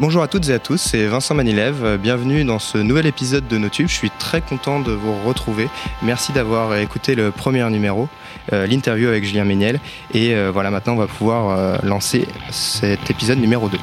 Bonjour 0.00 0.22
à 0.22 0.28
toutes 0.28 0.48
et 0.48 0.52
à 0.52 0.60
tous, 0.60 0.76
c'est 0.76 1.08
Vincent 1.08 1.34
Manilev. 1.34 1.98
Bienvenue 1.98 2.44
dans 2.44 2.60
ce 2.60 2.78
nouvel 2.78 3.04
épisode 3.06 3.48
de 3.48 3.58
NoTube. 3.58 3.88
Je 3.88 3.94
suis 3.94 4.10
très 4.10 4.40
content 4.40 4.78
de 4.78 4.92
vous 4.92 5.12
retrouver. 5.24 5.68
Merci 6.02 6.30
d'avoir 6.30 6.76
écouté 6.76 7.16
le 7.16 7.32
premier 7.32 7.68
numéro, 7.68 8.08
euh, 8.52 8.64
l'interview 8.68 9.08
avec 9.08 9.24
Julien 9.24 9.42
Méniel. 9.42 9.80
Et 10.14 10.36
euh, 10.36 10.52
voilà, 10.52 10.70
maintenant 10.70 10.92
on 10.92 10.98
va 10.98 11.08
pouvoir 11.08 11.50
euh, 11.50 11.78
lancer 11.82 12.28
cet 12.52 13.10
épisode 13.10 13.40
numéro 13.40 13.68
2. 13.68 13.76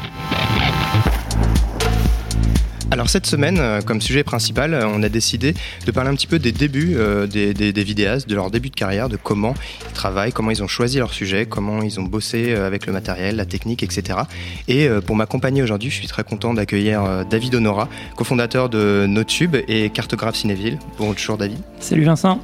Alors 3.05 3.11
cette 3.11 3.27
semaine, 3.27 3.59
euh, 3.59 3.81
comme 3.81 4.01
sujet 4.01 4.23
principal, 4.23 4.73
euh, 4.73 4.87
on 4.87 5.03
a 5.03 5.09
décidé 5.09 5.53
de 5.85 5.91
parler 5.91 6.09
un 6.09 6.15
petit 6.15 6.25
peu 6.25 6.39
des 6.39 6.51
débuts 6.51 6.95
euh, 6.95 7.27
des, 7.27 7.83
vidéastes, 7.83 8.27
de 8.27 8.33
leur 8.33 8.49
début 8.49 8.71
de 8.71 8.75
carrière, 8.75 9.09
de 9.09 9.15
comment 9.15 9.53
ils 9.87 9.93
travaillent, 9.93 10.31
comment 10.31 10.49
ils 10.49 10.63
ont 10.63 10.67
choisi 10.67 10.97
leur 10.97 11.13
sujet, 11.13 11.45
comment 11.45 11.83
ils 11.83 11.99
ont 11.99 12.03
bossé 12.03 12.55
avec 12.55 12.87
le 12.87 12.93
matériel, 12.93 13.35
la 13.35 13.45
technique, 13.45 13.83
etc. 13.83 14.21
Et 14.67 14.89
pour 15.05 15.15
m'accompagner 15.15 15.61
aujourd'hui, 15.61 15.91
je 15.91 15.97
suis 15.97 16.07
très 16.07 16.23
content 16.23 16.55
d'accueillir 16.55 17.25
David 17.29 17.53
Honora, 17.53 17.89
cofondateur 18.15 18.69
de 18.69 19.05
NoTube 19.07 19.55
et 19.67 19.91
cartographe 19.91 20.37
Cinéville. 20.37 20.79
Bonjour 20.97 21.37
David. 21.37 21.59
Salut 21.79 22.05
Vincent. 22.05 22.41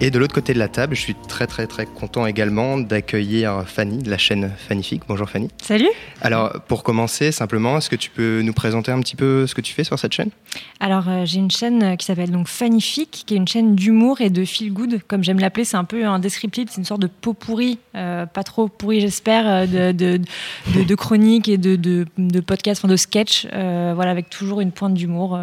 Et 0.00 0.12
de 0.12 0.18
l'autre 0.20 0.34
côté 0.34 0.54
de 0.54 0.60
la 0.60 0.68
table, 0.68 0.94
je 0.94 1.00
suis 1.00 1.16
très 1.16 1.48
très 1.48 1.66
très 1.66 1.84
content 1.84 2.24
également 2.24 2.78
d'accueillir 2.78 3.64
Fanny 3.66 3.98
de 3.98 4.08
la 4.08 4.16
chaîne 4.16 4.52
Fannifique. 4.56 5.02
Bonjour 5.08 5.28
Fanny. 5.28 5.48
Salut. 5.60 5.88
Alors 6.22 6.52
pour 6.68 6.84
commencer 6.84 7.32
simplement, 7.32 7.78
est-ce 7.78 7.90
que 7.90 7.96
tu 7.96 8.10
peux 8.10 8.42
nous 8.42 8.52
présenter 8.52 8.92
un 8.92 9.00
petit 9.00 9.16
peu 9.16 9.48
ce 9.48 9.56
que 9.56 9.60
tu 9.60 9.74
fais 9.74 9.82
sur 9.82 9.98
cette 9.98 10.12
chaîne? 10.12 10.30
Alors 10.78 11.08
euh, 11.08 11.24
j'ai 11.24 11.40
une 11.40 11.50
chaîne 11.50 11.96
qui 11.96 12.06
s'appelle 12.06 12.30
donc 12.30 12.46
Fannifique, 12.46 13.24
qui 13.26 13.34
est 13.34 13.36
une 13.36 13.48
chaîne 13.48 13.74
d'humour 13.74 14.20
et 14.20 14.30
de 14.30 14.44
feel 14.44 14.72
good, 14.72 15.00
comme 15.08 15.24
j'aime 15.24 15.40
l'appeler. 15.40 15.64
C'est 15.64 15.76
un 15.76 15.84
peu 15.84 16.06
un 16.06 16.20
descriptif, 16.20 16.68
c'est 16.70 16.78
une 16.78 16.84
sorte 16.84 17.02
de 17.02 17.08
pot 17.08 17.34
pourri, 17.34 17.80
euh, 17.96 18.24
pas 18.24 18.44
trop 18.44 18.68
pourri 18.68 19.00
j'espère, 19.00 19.48
euh, 19.48 19.66
de, 19.66 20.18
de, 20.76 20.84
de, 20.84 20.94
chroniques 20.94 21.48
et 21.48 21.58
de, 21.58 21.74
de, 21.74 22.40
podcasts, 22.40 22.84
enfin 22.84 22.92
de 22.92 22.96
sketchs, 22.96 23.48
voilà 23.50 24.12
avec 24.12 24.30
toujours 24.30 24.60
une 24.60 24.70
pointe 24.70 24.94
d'humour. 24.94 25.36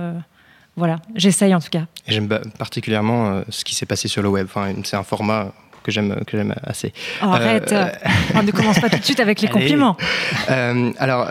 Voilà, 0.76 1.00
j'essaye 1.16 1.56
en 1.56 1.60
tout 1.60 1.70
cas. 1.70 1.86
J'aime 2.08 2.28
particulièrement 2.58 3.28
euh, 3.28 3.42
ce 3.50 3.64
qui 3.64 3.76
s'est 3.76 3.86
passé 3.86 4.08
sur 4.08 4.22
le 4.22 4.30
web. 4.30 4.48
Enfin, 4.50 4.74
c'est 4.84 4.98
un 4.98 5.04
format 5.04 5.54
que 5.84 5.92
j'aime 5.92 6.24
que 6.26 6.36
j'aime 6.36 6.54
assez. 6.64 6.92
Oh, 7.22 7.28
arrête, 7.28 7.72
euh, 7.72 7.88
on 8.34 8.44
ne 8.44 8.52
commence 8.52 8.80
pas 8.80 8.90
tout 8.90 8.98
de 8.98 9.06
suite 9.06 9.20
avec 9.20 9.40
les 9.40 9.48
compliments. 9.58 9.96
Euh, 10.50 10.92
alors, 10.98 11.28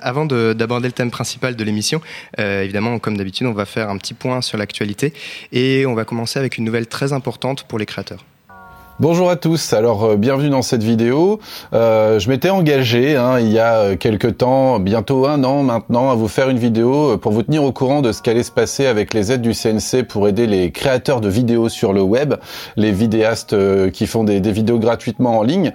avant 0.00 0.24
d'aborder 0.24 0.88
le 0.88 0.92
thème 0.92 1.10
principal 1.10 1.56
de 1.56 1.64
l'émission, 1.64 2.00
évidemment, 2.38 2.98
comme 2.98 3.16
d'habitude, 3.16 3.46
on 3.46 3.52
va 3.52 3.66
faire 3.66 3.90
un 3.90 3.98
petit 3.98 4.14
point 4.14 4.40
sur 4.40 4.56
l'actualité 4.56 5.12
et 5.52 5.84
on 5.86 5.94
va 5.94 6.04
commencer 6.04 6.38
avec 6.38 6.56
une 6.56 6.64
nouvelle 6.64 6.86
très 6.86 7.12
importante 7.12 7.64
pour 7.64 7.78
les 7.78 7.86
créateurs. 7.86 8.24
Bonjour 9.00 9.30
à 9.30 9.36
tous, 9.36 9.72
alors 9.72 10.04
euh, 10.04 10.16
bienvenue 10.16 10.50
dans 10.50 10.60
cette 10.60 10.82
vidéo. 10.82 11.40
Euh, 11.72 12.18
je 12.18 12.28
m'étais 12.28 12.50
engagé 12.50 13.16
hein, 13.16 13.40
il 13.40 13.50
y 13.50 13.58
a 13.58 13.76
euh, 13.76 13.96
quelques 13.96 14.36
temps, 14.36 14.78
bientôt 14.78 15.26
un 15.26 15.42
an 15.42 15.62
maintenant, 15.62 16.10
à 16.10 16.14
vous 16.14 16.28
faire 16.28 16.50
une 16.50 16.58
vidéo 16.58 17.16
pour 17.16 17.32
vous 17.32 17.42
tenir 17.42 17.64
au 17.64 17.72
courant 17.72 18.02
de 18.02 18.12
ce 18.12 18.20
qu'allait 18.20 18.42
se 18.42 18.50
passer 18.50 18.84
avec 18.84 19.14
les 19.14 19.32
aides 19.32 19.40
du 19.40 19.54
CNC 19.54 20.02
pour 20.06 20.28
aider 20.28 20.46
les 20.46 20.70
créateurs 20.70 21.22
de 21.22 21.30
vidéos 21.30 21.70
sur 21.70 21.94
le 21.94 22.02
web, 22.02 22.34
les 22.76 22.92
vidéastes 22.92 23.56
qui 23.90 24.06
font 24.06 24.22
des, 24.22 24.38
vidéos 24.38 24.78
gratuitement 24.78 25.38
en 25.38 25.44
ligne. 25.44 25.72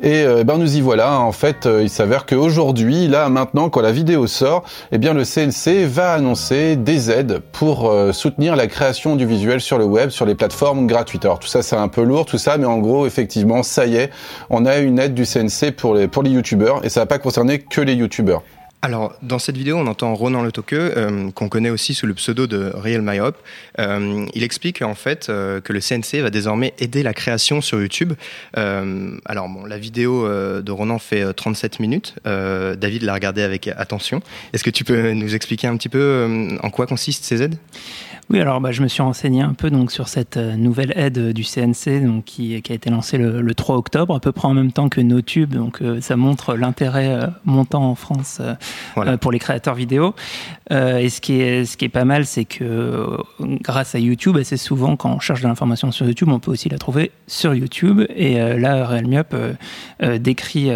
Et 0.00 0.24
ben 0.44 0.58
nous 0.58 0.76
y 0.76 0.80
voilà, 0.80 1.18
en 1.18 1.32
fait 1.32 1.68
il 1.80 1.90
s'avère 1.90 2.26
qu'aujourd'hui, 2.26 3.08
là 3.08 3.28
maintenant 3.28 3.70
quand 3.70 3.80
la 3.80 3.90
vidéo 3.90 4.28
sort, 4.28 4.62
eh 4.92 4.98
bien 4.98 5.14
le 5.14 5.24
CNC 5.24 5.84
va 5.86 6.12
annoncer 6.12 6.76
des 6.76 7.10
aides 7.10 7.40
pour 7.50 7.92
soutenir 8.12 8.54
la 8.54 8.68
création 8.68 9.16
du 9.16 9.26
visuel 9.26 9.60
sur 9.60 9.78
le 9.78 9.84
web, 9.84 10.10
sur 10.10 10.26
les 10.26 10.36
plateformes 10.36 10.86
gratuites. 10.86 11.24
Alors 11.24 11.40
tout 11.40 11.48
ça 11.48 11.62
c'est 11.62 11.76
un 11.76 11.88
peu 11.88 12.02
lourd, 12.02 12.26
tout 12.26 12.38
ça, 12.38 12.56
mais 12.56 12.67
en 12.68 12.78
gros, 12.78 13.06
effectivement, 13.06 13.62
ça 13.62 13.86
y 13.86 13.96
est, 13.96 14.10
on 14.50 14.66
a 14.66 14.78
une 14.78 14.98
aide 14.98 15.14
du 15.14 15.24
CNC 15.24 15.72
pour 15.76 15.94
les, 15.94 16.08
pour 16.08 16.26
youtubeurs 16.26 16.84
et 16.84 16.88
ça 16.88 17.00
va 17.00 17.06
pas 17.06 17.18
concerner 17.18 17.60
que 17.60 17.80
les 17.80 17.94
youtubeurs. 17.94 18.42
Alors, 18.80 19.14
dans 19.22 19.40
cette 19.40 19.56
vidéo, 19.56 19.76
on 19.76 19.88
entend 19.88 20.14
Ronan 20.14 20.40
Le 20.40 20.52
Toqueux, 20.52 20.92
euh, 20.96 21.32
qu'on 21.32 21.48
connaît 21.48 21.70
aussi 21.70 21.94
sous 21.94 22.06
le 22.06 22.14
pseudo 22.14 22.46
de 22.46 22.70
Real 22.74 23.02
Myop. 23.02 23.36
Euh, 23.80 24.24
il 24.34 24.44
explique 24.44 24.82
en 24.82 24.94
fait 24.94 25.28
euh, 25.28 25.60
que 25.60 25.72
le 25.72 25.80
CNC 25.80 26.22
va 26.22 26.30
désormais 26.30 26.74
aider 26.78 27.02
la 27.02 27.12
création 27.12 27.60
sur 27.60 27.80
YouTube. 27.80 28.12
alors, 28.54 29.48
bon, 29.48 29.64
la 29.64 29.78
vidéo 29.78 30.28
de 30.28 30.70
Ronan 30.72 30.98
fait 30.98 31.32
37 31.32 31.80
minutes. 31.80 32.14
David 32.24 33.02
l'a 33.02 33.14
regardée 33.14 33.42
avec 33.42 33.68
attention. 33.68 34.20
Est-ce 34.52 34.62
que 34.62 34.70
tu 34.70 34.84
peux 34.84 35.12
nous 35.12 35.34
expliquer 35.34 35.66
un 35.66 35.76
petit 35.76 35.88
peu 35.88 36.58
en 36.62 36.70
quoi 36.70 36.86
consistent 36.86 37.24
ces 37.24 37.42
aides? 37.42 37.56
Oui, 38.30 38.40
alors 38.40 38.60
bah, 38.60 38.72
je 38.72 38.82
me 38.82 38.88
suis 38.88 39.00
renseigné 39.00 39.40
un 39.40 39.54
peu 39.54 39.70
donc, 39.70 39.90
sur 39.90 40.06
cette 40.06 40.36
euh, 40.36 40.54
nouvelle 40.54 40.92
aide 40.96 41.32
du 41.32 41.44
CNC 41.44 42.04
donc, 42.04 42.26
qui, 42.26 42.54
a 42.54 42.74
été 42.74 42.90
lancée 42.90 43.16
le, 43.16 43.54
3 43.54 43.76
octobre, 43.76 44.14
à 44.14 44.20
peu 44.20 44.32
près 44.32 44.46
en 44.46 44.52
même 44.52 44.70
temps 44.70 44.90
que 44.90 45.00
NoTube. 45.00 45.54
Donc 45.54 45.80
euh, 45.80 46.02
ça 46.02 46.16
montre 46.16 46.54
l'intérêt 46.54 47.08
euh, 47.08 47.26
montant 47.46 47.84
en 47.84 47.94
France 47.94 48.42
pour 49.20 49.32
les 49.32 49.38
créateurs 49.38 49.74
vidéo. 49.74 50.14
et 50.70 51.08
ce 51.08 51.20
qui, 51.20 51.40
est, 51.40 51.88
pas 51.88 52.04
mal, 52.04 52.26
c'est 52.26 52.44
que 52.44 53.06
grâce 53.62 53.94
à 53.94 53.98
YouTube, 53.98 54.36
assez 54.36 54.56
souvent 54.56 54.96
quand 54.96 55.10
on 55.10 55.20
cherche 55.20 55.42
de 55.42 55.48
l'information 55.48 55.90
sur 55.92 56.06
YouTube, 56.06 56.28
on 56.30 56.40
peut 56.40 56.50
aussi 56.50 56.68
la 56.68 56.78
trouver 56.78 57.10
sur 57.26 57.54
YouTube. 57.54 58.02
Et 58.14 58.38
là, 58.58 58.86
Realmiup 58.86 59.34
décrit, 60.18 60.70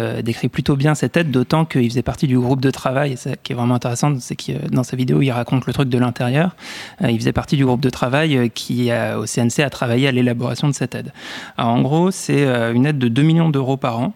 plutôt 0.51 0.75
bien 0.75 0.95
cette 0.95 1.17
aide, 1.17 1.31
d'autant 1.31 1.65
qu'il 1.65 1.89
faisait 1.89 2.01
partie 2.01 2.27
du 2.27 2.39
groupe 2.39 2.61
de 2.61 2.71
travail. 2.71 3.13
Et 3.13 3.37
qui 3.43 3.53
est 3.53 3.55
vraiment 3.55 3.75
intéressant, 3.75 4.13
c'est 4.19 4.35
que 4.35 4.67
dans 4.69 4.83
sa 4.83 4.95
vidéo, 4.95 5.21
il 5.21 5.31
raconte 5.31 5.65
le 5.65 5.73
truc 5.73 5.89
de 5.89 5.97
l'intérieur. 5.97 6.55
il 7.01 7.17
faisait 7.17 7.33
partie 7.33 7.57
du 7.57 7.65
groupe 7.65 7.81
de 7.81 7.89
travail 7.89 8.37
euh, 8.37 8.47
qui, 8.47 8.91
au 8.91 9.25
CNC, 9.25 9.59
a 9.59 9.69
travaillé 9.69 10.07
à 10.07 10.11
l'élaboration 10.11 10.67
de 10.67 10.73
cette 10.73 10.95
aide. 10.95 11.11
en 11.57 11.81
gros, 11.81 12.11
c'est 12.11 12.45
euh, 12.45 12.73
une 12.73 12.85
aide 12.85 12.97
de 12.97 13.07
2 13.07 13.21
millions 13.21 13.49
d'euros 13.49 13.77
par 13.77 13.99
an 13.99 14.13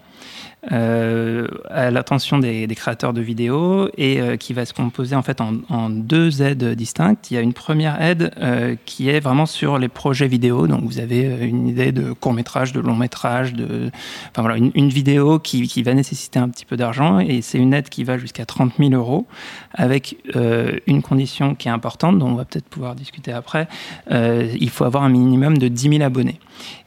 euh, 0.72 1.47
à 1.69 1.91
l'attention 1.91 2.39
des, 2.39 2.67
créateurs 2.75 3.13
de 3.13 3.22
vidéos 3.22 3.89
et 3.97 4.19
euh, 4.19 4.35
qui 4.35 4.53
va 4.53 4.66
se 4.66 4.73
composer 4.73 5.16
en 5.16 5.22
fait 5.22 5.39
en, 5.41 5.89
deux 5.89 6.41
aides 6.41 6.73
distinctes. 6.75 7.31
Il 7.31 7.35
y 7.35 7.38
a 7.38 7.41
une 7.41 7.53
première 7.53 8.01
aide 8.01 8.31
euh, 8.38 8.75
qui 8.85 9.09
est 9.09 9.19
vraiment 9.19 9.45
sur 9.45 9.78
les 9.78 9.88
projets 9.88 10.28
vidéo. 10.28 10.67
Donc 10.67 10.83
vous 10.83 11.00
avez 11.00 11.23
une 11.47 11.67
idée 11.67 11.91
de 11.91 12.11
court 12.11 12.33
métrage, 12.33 12.73
de 12.73 12.81
long 12.81 12.95
métrage, 12.95 13.53
de, 13.53 13.89
enfin 14.31 14.41
voilà, 14.41 14.57
une, 14.57 14.89
vidéo 14.89 15.39
qui, 15.39 15.67
qui, 15.67 15.83
va 15.83 15.94
nécessiter 15.94 16.39
un 16.39 16.50
petit 16.50 16.66
peu 16.66 16.75
d'argent 16.75 17.19
et 17.19 17.41
c'est 17.41 17.57
une 17.57 17.73
aide 17.73 17.89
qui 17.89 18.03
va 18.03 18.17
jusqu'à 18.17 18.45
30 18.45 18.73
000 18.78 18.91
euros 18.91 19.25
avec 19.73 20.17
une 20.35 21.01
condition 21.01 21.55
qui 21.55 21.67
est 21.67 21.72
importante 21.72 22.19
dont 22.19 22.28
on 22.28 22.35
va 22.35 22.45
peut-être 22.45 22.67
pouvoir 22.67 22.95
discuter 22.95 23.31
après. 23.31 23.67
il 24.09 24.69
faut 24.69 24.85
avoir 24.85 25.03
un 25.03 25.09
minimum 25.09 25.57
de 25.57 25.67
10 25.67 25.89
000 25.89 26.03
abonnés. 26.03 26.39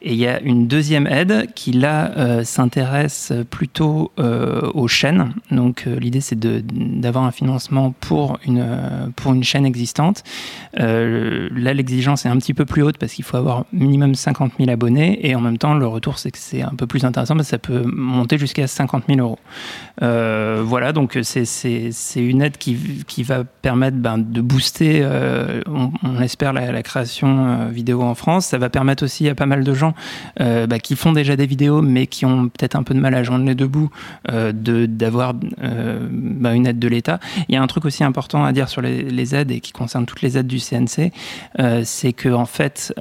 Et 0.02 0.12
il 0.12 0.18
y 0.18 0.26
a 0.26 0.40
une 0.40 0.66
deuxième 0.66 1.06
aide 1.06 1.48
qui 1.54 1.72
là 1.72 2.44
s'intéresse 2.44 3.32
plutôt 3.50 4.12
euh, 4.18 4.70
aux 4.74 4.88
chaînes. 4.88 5.32
Donc 5.50 5.84
euh, 5.86 5.98
l'idée 5.98 6.20
c'est 6.20 6.38
d'avoir 6.38 7.24
un 7.24 7.30
financement 7.30 7.92
pour 8.00 8.38
une, 8.46 8.64
pour 9.16 9.32
une 9.32 9.44
chaîne 9.44 9.66
existante. 9.66 10.22
Euh, 10.78 11.48
là 11.54 11.74
l'exigence 11.74 12.26
est 12.26 12.28
un 12.28 12.36
petit 12.36 12.54
peu 12.54 12.64
plus 12.64 12.82
haute 12.82 12.98
parce 12.98 13.12
qu'il 13.12 13.24
faut 13.24 13.36
avoir 13.36 13.64
minimum 13.72 14.14
50 14.14 14.52
000 14.58 14.70
abonnés 14.70 15.26
et 15.26 15.34
en 15.34 15.40
même 15.40 15.58
temps 15.58 15.74
le 15.74 15.86
retour 15.86 16.18
c'est 16.18 16.30
que 16.30 16.38
c'est 16.38 16.62
un 16.62 16.74
peu 16.76 16.86
plus 16.86 17.04
intéressant 17.04 17.34
parce 17.34 17.46
que 17.46 17.50
ça 17.50 17.58
peut 17.58 17.82
monter 17.84 18.38
jusqu'à 18.38 18.66
50 18.66 19.04
000 19.08 19.20
euros. 19.20 19.38
voilà 20.00 20.92
donc 20.92 21.18
c'est 21.22 21.90
une 22.16 22.42
aide 22.42 22.56
qui, 22.56 22.76
qui 23.06 23.22
va 23.22 23.44
permettre 23.44 23.96
ben, 23.96 24.18
de 24.18 24.40
booster, 24.40 25.06
on, 25.66 26.20
espère, 26.20 26.52
la, 26.52 26.82
création 26.82 27.68
vidéo 27.68 28.02
en 28.02 28.14
France. 28.14 28.46
Ça 28.46 28.58
va 28.58 28.70
permettre 28.70 29.04
aussi 29.04 29.28
à 29.28 29.34
pas 29.34 29.46
mal 29.46 29.59
de 29.64 29.74
gens 29.74 29.94
bah, 30.38 30.78
qui 30.78 30.96
font 30.96 31.12
déjà 31.12 31.36
des 31.36 31.46
vidéos 31.46 31.82
mais 31.82 32.06
qui 32.06 32.24
ont 32.26 32.48
peut-être 32.48 32.76
un 32.76 32.82
peu 32.82 32.94
de 32.94 33.00
mal 33.00 33.14
à 33.14 33.22
joindre 33.22 33.44
les 33.44 33.54
debout 33.54 33.90
euh, 34.30 34.52
d'avoir 34.52 35.34
euh, 35.62 36.08
bah, 36.10 36.54
une 36.54 36.66
aide 36.66 36.78
de 36.78 36.88
l'État. 36.88 37.20
Il 37.48 37.54
y 37.54 37.58
a 37.58 37.62
un 37.62 37.66
truc 37.66 37.84
aussi 37.84 38.04
important 38.04 38.44
à 38.44 38.52
dire 38.52 38.68
sur 38.68 38.82
les, 38.82 39.34
aides 39.34 39.50
et 39.50 39.60
qui 39.60 39.72
concerne 39.72 40.06
toutes 40.06 40.22
les 40.22 40.38
aides 40.38 40.46
du 40.46 40.58
CNC, 40.58 41.12
euh, 41.58 41.82
c'est 41.84 42.12
que 42.12 42.28
en 42.30 42.46
fait 42.46 42.92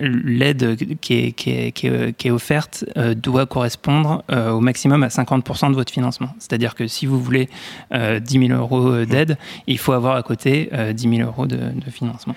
l'aide 0.00 0.76
qui 1.00 1.14
est, 1.14 1.32
qui, 1.32 1.50
est, 1.50 1.72
qui, 1.72 1.86
est, 2.28 2.30
offerte 2.30 2.84
doit 3.16 3.46
correspondre 3.46 4.24
au 4.28 4.60
maximum 4.60 5.02
à 5.02 5.08
50% 5.08 5.70
de 5.70 5.74
votre 5.74 5.92
financement. 5.92 6.30
C'est-à-dire 6.38 6.74
que 6.74 6.86
si 6.86 7.06
vous 7.06 7.20
voulez 7.20 7.48
10 7.92 8.20
000 8.48 8.58
euros 8.58 9.04
d'aide, 9.04 9.36
il 9.66 9.78
faut 9.78 9.92
avoir 9.92 10.16
à 10.16 10.22
côté 10.22 10.70
10 10.94 11.16
000 11.16 11.28
euros 11.28 11.46
de, 11.46 11.58
financement. 11.90 12.34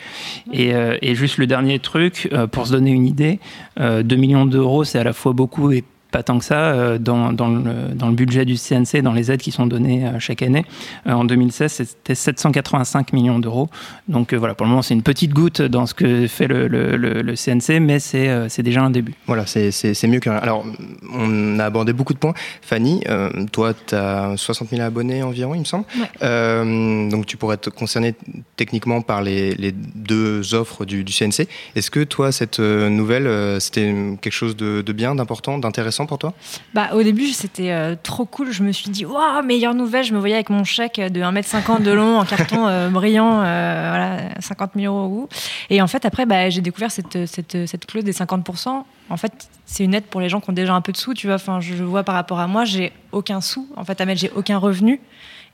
Et, 0.52 0.72
et, 1.02 1.16
juste 1.16 1.38
le 1.38 1.48
dernier 1.48 1.80
truc, 1.80 2.30
pour 2.52 2.68
se 2.68 2.72
donner 2.72 2.81
une 2.90 3.06
idée, 3.06 3.40
2 3.78 4.04
millions 4.16 4.46
d'euros, 4.46 4.84
c'est 4.84 5.00
à 5.00 5.04
la 5.04 5.14
fois 5.14 5.34
beaucoup 5.34 5.72
et 5.72 5.84
pas 6.12 6.24
tant 6.24 6.38
que 6.38 6.46
ça 6.46 6.60
euh, 6.60 6.98
dans, 6.98 7.32
dans, 7.32 7.48
le, 7.48 7.94
dans, 7.96 8.10
le, 8.10 8.16
budget 8.16 8.46
du 8.46 8.56
CNC, 8.56 9.02
dans 9.02 9.14
les 9.14 9.32
aides 9.32 9.42
qui 9.42 9.52
sont 9.52 9.66
données 9.66 10.06
euh, 10.06 10.20
chaque 10.20 10.42
année. 10.42 10.66
Euh, 11.08 11.14
en 11.14 11.24
2016, 11.24 11.72
c'était 11.72 12.16
785 12.16 13.14
millions 13.14 13.40
d'euros. 13.40 13.70
Donc 14.08 14.34
voilà, 14.34 14.54
pour 14.54 14.66
le 14.66 14.70
moment, 14.70 14.82
c'est 14.82 14.94
une 14.94 15.04
petite 15.04 15.34
goutte 15.34 15.62
dans 15.62 15.86
ce 15.86 15.94
que 15.94 16.28
fait 16.28 16.48
le, 16.48 16.68
le, 16.68 16.98
le 16.98 17.36
CNC, 17.36 17.80
mais 17.80 18.00
c'est 18.00 18.62
déjà 18.62 18.82
un 18.82 18.90
début. 18.90 19.14
Voilà, 19.26 19.46
c'est 19.46 20.08
mieux 20.08 20.20
que 20.20 20.30
rien. 20.30 20.40
Alors, 20.40 20.66
on 21.14 21.60
a 21.60 21.66
abordé 21.66 21.94
beaucoup 21.94 22.14
de 22.14 22.20
points. 22.20 22.34
Fanny, 22.62 23.04
toi, 23.52 23.74
tu 23.74 23.96
as 23.96 24.34
60 24.36 24.70
000 24.70 24.82
abonnés 24.82 25.24
environ, 25.24 25.56
il 25.56 25.60
me 25.60 25.66
semble. 25.66 25.86
donc, 27.10 27.26
tu 27.26 27.38
pourrais 27.38 27.56
être 27.56 27.70
concerné 27.70 28.16
techniquement 28.58 29.02
par 29.02 29.22
les, 29.22 29.56
les 29.56 29.72
deux 29.72 30.54
offres 30.54 30.86
du, 30.86 31.04
du 31.04 31.14
CNC. 31.14 31.48
Est-ce 31.76 31.90
que 31.90 32.04
toi, 32.04 32.32
cette 32.32 32.60
nouvelle, 32.60 33.62
c'était 33.62 33.94
quelque 34.22 34.34
chose 34.34 34.58
de, 34.58 34.82
de 34.82 34.94
bien, 34.94 35.16
d'important, 35.16 35.58
d'intéressant? 35.58 36.01
Pour 36.06 36.18
toi 36.18 36.34
bah, 36.74 36.90
Au 36.94 37.04
début, 37.04 37.28
c'était 37.28 37.72
euh, 37.72 37.96
trop 38.02 38.26
cool. 38.26 38.52
Je 38.52 38.64
me 38.64 38.72
suis 38.72 38.90
dit, 38.90 39.06
waouh, 39.06 39.44
meilleure 39.44 39.74
nouvelle. 39.74 40.04
Je 40.04 40.14
me 40.14 40.20
voyais 40.20 40.36
avec 40.36 40.50
mon 40.50 40.64
chèque 40.64 41.00
de 41.00 41.22
1m50 41.22 41.84
de 41.84 41.92
long 41.92 42.20
en 42.20 42.26
carton 42.26 42.68
euh, 42.68 42.90
brillant, 42.90 43.42
euh, 43.42 43.90
voilà, 43.90 44.40
50 44.40 44.72
000 44.76 44.96
euros. 44.96 45.30
Et 45.70 45.82
en 45.82 45.88
fait, 45.88 46.06
après, 46.06 46.26
bah, 46.26 46.50
j'ai 46.50 46.62
découvert 46.62 46.92
cette, 46.92 47.26
cette, 47.26 47.66
cette, 47.66 47.86
clause 47.86 48.04
des 48.04 48.14
50%. 48.14 48.84
En 49.10 49.18
fait, 49.18 49.50
c'est 49.66 49.84
une 49.84 49.94
aide 49.94 50.06
pour 50.06 50.22
les 50.22 50.30
gens 50.30 50.40
qui 50.40 50.50
ont 50.50 50.54
déjà 50.54 50.74
un 50.74 50.82
peu 50.82 50.92
de 50.92 50.98
sous. 50.98 51.14
Tu 51.14 51.28
vois, 51.28 51.36
enfin, 51.36 51.60
je 51.60 51.84
vois 51.84 52.04
par 52.04 52.16
rapport 52.16 52.40
à 52.40 52.48
moi, 52.48 52.66
j'ai 52.66 52.92
aucun 53.12 53.42
sou. 53.42 53.68
En 53.76 53.84
fait, 53.84 54.00
Amel, 54.02 54.18
j'ai 54.18 54.32
aucun 54.36 54.58
revenu. 54.58 55.02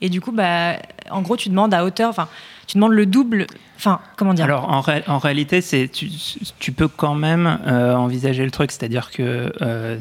Et 0.02 0.10
du 0.10 0.22
coup, 0.22 0.32
bah, 0.32 0.78
en 1.10 1.22
gros, 1.22 1.38
tu 1.38 1.50
demandes 1.50 1.74
à 1.74 1.84
hauteur, 1.84 2.10
tu 2.68 2.78
demandes 2.78 2.94
le 2.94 3.06
double. 3.06 3.48
Enfin, 3.78 4.00
comment 4.16 4.34
dire 4.34 4.46
Alors, 4.46 4.70
en, 4.70 4.84
en 5.08 5.18
réalité, 5.20 5.62
c'est 5.62 5.88
tu, 5.88 6.72
peux 6.72 6.88
quand 6.88 7.16
même 7.16 7.60
euh, 7.66 7.96
envisager 7.96 8.44
le 8.44 8.52
truc, 8.52 8.72
c'est-à-dire 8.72 9.12
que 9.12 9.54
euh, 9.62 10.00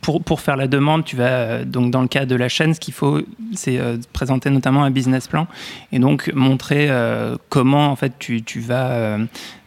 pour, 0.00 0.22
pour 0.22 0.40
faire 0.40 0.56
la 0.56 0.66
demande, 0.66 1.04
tu 1.04 1.16
vas 1.16 1.30
euh, 1.50 1.64
donc 1.64 1.90
dans 1.90 2.02
le 2.02 2.08
cas 2.08 2.26
de 2.26 2.34
la 2.34 2.48
chaîne, 2.48 2.74
ce 2.74 2.80
qu'il 2.80 2.94
faut, 2.94 3.20
c'est 3.54 3.78
euh, 3.78 3.96
présenter 4.12 4.50
notamment 4.50 4.84
un 4.84 4.90
business 4.90 5.28
plan 5.28 5.46
et 5.92 5.98
donc 5.98 6.30
montrer 6.34 6.88
euh, 6.90 7.36
comment 7.48 7.90
en 7.90 7.96
fait 7.96 8.12
tu, 8.18 8.42
tu 8.42 8.60
vas 8.60 9.18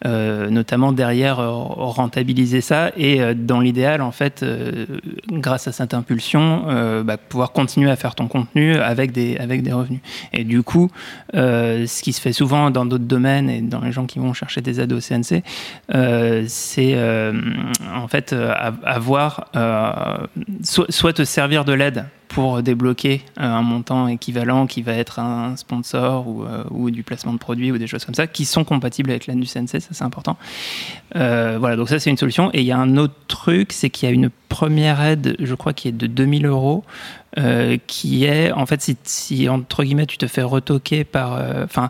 notamment 0.06 0.92
derrière 0.92 1.38
rentabiliser 1.38 2.60
ça 2.60 2.92
et 2.98 3.34
dans 3.36 3.62
l'idéal 3.62 4.02
en 4.02 4.12
fait, 4.12 4.44
grâce 5.32 5.70
à 5.70 5.72
cette 5.72 5.94
impulsion, 5.94 6.66
bah, 7.06 7.16
pouvoir 7.16 7.54
continuer 7.54 7.90
à 7.90 7.96
faire 7.96 8.14
ton 8.14 8.28
contenu 8.28 8.76
avec 8.76 9.14
des 9.14 9.38
avec 9.38 9.64
des 9.64 9.72
revenus. 9.72 10.02
Et 10.34 10.44
du 10.44 10.62
coup, 10.62 10.90
ce 11.34 12.03
qui 12.04 12.12
se 12.12 12.20
fait 12.20 12.34
souvent 12.34 12.70
dans 12.70 12.86
d'autres 12.86 13.06
domaines 13.06 13.50
et 13.50 13.62
dans 13.62 13.80
les 13.80 13.94
gens 13.94 14.06
qui 14.06 14.20
vont 14.20 14.34
chercher 14.34 14.60
des 14.60 14.82
aides 14.82 14.92
au 14.92 15.00
CNC, 15.00 15.42
euh, 15.96 16.44
c'est 16.50 16.96
euh, 16.96 17.32
en 17.96 18.10
fait 18.10 18.34
euh, 18.34 18.54
avoir 18.84 19.46
soit, 20.64 21.14
te 21.14 21.24
servir 21.24 21.64
de 21.64 21.72
l'aide 21.72 22.06
pour 22.28 22.62
débloquer 22.62 23.22
un 23.38 23.62
montant 23.62 24.08
équivalent 24.08 24.68
qui 24.68 24.82
va 24.82 24.94
être 24.94 25.20
un 25.20 25.56
sponsor 25.56 26.28
ou, 26.28 26.46
ou, 26.72 26.92
du 26.92 27.04
placement 27.04 27.32
de 27.32 27.38
produits 27.38 27.72
ou 27.72 27.78
des 27.78 27.88
choses 27.88 28.04
comme 28.04 28.16
ça 28.16 28.28
qui 28.28 28.44
sont 28.44 28.66
compatibles 28.66 29.12
avec 29.12 29.28
l'aide 29.28 29.40
du 29.40 29.48
CNC, 29.48 29.80
ça 29.80 29.90
c'est 29.92 30.04
important. 30.04 30.36
voilà, 31.14 31.78
donc 31.78 31.88
ça 31.88 32.00
c'est 32.00 32.10
une 32.10 32.18
solution. 32.18 32.50
Et 32.52 32.62
il 32.62 32.66
y 32.66 32.74
a 32.74 32.78
un 32.78 32.98
autre 32.98 33.16
truc, 33.28 33.72
c'est 33.72 33.90
qu'il 33.90 34.10
y 34.10 34.12
a 34.12 34.16
une 34.16 34.30
première 34.50 35.02
aide, 35.02 35.38
je 35.40 35.56
crois, 35.56 35.74
qui 35.74 35.88
est 35.88 35.94
de 35.94 36.08
2000 36.08 36.48
euros 36.48 36.84
euh, 37.40 37.78
qui 37.88 38.26
est 38.26 38.52
en 38.52 38.68
fait 38.68 38.80
si, 38.82 38.96
si, 39.04 39.50
entre 39.50 39.84
guillemets 39.84 40.06
tu 40.06 40.20
te 40.20 40.28
fais 40.28 40.44
retoquer 40.44 41.04
par 41.04 41.34
euh, 41.34 41.64
enfin 41.64 41.90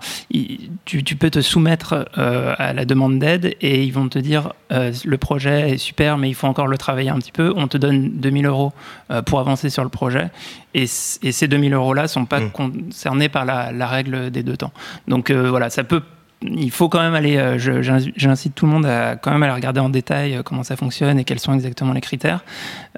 tu, 0.86 1.04
tu, 1.04 1.16
peux 1.18 1.30
te 1.30 1.42
soumettre 1.42 2.08
euh, 2.18 2.56
à 2.58 2.72
la 2.72 2.86
demande 2.86 3.20
d'aide 3.20 3.56
et 3.60 3.84
ils 3.84 3.92
vont 3.92 4.08
te 4.08 4.20
dire 4.20 4.54
le 4.70 5.16
projet 5.18 5.72
est 5.72 5.78
super 5.78 6.18
mais 6.18 6.30
il 6.30 6.34
faut 6.34 6.48
encore 6.48 6.68
le 6.68 6.78
travailler 6.78 7.10
un 7.10 7.20
petit 7.20 7.34
peu 7.34 7.54
on 7.58 7.68
te 7.68 7.78
donne 7.78 8.12
2000 8.14 8.46
euros 8.46 8.72
pour 9.26 9.42
avancer 9.42 9.70
sur 9.70 9.84
le 9.84 9.90
projet 9.90 10.32
et, 10.74 10.84
et 10.84 10.86
ces 10.86 11.48
2000 11.50 11.74
euros 11.74 11.94
là 11.94 12.08
sont 12.08 12.26
pas 12.26 12.40
mmh. 12.40 12.52
concernés 12.52 13.28
par 13.28 13.44
la, 13.44 13.74
la, 13.74 13.88
règle 13.88 14.32
des 14.32 14.44
deux 14.44 14.56
temps 14.56 14.72
donc 15.10 15.30
voilà 15.30 15.70
ça 15.70 15.84
peut 15.84 16.02
il 16.44 16.72
faut 16.72 16.90
quand 16.90 17.02
même 17.02 17.16
aller, 17.16 17.38
euh, 17.38 17.58
j'incite 18.16 18.56
tout 18.56 18.66
le 18.66 18.72
monde 18.72 18.86
à 18.86 19.16
quand 19.16 19.32
même 19.32 19.44
aller 19.44 19.54
regarder 19.54 19.80
en 19.80 19.90
détail 19.90 20.36
euh, 20.36 20.44
comment 20.44 20.64
ça 20.64 20.76
fonctionne 20.76 21.20
et 21.20 21.24
quels 21.24 21.40
sont 21.40 21.54
exactement 21.54 21.94
les 21.94 22.02
critères. 22.02 22.44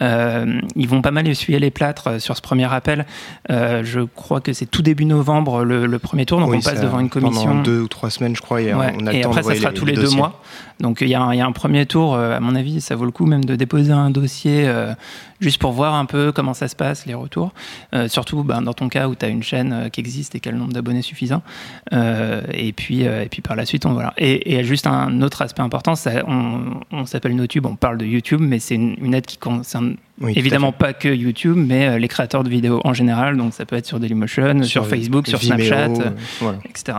Euh, 0.01 0.59
ils 0.75 0.87
vont 0.87 1.01
pas 1.01 1.11
mal 1.11 1.27
essuyer 1.27 1.59
les 1.59 1.71
plâtres 1.71 2.21
sur 2.21 2.35
ce 2.35 2.41
premier 2.41 2.71
appel. 2.73 3.05
Euh, 3.51 3.83
je 3.83 4.01
crois 4.01 4.41
que 4.41 4.53
c'est 4.53 4.65
tout 4.65 4.81
début 4.81 5.05
novembre 5.05 5.63
le, 5.63 5.85
le 5.85 5.99
premier 5.99 6.25
tour, 6.25 6.39
donc 6.39 6.49
oui, 6.51 6.57
on 6.59 6.61
passe 6.61 6.81
devant 6.81 6.99
une 6.99 7.09
commission. 7.09 7.49
Pendant 7.49 7.61
deux 7.61 7.81
ou 7.81 7.87
trois 7.87 8.09
semaines, 8.09 8.35
je 8.35 8.41
crois, 8.41 8.61
et, 8.61 8.73
ouais. 8.73 8.95
on 8.99 9.07
et 9.07 9.23
après, 9.23 9.43
ça 9.43 9.55
sera 9.55 9.69
les, 9.69 9.75
tous 9.75 9.85
les, 9.85 9.95
les 9.95 10.01
deux 10.01 10.11
mois. 10.11 10.41
Donc 10.79 10.99
il 11.01 11.07
y, 11.07 11.11
y, 11.11 11.15
a 11.15 11.21
un 11.45 11.51
premier 11.51 11.85
tour, 11.85 12.15
à 12.17 12.39
mon 12.39 12.55
avis, 12.55 12.81
ça 12.81 12.95
vaut 12.95 13.05
le 13.05 13.11
coup 13.11 13.25
même 13.25 13.45
de 13.45 13.55
déposer 13.55 13.93
un 13.93 14.09
dossier 14.09 14.69
juste 15.39 15.59
pour 15.59 15.71
voir 15.71 15.95
un 15.95 16.05
peu 16.05 16.31
comment 16.31 16.53
ça 16.53 16.67
se 16.67 16.75
passe, 16.75 17.05
les 17.05 17.13
retours. 17.13 17.53
Euh, 17.93 18.07
surtout 18.07 18.43
ben, 18.43 18.61
dans 18.61 18.73
ton 18.73 18.89
cas 18.89 19.07
où 19.07 19.15
tu 19.15 19.25
as 19.25 19.29
une 19.29 19.43
chaîne 19.43 19.73
euh, 19.73 19.89
qui 19.89 19.99
existe 19.99 20.35
et 20.35 20.39
qui 20.39 20.49
a 20.49 20.51
le 20.51 20.57
nombre 20.57 20.73
d'abonnés 20.73 21.01
suffisant. 21.01 21.41
Euh, 21.93 22.41
et, 22.51 22.73
puis, 22.73 23.01
et 23.01 23.27
puis 23.29 23.41
par 23.41 23.55
la 23.55 23.65
suite, 23.65 23.85
on 23.85 23.93
voilà. 23.93 24.13
Et, 24.17 24.55
et 24.55 24.63
juste 24.63 24.87
un 24.87 25.21
autre 25.21 25.41
aspect 25.41 25.61
important, 25.61 25.95
ça, 25.95 26.23
on, 26.27 27.05
s'appelle 27.05 27.35
NoTube, 27.35 27.65
on 27.65 27.75
parle 27.75 27.97
de 27.97 28.05
YouTube, 28.05 28.41
mais 28.41 28.59
c'est 28.59 28.75
une, 28.75 29.13
aide 29.13 29.25
qui 29.25 29.37
concerne 29.37 29.95
oui, 30.21 30.33
évidemment 30.35 30.71
pas 30.71 30.93
que 30.93 31.09
YouTube, 31.09 31.57
mais 31.57 31.99
les 31.99 32.07
créateurs 32.07 32.43
de 32.43 32.49
vidéos 32.49 32.81
en 32.83 32.93
général. 32.93 33.37
Donc 33.37 33.53
ça 33.53 33.65
peut 33.65 33.75
être 33.75 33.85
sur 33.85 33.99
Dailymotion, 33.99 34.63
sur, 34.63 34.65
sur 34.65 34.87
Facebook, 34.87 35.27
sur 35.27 35.39
Vimeo, 35.39 35.65
Snapchat, 35.65 36.13
voilà. 36.39 36.59
etc. 36.69 36.97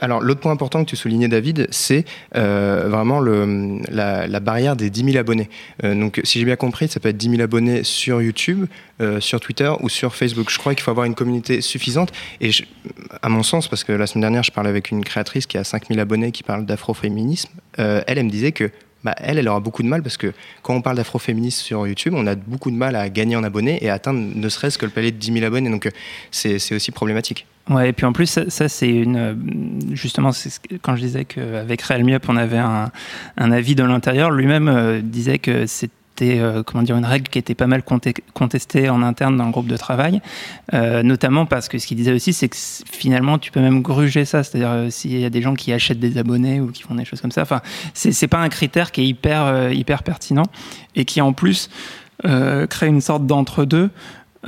alors 0.00 0.20
l'autre 0.20 0.40
point 0.40 0.52
important 0.52 0.84
que 0.84 0.90
tu 0.90 0.96
soulignais, 0.96 1.28
David, 1.28 1.66
c'est 1.70 2.04
vraiment 2.32 3.20
le, 3.20 3.80
la, 3.90 4.26
la, 4.26 4.40
barrière 4.40 4.76
des 4.76 4.90
10 4.90 5.04
000 5.12 5.16
abonnés. 5.16 5.48
donc 5.82 6.20
si 6.24 6.38
j'ai 6.38 6.44
bien 6.44 6.56
compris, 6.56 6.88
ça 6.88 7.00
peut 7.00 7.08
être 7.08 7.16
10 7.16 7.30
000 7.30 7.42
abonnés 7.42 7.82
sur 7.82 8.22
YouTube, 8.22 8.66
euh, 9.02 9.20
sur 9.20 9.40
Twitter 9.40 9.70
ou 9.80 9.90
sur 9.90 10.14
Facebook. 10.14 10.48
Je 10.50 10.58
crois 10.58 10.74
qu'il 10.74 10.82
faut 10.82 10.90
avoir 10.90 11.04
une 11.04 11.14
communauté 11.14 11.60
suffisante. 11.60 12.12
Et 12.40 12.50
je, 12.50 12.64
à 13.20 13.28
mon 13.28 13.42
sens, 13.42 13.68
parce 13.68 13.84
que 13.84 13.92
la 13.92 14.06
semaine 14.06 14.22
dernière, 14.22 14.42
je 14.42 14.50
parlais 14.50 14.70
avec 14.70 14.90
une 14.90 15.04
créatrice 15.04 15.46
qui 15.46 15.58
a 15.58 15.64
5000 15.64 16.00
abonnés 16.00 16.32
qui 16.32 16.42
parle 16.42 16.64
d'afroféminisme, 16.64 17.50
euh, 17.78 18.00
elle, 18.06 18.16
elle 18.16 18.24
me 18.24 18.30
disait 18.30 18.52
que 18.52 18.70
bah, 19.06 19.14
elle, 19.18 19.38
elle 19.38 19.48
aura 19.48 19.60
beaucoup 19.60 19.84
de 19.84 19.88
mal 19.88 20.02
parce 20.02 20.16
que 20.16 20.32
quand 20.62 20.74
on 20.74 20.82
parle 20.82 20.96
d'afroféminisme 20.96 21.62
sur 21.62 21.86
YouTube, 21.86 22.12
on 22.16 22.26
a 22.26 22.34
beaucoup 22.34 22.72
de 22.72 22.76
mal 22.76 22.96
à 22.96 23.08
gagner 23.08 23.36
en 23.36 23.44
abonnés 23.44 23.78
et 23.84 23.88
atteindre 23.88 24.18
ne 24.18 24.48
serait-ce 24.48 24.78
que 24.78 24.84
le 24.84 24.90
palier 24.90 25.12
de 25.12 25.16
10 25.16 25.32
000 25.32 25.44
abonnés. 25.44 25.70
Donc 25.70 25.88
c'est 26.32 26.74
aussi 26.74 26.90
problématique. 26.90 27.46
Ouais, 27.70 27.90
et 27.90 27.92
puis 27.92 28.04
en 28.04 28.12
plus, 28.12 28.26
ça, 28.48 28.68
c'est 28.68 28.88
une. 28.88 29.88
Justement, 29.92 30.30
quand 30.82 30.96
je 30.96 31.00
disais 31.02 31.24
qu'avec 31.24 31.82
Realme 31.82 32.18
on 32.28 32.36
avait 32.36 32.58
un, 32.58 32.90
avis 33.36 33.76
de 33.76 33.84
l'intérieur, 33.84 34.32
lui-même 34.32 34.66
euh, 34.68 35.00
disait 35.00 35.38
que 35.38 35.66
c'est 35.66 35.90
c'était 36.16 36.38
euh, 36.40 36.62
comment 36.62 36.82
dire 36.82 36.96
une 36.96 37.04
règle 37.04 37.28
qui 37.28 37.38
était 37.38 37.54
pas 37.54 37.66
mal 37.66 37.82
contestée 38.32 38.88
en 38.88 39.02
interne 39.02 39.36
dans 39.36 39.44
le 39.44 39.50
groupe 39.50 39.66
de 39.66 39.76
travail, 39.76 40.22
euh, 40.72 41.02
notamment 41.02 41.44
parce 41.44 41.68
que 41.68 41.78
ce 41.78 41.86
qu'il 41.86 41.96
disait 41.96 42.12
aussi, 42.12 42.32
c'est 42.32 42.48
que 42.48 42.56
finalement 42.56 43.38
tu 43.38 43.52
peux 43.52 43.60
même 43.60 43.82
gruger 43.82 44.24
ça, 44.24 44.42
c'est-à-dire 44.42 44.70
euh, 44.70 44.90
s'il 44.90 45.18
y 45.18 45.24
a 45.24 45.30
des 45.30 45.42
gens 45.42 45.54
qui 45.54 45.72
achètent 45.72 46.00
des 46.00 46.16
abonnés 46.16 46.60
ou 46.60 46.68
qui 46.68 46.82
font 46.82 46.94
des 46.94 47.04
choses 47.04 47.20
comme 47.20 47.32
ça. 47.32 47.42
Enfin, 47.42 47.60
c'est 47.92 48.28
pas 48.28 48.38
un 48.38 48.48
critère 48.48 48.92
qui 48.92 49.02
est 49.02 49.06
hyper 49.06 49.44
euh, 49.44 49.72
hyper 49.72 50.02
pertinent 50.02 50.46
et 50.94 51.04
qui 51.04 51.20
en 51.20 51.32
plus 51.32 51.68
crée 52.22 52.86
une 52.86 53.02
sorte 53.02 53.26
d'entre-deux 53.26 53.90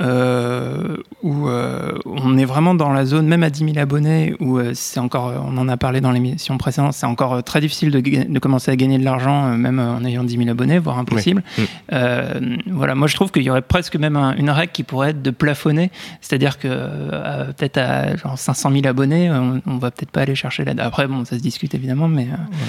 euh, 0.01 0.97
où 1.23 1.47
euh, 1.47 1.91
on 2.05 2.37
est 2.37 2.45
vraiment 2.45 2.73
dans 2.73 2.91
la 2.91 3.05
zone, 3.05 3.27
même 3.27 3.43
à 3.43 3.49
10 3.49 3.65
000 3.65 3.77
abonnés, 3.77 4.35
où 4.39 4.57
euh, 4.57 4.71
c'est 4.73 4.99
encore, 4.99 5.33
on 5.45 5.57
en 5.57 5.67
a 5.67 5.77
parlé 5.77 5.99
dans 5.99 6.11
l'émission 6.11 6.57
précédente, 6.57 6.93
c'est 6.93 7.05
encore 7.05 7.43
très 7.43 7.59
difficile 7.59 7.91
de, 7.91 7.99
de, 7.99 8.39
commencer 8.39 8.71
à 8.71 8.75
gagner 8.75 8.97
de 8.97 9.03
l'argent, 9.03 9.57
même 9.57 9.79
en 9.79 10.03
ayant 10.05 10.23
10 10.23 10.37
000 10.37 10.49
abonnés, 10.49 10.79
voire 10.79 10.99
impossible. 10.99 11.43
Oui. 11.57 11.65
Mmh. 11.91 12.71
voilà, 12.71 12.95
moi 12.95 13.07
je 13.07 13.15
trouve 13.15 13.31
qu'il 13.31 13.43
y 13.43 13.49
aurait 13.49 13.61
presque 13.61 13.95
même 13.95 14.15
un, 14.15 14.35
une 14.35 14.49
règle 14.49 14.71
qui 14.71 14.83
pourrait 14.83 15.09
être 15.09 15.21
de 15.21 15.31
plafonner, 15.31 15.91
c'est-à-dire 16.21 16.59
que 16.59 16.67
peut-être 17.53 17.77
à 17.77 18.15
genre 18.15 18.37
500 18.37 18.71
000 18.71 18.87
abonnés, 18.87 19.29
on, 19.29 19.61
on 19.65 19.77
va 19.77 19.91
peut-être 19.91 20.11
pas 20.11 20.21
aller 20.21 20.35
chercher 20.35 20.65
l'aide. 20.65 20.79
Après, 20.79 21.07
bon, 21.07 21.25
ça 21.25 21.37
se 21.37 21.41
discute 21.41 21.75
évidemment, 21.75 22.07
mais. 22.07 22.23
Ouais. 22.23 22.59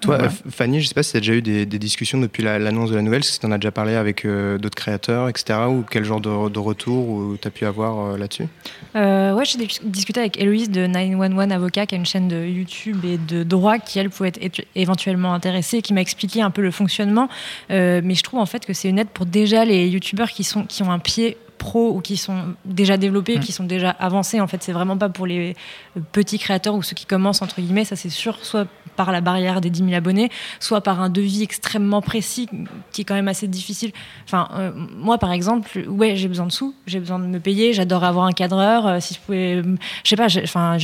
Toi. 0.00 0.28
Fanny, 0.50 0.80
je 0.80 0.88
sais 0.88 0.94
pas 0.94 1.02
si 1.02 1.12
tu 1.12 1.16
as 1.16 1.20
déjà 1.20 1.34
eu 1.34 1.42
des, 1.42 1.66
des 1.66 1.78
discussions 1.78 2.18
depuis 2.18 2.42
l'annonce 2.42 2.88
la, 2.88 2.92
de 2.92 2.96
la 2.96 3.02
nouvelle, 3.02 3.24
si 3.24 3.38
tu 3.38 3.46
en 3.46 3.52
as 3.52 3.58
déjà 3.58 3.70
parlé 3.70 3.94
avec 3.94 4.24
euh, 4.24 4.58
d'autres 4.58 4.76
créateurs, 4.76 5.28
etc., 5.28 5.58
ou 5.68 5.84
quel 5.88 6.04
genre 6.04 6.20
de, 6.20 6.48
de 6.48 6.58
retour 6.58 7.36
tu 7.40 7.46
as 7.46 7.50
pu 7.50 7.66
avoir 7.66 8.12
euh, 8.12 8.16
là-dessus? 8.16 8.46
Euh, 8.96 9.34
Ouais, 9.34 9.44
j'ai 9.44 9.58
discuté 9.84 10.20
avec 10.20 10.38
Héloïse 10.38 10.70
de 10.70 10.86
911 10.86 11.52
Avocat, 11.52 11.86
qui 11.86 11.94
a 11.94 11.98
une 11.98 12.06
chaîne 12.06 12.28
de 12.28 12.44
YouTube 12.44 13.04
et 13.04 13.16
de 13.16 13.42
droit 13.42 13.78
qui, 13.78 13.98
elle, 13.98 14.10
pouvait 14.10 14.32
être 14.40 14.62
éventuellement 14.74 15.32
intéressée, 15.32 15.82
qui 15.82 15.94
m'a 15.94 16.00
expliqué 16.00 16.42
un 16.42 16.50
peu 16.50 16.62
le 16.62 16.70
fonctionnement. 16.70 17.28
Euh, 17.70 18.00
mais 18.04 18.14
je 18.14 18.22
trouve 18.22 18.40
en 18.40 18.46
fait 18.46 18.66
que 18.66 18.72
c'est 18.72 18.88
une 18.88 18.98
aide 18.98 19.08
pour 19.08 19.26
déjà 19.26 19.64
les 19.64 19.88
YouTubeurs 19.88 20.30
qui, 20.30 20.44
sont, 20.44 20.64
qui 20.64 20.82
ont 20.82 20.90
un 20.90 20.98
pied 20.98 21.36
pro 21.60 21.90
ou 21.90 22.00
qui 22.00 22.16
sont 22.16 22.56
déjà 22.64 22.96
développés, 22.96 23.36
mmh. 23.36 23.40
qui 23.40 23.52
sont 23.52 23.64
déjà 23.64 23.90
avancés. 23.90 24.40
En 24.40 24.48
fait, 24.48 24.62
c'est 24.62 24.72
vraiment 24.72 24.96
pas 24.96 25.08
pour 25.08 25.26
les 25.26 25.54
petits 26.10 26.38
créateurs 26.38 26.74
ou 26.74 26.82
ceux 26.82 26.94
qui 26.94 27.06
commencent, 27.06 27.42
entre 27.42 27.60
guillemets. 27.60 27.84
Ça, 27.84 27.94
c'est 27.94 28.08
sûr, 28.08 28.38
soit 28.42 28.66
par 28.96 29.12
la 29.12 29.20
barrière 29.20 29.60
des 29.60 29.70
10 29.70 29.84
000 29.84 29.94
abonnés, 29.94 30.30
soit 30.58 30.80
par 30.80 31.00
un 31.00 31.08
devis 31.08 31.42
extrêmement 31.42 32.02
précis 32.02 32.48
qui 32.92 33.02
est 33.02 33.04
quand 33.04 33.14
même 33.14 33.28
assez 33.28 33.48
difficile. 33.48 33.92
Enfin, 34.24 34.48
euh, 34.54 34.72
moi, 34.74 35.18
par 35.18 35.32
exemple, 35.32 35.70
ouais, 35.88 36.16
j'ai 36.16 36.28
besoin 36.28 36.46
de 36.46 36.52
sous, 36.52 36.74
j'ai 36.86 37.00
besoin 37.00 37.18
de 37.18 37.24
me 37.24 37.40
payer, 37.40 37.72
j'adore 37.72 38.04
avoir 38.04 38.26
un 38.26 38.32
cadreur. 38.32 38.86
Euh, 38.86 38.98
si 39.00 39.14
je 39.14 39.20
pouvais, 39.20 39.62
je 40.04 40.08
sais 40.08 40.16
pas, 40.16 40.26
enfin, 40.42 40.76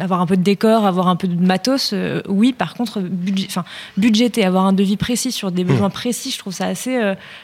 avoir 0.00 0.20
un 0.20 0.26
peu 0.26 0.36
de 0.36 0.42
décor, 0.42 0.84
avoir 0.86 1.08
un 1.08 1.16
peu 1.16 1.28
de 1.28 1.40
matos, 1.40 1.92
euh, 1.92 2.20
oui. 2.28 2.52
Par 2.52 2.74
contre, 2.74 3.00
budget, 3.00 3.48
budgéter, 3.96 4.44
avoir 4.44 4.66
un 4.66 4.72
devis 4.72 4.96
précis 4.96 5.32
sur 5.32 5.50
des 5.50 5.64
besoins 5.64 5.88
mmh. 5.88 5.92
précis, 5.92 6.30
je 6.30 6.38
trouve 6.38 6.52
ça 6.52 6.66
assez. 6.66 6.98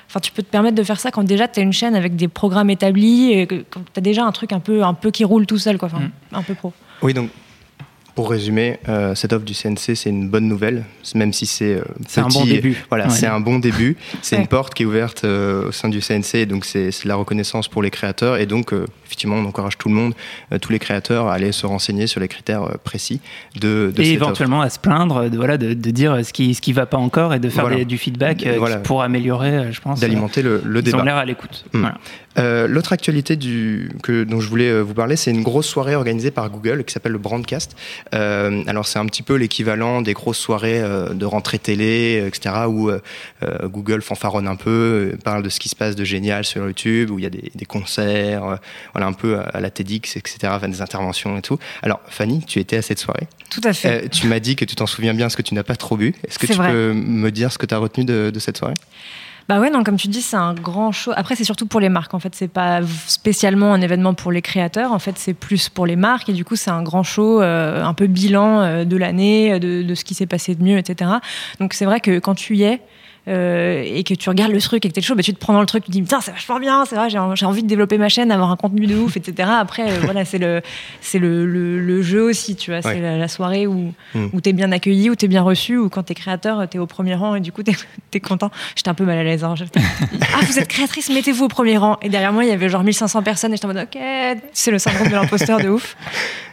Enfin, 0.09 0.21
tu 0.21 0.33
peux 0.33 0.43
te 0.43 0.51
permettre 0.51 0.77
de 0.77 0.83
faire 0.83 1.01
ça 1.01 1.11
quand 1.11 1.25
déjà 1.25 1.49
tu 1.49 1.61
as 1.61 1.63
une 1.63 1.73
chaîne 1.73 1.95
avec 1.95 2.17
des 2.17 2.29
programmes 2.29 2.71
établi 2.79 3.33
et 3.33 3.47
que, 3.47 3.57
que 3.57 3.79
tu 3.79 3.99
as 3.99 4.01
déjà 4.01 4.25
un 4.25 4.33
truc 4.33 4.53
un 4.53 4.61
peu, 4.61 4.83
un 4.85 4.95
peu 4.95 5.11
qui 5.11 5.25
roule 5.25 5.47
tout 5.47 5.59
seul, 5.59 5.79
quoi, 5.79 5.89
mmh. 5.89 6.11
un 6.37 6.43
peu 6.43 6.55
pro. 6.55 6.73
Oui, 7.03 7.13
donc 7.15 7.31
pour 8.15 8.31
résumer, 8.31 8.81
euh, 8.89 9.15
cette 9.15 9.33
offre 9.33 9.45
du 9.45 9.55
CNC, 9.55 9.95
c'est 9.95 10.11
une 10.11 10.29
bonne 10.29 10.49
nouvelle, 10.49 10.85
même 11.15 11.33
si 11.33 11.47
c'est 11.47 11.75
euh, 11.77 11.83
C'est 12.09 12.21
un 12.21 12.27
bon 12.27 12.45
début. 12.45 12.77
Voilà, 12.89 13.05
Ouais. 13.05 13.11
c'est 13.11 13.29
un 13.29 13.39
bon 13.39 13.61
début. 13.61 13.97
C'est 14.23 14.35
Ouais. 14.35 14.43
une 14.43 14.49
porte 14.49 14.75
qui 14.75 14.83
est 14.83 14.87
ouverte 14.87 15.23
euh, 15.25 15.69
au 15.69 15.73
sein 15.73 15.89
du 15.89 16.01
CNC, 16.01 16.35
et 16.35 16.47
donc 16.47 16.65
c'est 16.65 16.89
de 16.89 17.09
la 17.09 17.15
reconnaissance 17.15 17.69
pour 17.69 17.81
les 17.81 17.91
créateurs. 17.93 18.37
Et 18.39 18.47
donc, 18.47 18.73
euh, 18.73 18.87
effectivement, 19.07 19.37
on 19.37 19.45
encourage 19.45 19.79
tout 19.79 19.89
le 19.89 19.95
monde, 19.95 20.15
euh, 20.53 20.59
tous 20.59 20.73
les 20.73 20.81
créateurs, 20.81 21.29
à 21.29 21.35
aller 21.35 21.53
se 21.53 21.65
renseigner 21.65 22.09
sur 22.09 22.21
les 22.21 22.27
critères 22.27 22.65
euh, 22.65 22.75
précis 22.83 23.21
de, 23.55 23.93
de 23.95 24.03
et 24.03 24.05
cette 24.05 24.17
offre. 24.17 24.25
éventuellement 24.25 24.63
à 24.63 24.69
se 24.71 24.81
plaindre, 24.81 25.31
de, 25.31 25.37
voilà, 25.37 25.57
de, 25.57 25.75
de 25.75 25.91
dire 25.93 26.19
ce 26.27 26.33
qui 26.33 26.55
ce 26.57 26.61
qui 26.61 26.73
va 26.73 26.87
pas 26.87 26.99
encore 26.99 27.35
et 27.35 27.39
de 27.39 27.49
faire 27.49 27.63
Voilà. 27.67 27.77
des- 27.77 27.85
du 27.85 27.99
feedback 27.99 28.45
euh, 28.45 28.57
Voilà. 28.59 28.79
pour 28.79 29.01
améliorer, 29.03 29.51
euh, 29.59 29.71
je 29.73 29.81
pense. 29.81 30.01
D'alimenter 30.01 30.43
le, 30.43 30.61
le 30.65 30.81
euh, 30.81 30.83
Ils 30.85 30.89
ont 30.97 30.99
débat. 30.99 31.05
l'air 31.05 31.17
à 31.19 31.25
l'écoute. 31.25 31.67
Mm. 31.73 31.79
Voilà. 31.83 31.99
Euh, 32.39 32.67
L'autre 32.69 32.93
actualité 32.93 33.37
du, 33.37 33.91
que, 34.03 34.25
dont 34.25 34.41
je 34.41 34.49
voulais 34.49 34.71
euh, 34.71 34.83
vous 34.83 34.95
parler, 34.95 35.17
c'est 35.17 35.31
une 35.31 35.43
grosse 35.43 35.67
soirée 35.67 35.95
organisée 35.95 36.31
par 36.31 36.49
Google 36.51 36.85
qui 36.85 36.93
s'appelle 36.93 37.13
le 37.13 37.19
Brandcast. 37.19 37.77
Euh, 38.15 38.63
alors 38.67 38.87
c'est 38.87 38.99
un 38.99 39.07
petit 39.07 39.23
peu 39.23 39.35
l'équivalent 39.35 40.03
des 40.03 40.13
grosses 40.13 40.39
soirées 40.39 40.81
euh, 40.81 41.15
de 41.15 41.25
rentrée 41.25 41.59
télé, 41.59 42.25
etc., 42.27 42.55
où 42.69 42.91
Google 43.65 44.03
fanfaronne 44.03 44.47
un 44.47 44.57
peu, 44.57 45.17
parle 45.25 45.43
de 45.43 45.49
ce 45.49 45.59
qui 45.61 45.69
se 45.69 45.77
passe 45.77 45.97
de 45.97 46.05
génial 46.05 46.45
sur 46.45 46.65
YouTube, 46.65 47.11
où 47.11 47.19
il 47.19 47.23
y 47.23 47.27
a 47.27 47.31
des, 47.31 47.51
des 47.55 47.65
concerts, 47.65 48.59
voilà 48.93 49.07
un 49.07 49.13
peu 49.13 49.39
à, 49.39 49.61
la 49.61 49.71
TEDx, 49.71 50.17
etc., 50.17 50.39
enfin, 50.51 50.69
des 50.69 50.83
interventions 50.83 51.37
et 51.37 51.43
tout. 51.43 51.59
Alors 51.83 52.01
Fanny, 52.09 52.45
tu 52.47 52.59
étais 52.59 52.77
à 52.77 52.83
cette 52.83 52.99
soirée. 52.99 53.27
Tout 53.51 53.61
à 53.65 53.73
fait. 53.73 54.09
Tu 54.09 54.27
m'as 54.27 54.41
dit 54.41 54.57
que 54.57 54.65
tu 54.65 54.75
t'en 54.75 54.87
souviens 54.87 55.15
bien, 55.15 55.27
parce 55.27 55.37
que 55.37 55.43
tu 55.43 55.55
n'as 55.55 55.63
pas 55.63 55.77
trop 55.77 55.97
bu. 55.97 56.15
Est-ce 56.27 56.39
que 56.39 56.47
tu 56.47 56.55
vrai. 56.55 56.71
peux 56.71 56.93
me 56.93 57.31
dire 57.31 57.53
ce 57.53 57.59
que 57.59 57.67
tu 57.67 57.75
as 57.75 57.79
retenu 57.79 58.05
de, 58.05 58.31
de 58.31 58.39
cette 58.39 58.59
soirée? 58.59 58.75
Bah 59.49 59.61
ouais, 59.61 59.71
non, 59.71 59.83
comme 59.83 59.97
tu 59.97 60.09
dis, 60.09 60.21
c'est 60.21 60.37
un 60.37 60.53
grand 60.53 60.93
show. 60.93 61.11
Après, 61.17 61.35
c'est 61.35 61.45
surtout 61.45 61.65
pour 61.65 61.81
les 61.81 61.89
marques. 61.89 62.13
En 62.13 62.19
fait, 62.19 62.35
c'est 62.35 62.49
pas 62.49 62.81
spécialement 63.07 63.73
un 63.73 63.81
événement 63.81 64.13
pour 64.13 64.31
les 64.31 64.43
créateurs. 64.43 64.93
En 64.93 64.99
fait, 64.99 65.17
c'est 65.17 65.33
plus 65.33 65.71
pour 65.71 65.87
les 65.87 65.97
marques. 65.97 66.29
Et 66.29 66.35
du 66.35 66.45
coup, 66.45 66.55
c'est 66.55 66.71
un 66.71 66.83
grand 66.83 67.03
show, 67.03 67.41
euh, 67.41 67.83
un 67.83 67.95
peu 67.95 68.09
bilan 68.09 68.61
euh, 68.61 68.85
de 68.85 68.97
l'année, 68.99 69.59
de, 69.59 69.83
de 69.83 69.95
ce 69.95 70.05
qui 70.05 70.13
s'est 70.13 70.27
passé 70.27 70.55
de 70.55 70.63
mieux, 70.63 70.77
etc. 70.77 71.13
Donc, 71.61 71.73
c'est 71.73 71.87
vrai 71.87 72.01
que 72.01 72.19
quand 72.19 72.35
tu 72.35 72.57
y 72.57 72.65
es, 72.65 72.83
euh, 73.29 73.83
et 73.87 74.03
que 74.05 74.15
tu 74.15 74.29
regardes 74.29 74.53
le 74.53 74.61
truc 74.61 74.85
et 74.85 74.89
que 74.89 74.95
t'es 74.95 75.01
chaud, 75.03 75.15
bah, 75.15 75.23
tu 75.23 75.33
te 75.35 75.39
prends 75.39 75.53
dans 75.53 75.61
le 75.61 75.67
truc, 75.67 75.85
tu 75.85 75.89
te 75.91 75.93
dis 75.93 76.03
putain 76.03 76.21
c'est 76.21 76.31
vachement 76.33 76.59
bien, 76.59 76.85
c'est 76.87 76.97
vrai, 76.97 77.09
j'ai 77.11 77.19
envie 77.47 77.63
de 77.63 77.69
développer 77.69 77.99
ma 77.99 78.09
chaîne, 78.09 78.31
avoir 78.33 78.51
un 78.51 78.57
contenu 78.57 78.87
de 78.87 78.97
ouf, 78.97 79.17
etc. 79.17 79.49
Après 79.61 79.91
euh, 79.91 80.01
voilà 80.03 80.25
c'est 80.25 80.39
le 80.39 80.63
c'est 81.01 81.19
le, 81.19 81.47
le, 81.47 81.79
le 81.81 82.03
jeu 82.03 82.23
aussi, 82.23 82.57
tu 82.57 82.71
vois, 82.71 82.79
Ouais. 82.81 82.95
c'est 82.95 83.01
la, 83.01 83.17
la 83.19 83.29
soirée 83.29 83.67
où 83.67 83.93
Mm. 84.15 84.27
où 84.33 84.41
t'es 84.41 84.53
bien 84.55 84.73
accueilli, 84.73 85.11
où 85.11 85.15
t'es 85.17 85.29
bien 85.29 85.43
reçu, 85.43 85.77
ou 85.77 85.89
quand 85.91 86.03
t'es 86.05 86.15
créateur 86.15 86.67
t'es 86.69 86.79
au 86.79 86.87
premier 86.87 87.15
rang 87.15 87.35
et 87.35 87.41
du 87.41 87.53
coup 87.53 87.63
t'es 87.63 87.73
es 88.15 88.21
content. 88.21 88.51
J'étais 88.75 88.89
un 88.89 88.95
peu 88.95 89.05
mal 89.05 89.19
à 89.19 89.23
l'aise. 89.25 89.45
Hein. 89.45 89.55
Ah 90.35 90.41
vous 90.47 90.59
êtes 90.59 90.69
créatrice, 90.69 91.11
mettez-vous 91.11 91.45
au 91.45 91.49
premier 91.49 91.77
rang. 91.77 91.99
Et 92.03 92.09
derrière 92.09 92.33
moi 92.33 92.45
il 92.45 92.49
y 92.49 92.53
avait 92.53 92.69
genre 92.69 92.83
1500 92.85 93.23
personnes 93.23 93.53
et 93.53 93.57
j'étais 93.57 93.67
en 93.67 93.75
mode 93.75 93.87
ok, 93.93 94.01
c'est 94.53 94.71
le 94.71 94.79
syndrome 94.79 95.09
de 95.09 95.13
l'imposteur 95.15 95.61
de 95.61 95.69
ouf. 95.69 95.97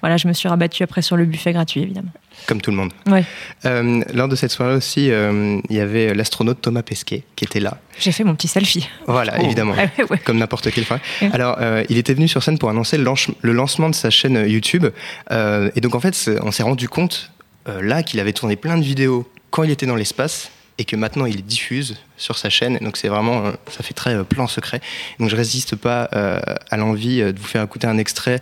Voilà, 0.02 0.18
je 0.18 0.28
me 0.28 0.34
suis 0.34 0.48
rabattue 0.50 0.84
après 0.84 1.02
sur 1.02 1.16
le 1.18 1.26
buffet 1.26 1.54
gratuit 1.54 1.82
évidemment. 1.82 2.10
Comme 2.48 2.62
tout 2.62 2.70
le 2.72 2.78
monde. 2.78 2.92
Ouais. 3.08 3.24
Euh, 3.66 4.04
lors 4.14 4.28
de 4.28 4.36
cette 4.36 4.52
soirée 4.52 4.76
aussi, 4.76 5.10
euh, 5.12 5.60
il 5.70 5.76
y 5.76 5.80
avait 5.80 6.14
l'astronaute 6.14 6.62
Thomas 6.62 6.84
Pesquet 6.84 7.24
qui 7.36 7.44
était 7.46 7.60
là. 7.60 7.78
J'ai 8.00 8.12
fait 8.12 8.24
mon 8.24 8.36
petit 8.36 8.48
selfie. 8.48 8.88
Voilà, 9.08 9.36
Oh. 9.40 9.44
évidemment. 9.44 9.74
Ah 9.78 9.88
ouais. 10.10 10.18
Comme 10.20 10.38
n'importe 10.38 10.70
quelle 10.72 10.86
soirée. 10.86 11.02
Ouais. 11.22 11.30
Alors, 11.34 11.58
euh, 11.60 11.84
il 11.90 11.98
était 11.98 12.14
venu 12.14 12.28
sur 12.28 12.44
scène 12.44 12.60
pour 12.60 12.70
annoncer 12.70 12.98
le, 12.98 13.52
lancement 13.52 13.90
de 13.90 13.96
sa 13.96 14.10
chaîne 14.10 14.46
YouTube. 14.48 14.86
Et 15.32 15.82
donc, 15.82 15.96
en 15.96 16.00
fait, 16.00 16.30
on 16.44 16.52
s'est 16.52 16.64
rendu 16.64 16.88
compte 16.88 17.32
là 17.66 18.04
qu'il 18.04 18.20
avait 18.20 18.34
tourné 18.34 18.56
plein 18.56 18.78
de 18.78 18.84
vidéos 18.84 19.28
quand 19.50 19.64
il 19.64 19.72
était 19.72 19.86
dans 19.88 19.96
l'espace 19.96 20.52
et 20.78 20.86
que 20.86 20.96
maintenant 20.96 21.26
il 21.26 21.44
diffuse 21.46 21.98
sur 22.18 22.38
sa 22.38 22.50
chaîne. 22.50 22.78
Donc, 22.82 22.98
c'est 22.98 23.08
vraiment, 23.08 23.46
euh, 23.46 23.52
ça 23.70 23.84
fait 23.84 23.94
très 23.94 24.16
euh, 24.16 24.24
plan 24.24 24.48
secret. 24.48 24.82
Donc, 25.20 25.30
je 25.30 25.36
résiste 25.36 25.76
pas 25.76 26.10
euh, 26.14 26.40
à 26.70 26.78
l'envie 26.78 27.22
de 27.22 27.38
vous 27.38 27.46
faire 27.46 27.64
écouter 27.64 27.88
un 27.88 27.98
extrait 27.98 28.40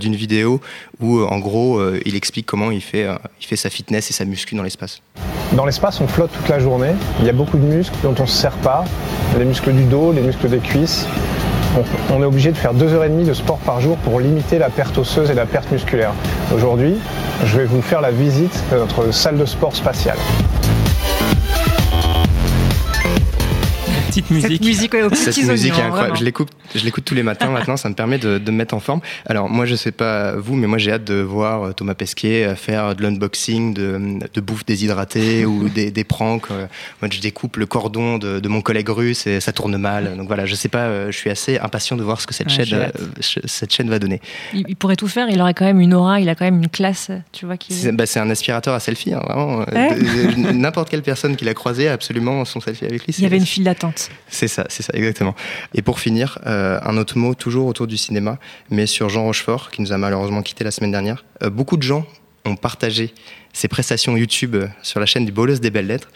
d'une 0.00 0.14
vidéo 0.14 0.60
où, 1.00 1.22
en 1.22 1.38
gros, 1.38 1.80
il 2.04 2.16
explique 2.16 2.46
comment 2.46 2.70
il 2.70 2.80
fait, 2.80 3.06
il 3.40 3.46
fait 3.46 3.56
sa 3.56 3.70
fitness 3.70 4.10
et 4.10 4.12
sa 4.12 4.24
muscu 4.24 4.54
dans 4.54 4.62
l'espace. 4.62 5.00
Dans 5.52 5.66
l'espace, 5.66 6.00
on 6.00 6.08
flotte 6.08 6.32
toute 6.32 6.48
la 6.48 6.58
journée. 6.58 6.92
Il 7.20 7.26
y 7.26 7.28
a 7.28 7.32
beaucoup 7.32 7.56
de 7.56 7.64
muscles 7.64 7.94
dont 8.02 8.14
on 8.18 8.22
ne 8.22 8.28
se 8.28 8.36
sert 8.36 8.56
pas. 8.58 8.84
Les 9.38 9.44
muscles 9.44 9.72
du 9.72 9.84
dos, 9.84 10.12
les 10.12 10.22
muscles 10.22 10.48
des 10.48 10.58
cuisses. 10.58 11.06
On, 11.76 12.14
on 12.14 12.22
est 12.22 12.26
obligé 12.26 12.50
de 12.50 12.56
faire 12.56 12.74
deux 12.74 12.92
heures 12.92 13.04
et 13.04 13.08
demie 13.08 13.24
de 13.24 13.34
sport 13.34 13.58
par 13.58 13.80
jour 13.80 13.96
pour 13.98 14.20
limiter 14.20 14.58
la 14.58 14.70
perte 14.70 14.96
osseuse 14.98 15.30
et 15.30 15.34
la 15.34 15.46
perte 15.46 15.70
musculaire. 15.70 16.12
Aujourd'hui, 16.54 16.94
je 17.44 17.56
vais 17.56 17.66
vous 17.66 17.82
faire 17.82 18.00
la 18.00 18.10
visite 18.10 18.62
de 18.72 18.78
notre 18.78 19.12
salle 19.12 19.38
de 19.38 19.46
sport 19.46 19.74
spatiale. 19.74 20.18
Petite 24.14 24.30
musique. 24.30 24.52
Cette 24.52 24.62
musique 24.64 24.94
ouais, 24.94 25.14
Cette 25.14 25.36
musique 25.44 25.72
est 25.72 25.72
incroyable. 25.72 25.90
vraiment. 25.98 26.14
Je 26.14 26.24
l'écoute, 26.24 26.48
je 26.74 26.84
l'écoute 26.84 27.04
tous 27.04 27.14
les 27.14 27.22
matins 27.24 27.50
maintenant. 27.50 27.76
Ça 27.76 27.88
me 27.88 27.94
permet 27.94 28.18
de, 28.18 28.38
de 28.38 28.50
me 28.52 28.56
mettre 28.56 28.74
en 28.74 28.80
forme. 28.80 29.00
Alors 29.26 29.48
moi, 29.48 29.66
je 29.66 29.74
sais 29.74 29.90
pas 29.92 30.36
vous, 30.36 30.54
mais 30.54 30.66
moi 30.68 30.78
j'ai 30.78 30.92
hâte 30.92 31.04
de 31.04 31.14
voir 31.20 31.62
euh, 31.64 31.72
Thomas 31.72 31.94
Pesquet 31.94 32.44
euh, 32.44 32.54
faire 32.54 32.94
de 32.94 33.02
l'unboxing 33.02 33.74
de, 33.74 34.18
de 34.32 34.40
bouffe 34.40 34.64
déshydratée 34.64 35.44
ou 35.46 35.68
des, 35.68 35.90
des 35.90 36.04
pranks. 36.04 36.50
Euh, 36.50 36.66
Moi, 37.02 37.08
je 37.12 37.20
découpe 37.20 37.56
le 37.56 37.66
cordon 37.66 38.18
de, 38.18 38.38
de 38.40 38.48
mon 38.48 38.60
collègue 38.60 38.88
russe 38.88 39.26
et 39.26 39.40
ça 39.40 39.52
tourne 39.52 39.76
mal. 39.76 40.16
Donc 40.16 40.28
voilà, 40.28 40.46
je 40.46 40.54
sais 40.54 40.68
pas. 40.68 41.10
Je 41.10 41.16
suis 41.16 41.30
assez 41.30 41.58
impatient 41.58 41.96
de 41.96 42.02
voir 42.04 42.20
ce 42.20 42.26
que 42.26 42.34
cette 42.34 42.44
Ouais, 42.56 42.64
chaîne, 42.64 42.92
cette 43.20 43.72
chaîne 43.72 43.88
va 43.90 43.98
donner. 43.98 44.20
Il, 44.52 44.64
il 44.68 44.76
pourrait 44.76 44.96
tout 44.96 45.08
faire, 45.08 45.28
il 45.30 45.40
aurait 45.40 45.54
quand 45.54 45.64
même 45.64 45.80
une 45.80 45.94
aura, 45.94 46.20
il 46.20 46.28
a 46.28 46.34
quand 46.34 46.44
même 46.44 46.58
une 46.58 46.68
classe, 46.68 47.10
tu 47.32 47.46
vois. 47.46 47.56
Qui... 47.56 47.72
C'est 47.72 47.90
bah, 47.90 48.06
c'est 48.06 48.20
un 48.20 48.30
aspirateur 48.30 48.74
à 48.74 48.80
selfie, 48.80 49.12
hein, 49.14 49.20
vraiment. 49.26 49.60
Ouais. 49.72 49.96
N'importe 50.52 50.90
quelle 50.90 51.02
personne 51.02 51.36
qui 51.36 51.44
l'a 51.44 51.54
croisé 51.54 51.88
a 51.88 51.92
absolument 51.92 52.44
son 52.44 52.60
selfie 52.60 52.84
avec 52.84 53.04
lui. 53.06 53.14
Il 53.16 53.22
y 53.22 53.26
avait 53.26 53.38
une 53.38 53.46
file 53.46 53.64
d'attente. 53.64 54.03
C'est 54.28 54.48
ça, 54.48 54.64
c'est 54.68 54.82
ça, 54.82 54.92
exactement. 54.94 55.34
Et 55.74 55.82
pour 55.82 56.00
finir, 56.00 56.38
euh, 56.46 56.78
un 56.82 56.96
autre 56.96 57.18
mot 57.18 57.34
toujours 57.34 57.66
autour 57.66 57.86
du 57.86 57.96
cinéma, 57.96 58.38
mais 58.70 58.86
sur 58.86 59.08
Jean 59.08 59.24
Rochefort, 59.24 59.70
qui 59.70 59.82
nous 59.82 59.92
a 59.92 59.98
malheureusement 59.98 60.42
quitté 60.42 60.64
la 60.64 60.70
semaine 60.70 60.92
dernière. 60.92 61.24
Euh, 61.42 61.50
beaucoup 61.50 61.76
de 61.76 61.82
gens 61.82 62.06
ont 62.44 62.56
partagé 62.56 63.12
ses 63.54 63.68
prestations 63.68 64.16
YouTube 64.16 64.56
euh, 64.56 64.66
sur 64.82 65.00
la 65.00 65.06
chaîne 65.06 65.24
du 65.24 65.32
des 65.32 65.70
Belles 65.70 65.86
Lettres, 65.86 66.10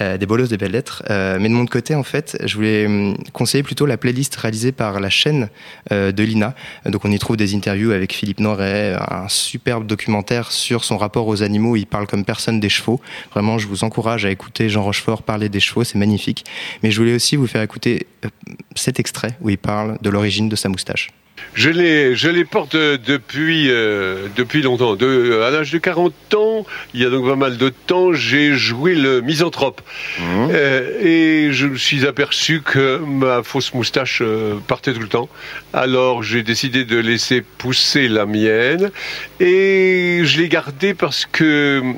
euh, 0.00 0.16
des 0.16 0.26
des 0.26 0.56
Belles 0.56 0.70
Lettres. 0.70 1.02
Euh, 1.10 1.38
mais 1.40 1.48
de 1.48 1.54
mon 1.54 1.66
côté, 1.66 1.94
en 1.94 2.04
fait, 2.04 2.38
je 2.44 2.54
voulais 2.54 2.86
hum, 2.86 3.16
conseiller 3.32 3.62
plutôt 3.62 3.84
la 3.84 3.96
playlist 3.96 4.34
réalisée 4.36 4.72
par 4.72 5.00
la 5.00 5.10
chaîne 5.10 5.48
euh, 5.92 6.12
de 6.12 6.22
Lina. 6.22 6.54
Donc 6.86 7.04
on 7.04 7.10
y 7.10 7.18
trouve 7.18 7.36
des 7.36 7.54
interviews 7.54 7.90
avec 7.90 8.12
Philippe 8.12 8.40
Noiret, 8.40 8.96
un 9.10 9.28
superbe 9.28 9.86
documentaire 9.86 10.52
sur 10.52 10.84
son 10.84 10.96
rapport 10.96 11.26
aux 11.26 11.42
animaux. 11.42 11.76
Il 11.76 11.86
parle 11.86 12.06
comme 12.06 12.24
personne 12.24 12.60
des 12.60 12.68
chevaux. 12.68 13.00
Vraiment, 13.32 13.58
je 13.58 13.66
vous 13.66 13.84
encourage 13.84 14.24
à 14.24 14.30
écouter 14.30 14.68
Jean 14.68 14.84
Rochefort 14.84 15.22
parler 15.22 15.48
des 15.48 15.60
chevaux, 15.60 15.84
c'est 15.84 15.98
magnifique. 15.98 16.44
Mais 16.82 16.90
je 16.90 17.00
voulais 17.00 17.14
aussi 17.14 17.36
vous 17.36 17.48
faire 17.48 17.62
écouter 17.62 18.06
euh, 18.24 18.28
cet 18.76 19.00
extrait 19.00 19.36
où 19.40 19.50
il 19.50 19.58
parle 19.58 19.98
de 20.00 20.10
l'origine 20.10 20.48
de 20.48 20.56
sa 20.56 20.68
moustache. 20.68 21.10
Je 21.54 21.70
les, 21.70 22.16
je 22.16 22.28
les 22.28 22.44
porte 22.44 22.74
euh, 22.74 22.98
depuis, 23.04 23.70
euh, 23.70 24.26
depuis 24.36 24.62
longtemps. 24.62 24.96
De, 24.96 25.40
à 25.42 25.50
l'âge 25.50 25.70
de 25.70 25.78
40 25.78 26.12
ans, 26.34 26.66
il 26.94 27.02
y 27.02 27.04
a 27.04 27.10
donc 27.10 27.26
pas 27.26 27.36
mal 27.36 27.56
de 27.56 27.68
temps, 27.68 28.12
j'ai 28.12 28.54
joué 28.54 28.94
le 28.94 29.20
misanthrope. 29.20 29.80
Euh, 30.20 31.00
et 31.00 31.52
je 31.52 31.66
me 31.66 31.76
suis 31.76 32.06
aperçu 32.06 32.60
que 32.60 32.98
ma 32.98 33.42
fausse 33.42 33.72
moustache 33.74 34.20
euh, 34.20 34.56
partait 34.66 34.92
tout 34.92 35.00
le 35.00 35.08
temps. 35.08 35.28
Alors 35.72 36.22
j'ai 36.22 36.42
décidé 36.42 36.84
de 36.84 36.98
laisser 36.98 37.40
pousser 37.40 38.08
la 38.08 38.26
mienne. 38.26 38.90
Et 39.38 40.20
je 40.24 40.40
l'ai 40.40 40.48
gardée 40.48 40.94
parce 40.94 41.26
que 41.26 41.44
euh, 41.84 41.92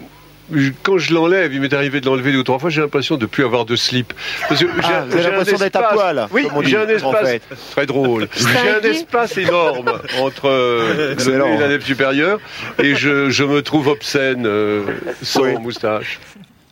quand 0.83 0.99
je 0.99 1.13
l'enlève, 1.13 1.53
il 1.53 1.61
m'est 1.61 1.73
arrivé 1.75 2.01
de 2.01 2.07
l'enlever 2.07 2.33
deux 2.33 2.39
ou 2.39 2.43
trois 2.43 2.59
fois, 2.59 2.71
j'ai 2.71 2.81
l'impression 2.81 3.17
de 3.17 3.27
plus 3.27 3.45
avoir 3.45 3.65
de 3.65 3.75
slip. 3.77 4.13
Parce 4.49 4.61
que 4.61 4.67
j'ai- 4.67 4.73
Ah, 4.85 5.05
j'ai 5.11 5.23
l'impression 5.23 5.57
d'être 5.59 5.77
à 5.77 5.83
poil, 5.93 6.27
Oui, 6.33 6.45
comme 6.45 6.59
on 6.59 6.63
dit, 6.63 6.71
j'ai 6.71 6.77
un 6.77 6.85
en 6.85 6.89
espace 6.89 7.29
fait. 7.29 7.43
très 7.73 7.87
drôle. 7.87 8.29
J'ai 8.37 8.71
un 8.71 8.91
espace 8.91 9.37
énorme 9.39 9.93
entre 10.21 10.49
euh, 10.49 11.15
le 11.17 11.33
et 11.55 11.59
la 11.59 11.69
lèvre 11.69 11.85
supérieure 11.85 12.39
et 12.83 12.95
je, 12.95 13.31
je 13.31 13.45
me 13.45 13.63
trouve 13.63 13.89
obscène 13.89 14.45
euh, 14.47 14.85
sans 15.23 15.43
Oui. 15.43 15.57
moustache. 15.61 16.19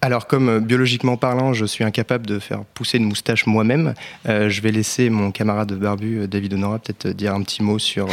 Alors, 0.03 0.27
comme 0.27 0.49
euh, 0.51 0.61
biologiquement 0.61 1.17
parlant, 1.17 1.53
je 1.55 1.65
suis 1.65 1.83
incapable 1.83 2.27
de 2.27 2.39
faire 2.39 2.61
pousser 2.75 2.99
une 2.99 3.07
moustache 3.07 3.47
moi-même, 3.47 3.95
euh, 4.29 4.51
je 4.51 4.61
vais 4.61 4.71
laisser 4.71 5.09
mon 5.11 5.31
camarade 5.31 5.73
barbu, 5.73 6.29
David 6.29 6.53
Honora, 6.55 6.79
peut-être 6.79 7.09
dire 7.09 7.35
un 7.35 7.43
petit 7.43 7.63
mot 7.63 7.79
sur 7.79 8.07
euh, 8.07 8.11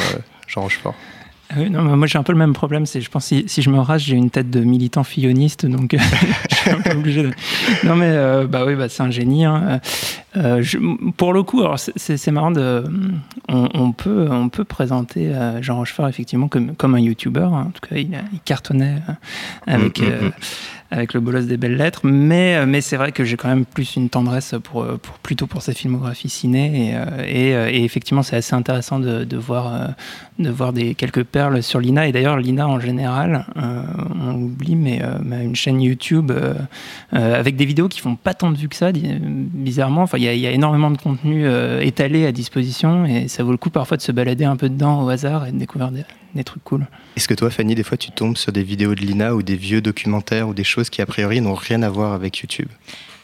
Jean 0.47 0.61
Rochefort. 0.61 0.95
Ah 1.53 1.55
oui, 1.59 1.69
non, 1.69 1.83
moi 1.97 2.07
j'ai 2.07 2.17
un 2.17 2.23
peu 2.23 2.31
le 2.31 2.37
même 2.37 2.53
problème. 2.53 2.85
C'est, 2.85 3.01
je 3.01 3.09
pense, 3.09 3.25
si, 3.25 3.43
si 3.47 3.61
je 3.61 3.69
me 3.69 3.77
rase, 3.79 4.01
j'ai 4.03 4.15
une 4.15 4.29
tête 4.29 4.49
de 4.49 4.61
militant 4.61 5.03
filloniste, 5.03 5.65
donc 5.65 5.93
je 6.49 6.55
suis 6.55 6.69
un 6.69 6.79
peu 6.79 6.91
obligé 6.97 7.23
de. 7.23 7.31
Non, 7.83 7.95
mais 7.97 8.07
euh, 8.09 8.47
bah 8.47 8.63
oui, 8.65 8.75
bah, 8.75 8.87
c'est 8.87 9.03
un 9.03 9.11
génie. 9.11 9.43
hein. 9.43 9.81
Euh, 10.37 10.61
je- 10.61 10.77
pour 11.17 11.33
le 11.33 11.43
coup, 11.43 11.59
alors 11.61 11.77
c'est, 11.77 12.31
marrant 12.31 12.51
de. 12.51 12.85
On, 13.49 13.67
on 13.73 13.91
peut, 13.91 14.27
on 14.31 14.47
peut 14.47 14.63
présenter 14.63 15.27
euh, 15.27 15.61
Jean 15.61 15.75
Rochefort 15.75 16.07
effectivement 16.07 16.47
comme, 16.47 16.73
comme 16.75 16.95
un 16.95 16.99
YouTuber. 17.01 17.41
hein. 17.41 17.65
En 17.67 17.71
tout 17.71 17.81
cas, 17.89 17.97
il, 17.97 18.09
il 18.31 18.39
cartonnait 18.45 18.99
euh, 19.09 19.13
avec. 19.67 19.99
Mm, 19.99 20.03
mm, 20.05 20.07
euh, 20.09 20.29
avec 20.91 21.13
le 21.13 21.19
bolos 21.19 21.47
des 21.47 21.57
belles 21.57 21.77
lettres. 21.77 22.01
Mais, 22.03 22.65
mais 22.65 22.81
c'est 22.81 22.97
vrai 22.97 23.11
que 23.11 23.23
j'ai 23.23 23.37
quand 23.37 23.47
même 23.47 23.65
plus 23.65 23.95
une 23.95 24.09
tendresse 24.09 24.55
pour, 24.63 24.85
pour 24.85 25.17
plutôt 25.19 25.47
pour 25.47 25.61
sa 25.61 25.73
filmographie 25.73 26.29
ciné. 26.29 26.95
Et, 27.27 27.51
et, 27.51 27.83
effectivement, 27.83 28.23
c'est 28.23 28.35
assez 28.35 28.53
intéressant 28.53 28.99
de, 28.99 29.23
de 29.23 29.37
voir, 29.37 29.93
de 30.39 30.49
voir 30.49 30.73
des, 30.73 30.95
quelques 30.95 31.23
perles 31.23 31.63
sur 31.63 31.79
Lina. 31.79 32.07
Et 32.07 32.11
d'ailleurs, 32.11 32.37
Lina, 32.37 32.67
en 32.67 32.79
général, 32.79 33.45
on 33.55 34.35
oublie, 34.35 34.75
mais, 34.75 35.01
une 35.41 35.55
chaîne 35.55 35.81
YouTube 35.81 36.31
avec 37.11 37.55
des 37.55 37.65
vidéos 37.65 37.87
qui 37.87 37.99
font 37.99 38.15
pas 38.15 38.33
tant 38.33 38.51
de 38.51 38.57
vues 38.57 38.69
que 38.69 38.75
ça, 38.75 38.91
bizarrement. 38.91 40.03
Enfin, 40.03 40.17
il 40.17 40.23
y, 40.23 40.47
a 40.47 40.51
énormément 40.51 40.91
de 40.91 40.97
contenu 40.97 41.45
étalé 41.81 42.25
à 42.25 42.31
disposition 42.31 43.05
et 43.05 43.27
ça 43.27 43.43
vaut 43.43 43.51
le 43.51 43.57
coup 43.57 43.69
parfois 43.69 43.97
de 43.97 44.01
se 44.01 44.11
balader 44.11 44.45
un 44.45 44.55
peu 44.55 44.69
dedans 44.69 45.03
au 45.03 45.09
hasard 45.09 45.47
et 45.47 45.51
de 45.51 45.57
découvrir 45.57 45.91
des, 45.91 46.43
trucs 46.43 46.63
cool. 46.63 46.87
Est-ce 47.15 47.27
que 47.27 47.33
toi, 47.33 47.49
Fanny, 47.49 47.75
des 47.75 47.83
fois, 47.83 47.97
tu 47.97 48.11
tombes 48.11 48.37
sur 48.37 48.51
des 48.51 48.63
vidéos 48.63 48.95
de 48.95 49.01
Lina 49.01 49.35
ou 49.35 49.43
des 49.43 49.55
vieux 49.55 49.81
documentaires 49.81 50.47
ou 50.47 50.53
des 50.53 50.63
choses 50.63 50.80
qui, 50.89 51.01
a 51.01 51.05
priori, 51.05 51.41
n'ont 51.41 51.55
rien 51.55 51.83
à 51.83 51.89
voir 51.89 52.13
avec 52.13 52.39
YouTube 52.39 52.69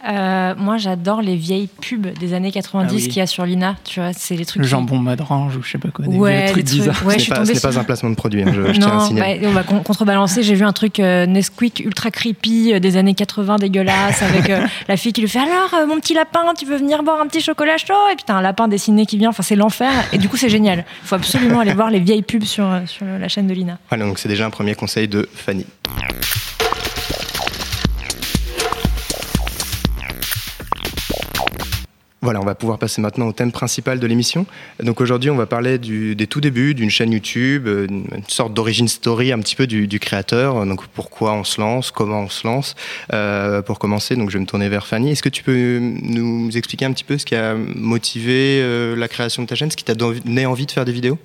euh, 0.07 0.53
moi, 0.57 0.77
j'adore 0.77 1.21
les 1.21 1.35
vieilles 1.35 1.67
pubs 1.67 2.07
des 2.17 2.33
années 2.33 2.51
90 2.51 2.93
ah 2.93 3.07
qu'il 3.07 3.17
y 3.17 3.21
a 3.21 3.27
sur 3.27 3.45
Lina. 3.45 3.75
Tu 3.83 3.99
vois, 3.99 4.13
c'est 4.13 4.35
les 4.35 4.45
trucs. 4.45 4.61
Le 4.61 4.67
jambon 4.67 4.99
madrange 4.99 5.57
ou 5.57 5.63
je 5.63 5.71
sais 5.71 5.77
pas 5.77 5.89
quoi. 5.89 6.05
Des 6.05 6.15
ouais, 6.15 6.51
trucs 6.51 6.65
bizarres. 6.65 7.05
Ouais, 7.05 7.17
ce 7.17 7.31
n'est 7.31 7.59
pas, 7.59 7.79
un 7.79 7.83
placement 7.83 8.11
de 8.11 8.15
produit. 8.15 8.43
Hein, 8.43 8.53
je, 8.53 8.71
tiens 8.73 8.99
à 8.99 9.09
bah, 9.11 9.47
on 9.47 9.51
va 9.51 9.63
contrebalancer. 9.63 10.43
J'ai 10.43 10.53
vu 10.53 10.63
un 10.63 10.71
truc 10.71 10.99
euh, 10.99 11.25
Nesquik 11.25 11.81
ultra 11.83 12.11
creepy 12.11 12.73
euh, 12.73 12.79
des 12.79 12.95
années 12.95 13.15
80 13.15 13.57
dégueulasse 13.57 14.21
avec 14.21 14.49
euh, 14.49 14.65
la 14.87 14.97
fille 14.97 15.13
qui 15.13 15.21
lui 15.21 15.29
fait 15.29 15.39
alors 15.39 15.87
mon 15.87 15.99
petit 15.99 16.13
lapin, 16.13 16.53
tu 16.57 16.65
veux 16.65 16.77
venir 16.77 17.03
boire 17.03 17.19
un 17.19 17.27
petit 17.27 17.41
chocolat 17.41 17.77
chaud? 17.77 17.93
Et 18.11 18.15
puis 18.15 18.23
t'as 18.25 18.35
un 18.35 18.41
lapin 18.41 18.67
dessiné 18.67 19.05
qui 19.05 19.17
vient. 19.17 19.29
Enfin, 19.29 19.43
c'est 19.43 19.55
l'enfer. 19.55 19.91
Et 20.13 20.17
du 20.17 20.29
coup, 20.29 20.37
c'est 20.37 20.49
génial. 20.49 20.85
Il 21.03 21.07
faut 21.07 21.15
absolument 21.15 21.59
aller 21.59 21.73
voir 21.73 21.89
les 21.89 21.99
vieilles 21.99 22.21
pubs 22.21 22.43
sur, 22.43 22.67
sur 22.85 23.05
la 23.05 23.27
chaîne 23.27 23.47
de 23.47 23.53
Lina. 23.53 23.79
Voilà, 23.89 24.05
donc 24.05 24.19
c'est 24.19 24.29
déjà 24.29 24.45
un 24.45 24.51
premier 24.51 24.75
conseil 24.75 25.07
de 25.07 25.27
Fanny. 25.33 25.65
Voilà, 32.21 32.41
on 32.41 32.45
va 32.45 32.55
pouvoir 32.55 32.79
passer 32.79 32.99
maintenant 32.99 33.27
au 33.27 33.31
thème 33.31 33.51
principal 33.51 33.99
de 33.99 34.07
l'émission. 34.07 34.47
Donc 34.81 35.01
aujourd'hui, 35.01 35.29
on 35.29 35.35
va 35.35 35.45
parler 35.45 35.77
des 35.77 36.27
tout 36.27 36.41
débuts 36.41 36.73
d'une 36.73 36.89
chaîne 36.89 37.11
YouTube, 37.11 37.67
euh, 37.67 37.85
une 37.87 38.23
sorte 38.27 38.55
d'origine 38.55 38.87
story 38.87 39.31
un 39.31 39.39
petit 39.39 39.55
peu 39.55 39.67
du, 39.67 39.99
créateur. 39.99 40.65
Donc 40.65 40.87
pourquoi 40.87 41.33
on 41.33 41.43
se 41.43 41.61
lance, 41.61 41.91
comment 41.91 42.21
on 42.21 42.29
se 42.29 42.47
lance. 42.47 42.75
Euh, 43.13 43.61
pour 43.61 43.77
commencer, 43.77 44.15
donc 44.15 44.31
je 44.31 44.37
vais 44.37 44.41
me 44.41 44.47
tourner 44.47 44.67
vers 44.67 44.87
Fanny. 44.87 45.11
Est-ce 45.11 45.21
que 45.21 45.29
tu 45.29 45.43
peux 45.43 45.79
nous 45.79 46.49
expliquer 46.57 46.85
un 46.85 46.91
petit 46.91 47.03
peu 47.03 47.19
ce 47.19 47.25
qui 47.25 47.35
a 47.35 47.53
motivé 47.53 48.61
euh, 48.61 48.95
la 48.95 49.07
création 49.07 49.43
de 49.43 49.47
ta 49.47 49.53
chaîne, 49.53 49.69
ce 49.69 49.77
qui 49.77 49.83
t'a 49.83 49.95
donné 49.95 50.47
envie 50.47 50.65
de 50.65 50.71
faire 50.71 50.85
des 50.85 50.93
vidéos? 50.93 51.19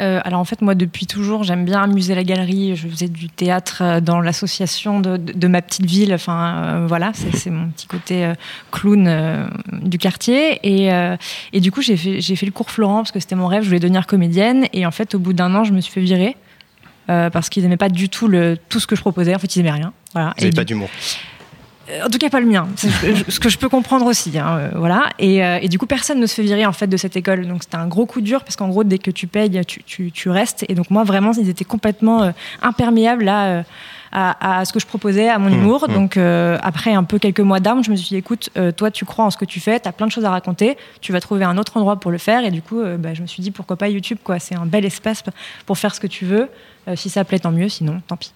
Euh, 0.00 0.20
alors 0.24 0.40
en 0.40 0.44
fait, 0.44 0.62
moi 0.62 0.74
depuis 0.74 1.06
toujours, 1.06 1.44
j'aime 1.44 1.64
bien 1.64 1.82
amuser 1.82 2.14
la 2.14 2.24
galerie. 2.24 2.76
Je 2.76 2.88
faisais 2.88 3.08
du 3.08 3.28
théâtre 3.28 3.82
euh, 3.82 4.00
dans 4.00 4.20
l'association 4.20 5.00
de, 5.00 5.48
ma 5.48 5.62
petite 5.62 5.86
ville. 5.86 6.14
Enfin 6.14 6.54
euh, 6.54 6.86
voilà, 6.86 7.12
c'est 7.14 7.50
mon 7.50 7.68
petit 7.70 7.86
côté 7.86 8.32
clown 8.70 9.50
du 9.82 9.98
quartier. 9.98 10.58
Et, 10.62 10.90
et 11.52 11.60
du 11.60 11.72
coup, 11.72 11.82
j'ai 11.82 11.96
fait, 11.96 12.20
fait, 12.20 12.46
le 12.46 12.52
cours 12.52 12.70
Florent 12.70 12.98
parce 12.98 13.12
que 13.12 13.20
c'était 13.20 13.34
mon 13.34 13.46
rêve. 13.46 13.62
Je 13.62 13.68
voulais 13.68 13.80
devenir 13.80 14.06
comédienne. 14.06 14.66
Et 14.72 14.86
en 14.86 14.90
fait, 14.90 15.14
au 15.14 15.18
bout 15.18 15.32
d'un 15.32 15.54
an, 15.54 15.64
je 15.64 15.72
me 15.72 15.80
suis 15.80 15.92
fait 15.92 16.00
virer. 16.00 16.36
parce 17.06 17.48
qu'ils 17.48 17.62
n'aimaient 17.62 17.76
pas 17.76 17.88
du 17.88 18.08
tout 18.08 18.28
le, 18.28 18.56
tout 18.68 18.80
ce 18.80 18.86
que 18.86 18.96
je 18.96 19.00
proposais. 19.00 19.34
En 19.34 19.38
fait, 19.38 19.54
ils 19.56 19.60
n'aimaient 19.60 19.76
rien. 19.76 19.92
Voilà. 20.12 20.34
Ils 20.38 20.44
n'avaient 20.44 20.56
pas 20.56 20.64
d'humour. 20.64 20.88
En 22.04 22.08
tout 22.08 22.18
cas, 22.18 22.30
pas 22.30 22.40
le 22.40 22.46
mien. 22.46 22.68
ce 22.76 23.40
que 23.40 23.48
je 23.48 23.58
peux 23.58 23.68
comprendre 23.68 24.06
aussi. 24.06 24.38
Hein, 24.38 24.58
euh, 24.58 24.70
voilà. 24.74 25.08
Euh, 25.20 25.58
et, 25.60 25.68
du 25.68 25.78
coup, 25.78 25.86
personne 25.86 26.20
ne 26.20 26.26
se 26.26 26.34
fait 26.34 26.42
virer 26.42 26.66
en 26.66 26.72
fait 26.72 26.86
de 26.86 26.96
cette 26.96 27.16
école. 27.16 27.46
Donc 27.46 27.62
c'était 27.62 27.76
un 27.76 27.86
gros 27.86 28.06
coup 28.06 28.20
dur 28.20 28.42
parce 28.44 28.56
qu'en 28.56 28.68
gros, 28.68 28.84
dès 28.84 28.98
que 28.98 29.10
tu 29.10 29.26
payes, 29.26 29.60
tu, 29.64 30.30
restes. 30.30 30.64
Et 30.68 30.74
donc 30.74 30.90
moi, 30.90 31.04
vraiment, 31.04 31.32
ils 31.32 31.48
étaient 31.48 31.64
complètement 31.64 32.22
euh, 32.22 32.30
imperméables 32.62 33.28
à, 33.28 33.64
à, 34.12 34.64
ce 34.64 34.72
que 34.72 34.80
je 34.80 34.86
proposais, 34.86 35.28
à 35.28 35.38
mon 35.38 35.50
mmh, 35.50 35.54
humour. 35.54 35.86
Mmh. 35.88 35.92
Donc 35.92 36.16
après 36.16 36.92
un 36.92 37.04
peu 37.04 37.18
quelques 37.18 37.40
mois 37.40 37.60
d'armes, 37.60 37.84
je 37.84 37.90
me 37.90 37.96
suis 37.96 38.08
dit, 38.08 38.16
écoute, 38.16 38.50
toi, 38.76 38.90
tu 38.90 39.04
crois 39.04 39.24
en 39.24 39.30
ce 39.30 39.36
que 39.36 39.44
tu 39.44 39.60
fais, 39.60 39.80
tu 39.80 39.88
as 39.88 39.92
plein 39.92 40.06
de 40.06 40.12
choses 40.12 40.24
à 40.24 40.30
raconter, 40.30 40.76
tu 41.00 41.12
vas 41.12 41.20
trouver 41.20 41.44
un 41.44 41.56
autre 41.58 41.76
endroit 41.76 41.96
pour 41.96 42.10
le 42.10 42.18
faire. 42.18 42.44
Et 42.44 42.50
du 42.50 42.62
coup, 42.62 42.82
bah, 42.98 43.14
je 43.14 43.22
me 43.22 43.26
suis 43.26 43.42
dit, 43.42 43.50
pourquoi 43.50 43.76
pas 43.76 43.88
YouTube 43.88 44.18
quoi 44.22 44.38
C'est 44.38 44.56
un 44.56 44.66
bel 44.66 44.84
espace 44.84 45.22
pour 45.66 45.78
faire 45.78 45.94
ce 45.94 46.00
que 46.00 46.06
tu 46.06 46.24
veux. 46.24 46.48
si 46.94 47.08
ça 47.08 47.24
plaît, 47.24 47.38
tant 47.38 47.52
mieux. 47.52 47.68
Sinon, 47.68 48.02
tant 48.06 48.16
pis. 48.16 48.32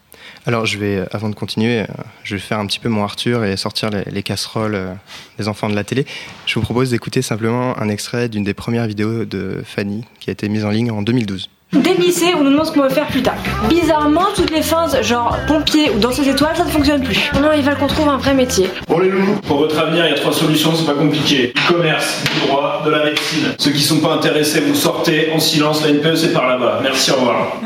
Alors, 0.46 0.66
je 0.66 0.78
vais, 0.78 1.04
avant 1.12 1.28
de 1.28 1.34
continuer, 1.34 1.80
euh, 1.80 1.86
je 2.22 2.34
vais 2.34 2.40
faire 2.40 2.58
un 2.58 2.66
petit 2.66 2.78
peu 2.78 2.88
mon 2.88 3.02
Arthur 3.02 3.44
et 3.44 3.56
sortir 3.56 3.90
les, 3.90 4.22
casseroles 4.22 4.74
euh, 4.74 4.92
des 5.38 5.48
enfants 5.48 5.68
de 5.68 5.74
la 5.74 5.84
télé. 5.84 6.06
Je 6.46 6.54
vous 6.54 6.62
propose 6.62 6.90
d'écouter 6.90 7.22
simplement 7.22 7.78
un 7.78 7.88
extrait 7.88 8.28
d'une 8.28 8.44
des 8.44 8.54
premières 8.54 8.86
vidéos 8.86 9.24
de 9.24 9.62
Fanny 9.64 10.04
qui 10.20 10.30
a 10.30 10.32
été 10.32 10.48
mise 10.48 10.64
en 10.64 10.70
ligne 10.70 10.90
en 10.90 11.02
2012. 11.02 11.48
Dès 11.74 11.94
le 11.94 12.04
lycée, 12.04 12.32
on 12.38 12.44
nous 12.44 12.50
demande 12.50 12.66
ce 12.66 12.72
qu'on 12.72 12.82
veut 12.82 12.88
faire 12.88 13.08
plus 13.08 13.22
tard. 13.22 13.34
Bizarrement, 13.68 14.26
toutes 14.36 14.50
les 14.50 14.62
fins, 14.62 14.86
genre 15.02 15.36
pompier 15.48 15.90
ou 15.90 15.98
danseuse 15.98 16.28
étoile, 16.28 16.54
ça 16.56 16.64
ne 16.64 16.70
fonctionne 16.70 17.02
plus. 17.02 17.18
Non, 17.34 17.50
ils 17.52 17.62
veulent 17.62 17.76
qu'on 17.76 17.88
trouve 17.88 18.08
un 18.08 18.16
vrai 18.16 18.32
métier. 18.32 18.68
Bon 18.86 19.00
les 19.00 19.08
loups, 19.08 19.40
pour 19.46 19.58
votre 19.58 19.76
avenir, 19.78 20.06
il 20.06 20.10
y 20.10 20.14
a 20.14 20.16
trois 20.16 20.32
solutions, 20.32 20.72
c'est 20.76 20.86
pas 20.86 20.94
compliqué. 20.94 21.52
Du 21.54 21.62
commerce, 21.62 22.22
du 22.22 22.46
droit, 22.46 22.82
de 22.84 22.90
la 22.90 23.04
médecine. 23.04 23.54
Ceux 23.58 23.72
qui 23.72 23.82
sont 23.82 23.98
pas 23.98 24.14
intéressés, 24.14 24.60
vous 24.60 24.74
sortez 24.74 25.32
en 25.32 25.40
silence, 25.40 25.82
la 25.84 25.92
NPE 25.92 26.14
c'est 26.14 26.32
par 26.32 26.46
là-bas. 26.46 26.78
Merci, 26.82 27.10
au 27.10 27.16
revoir. 27.16 27.56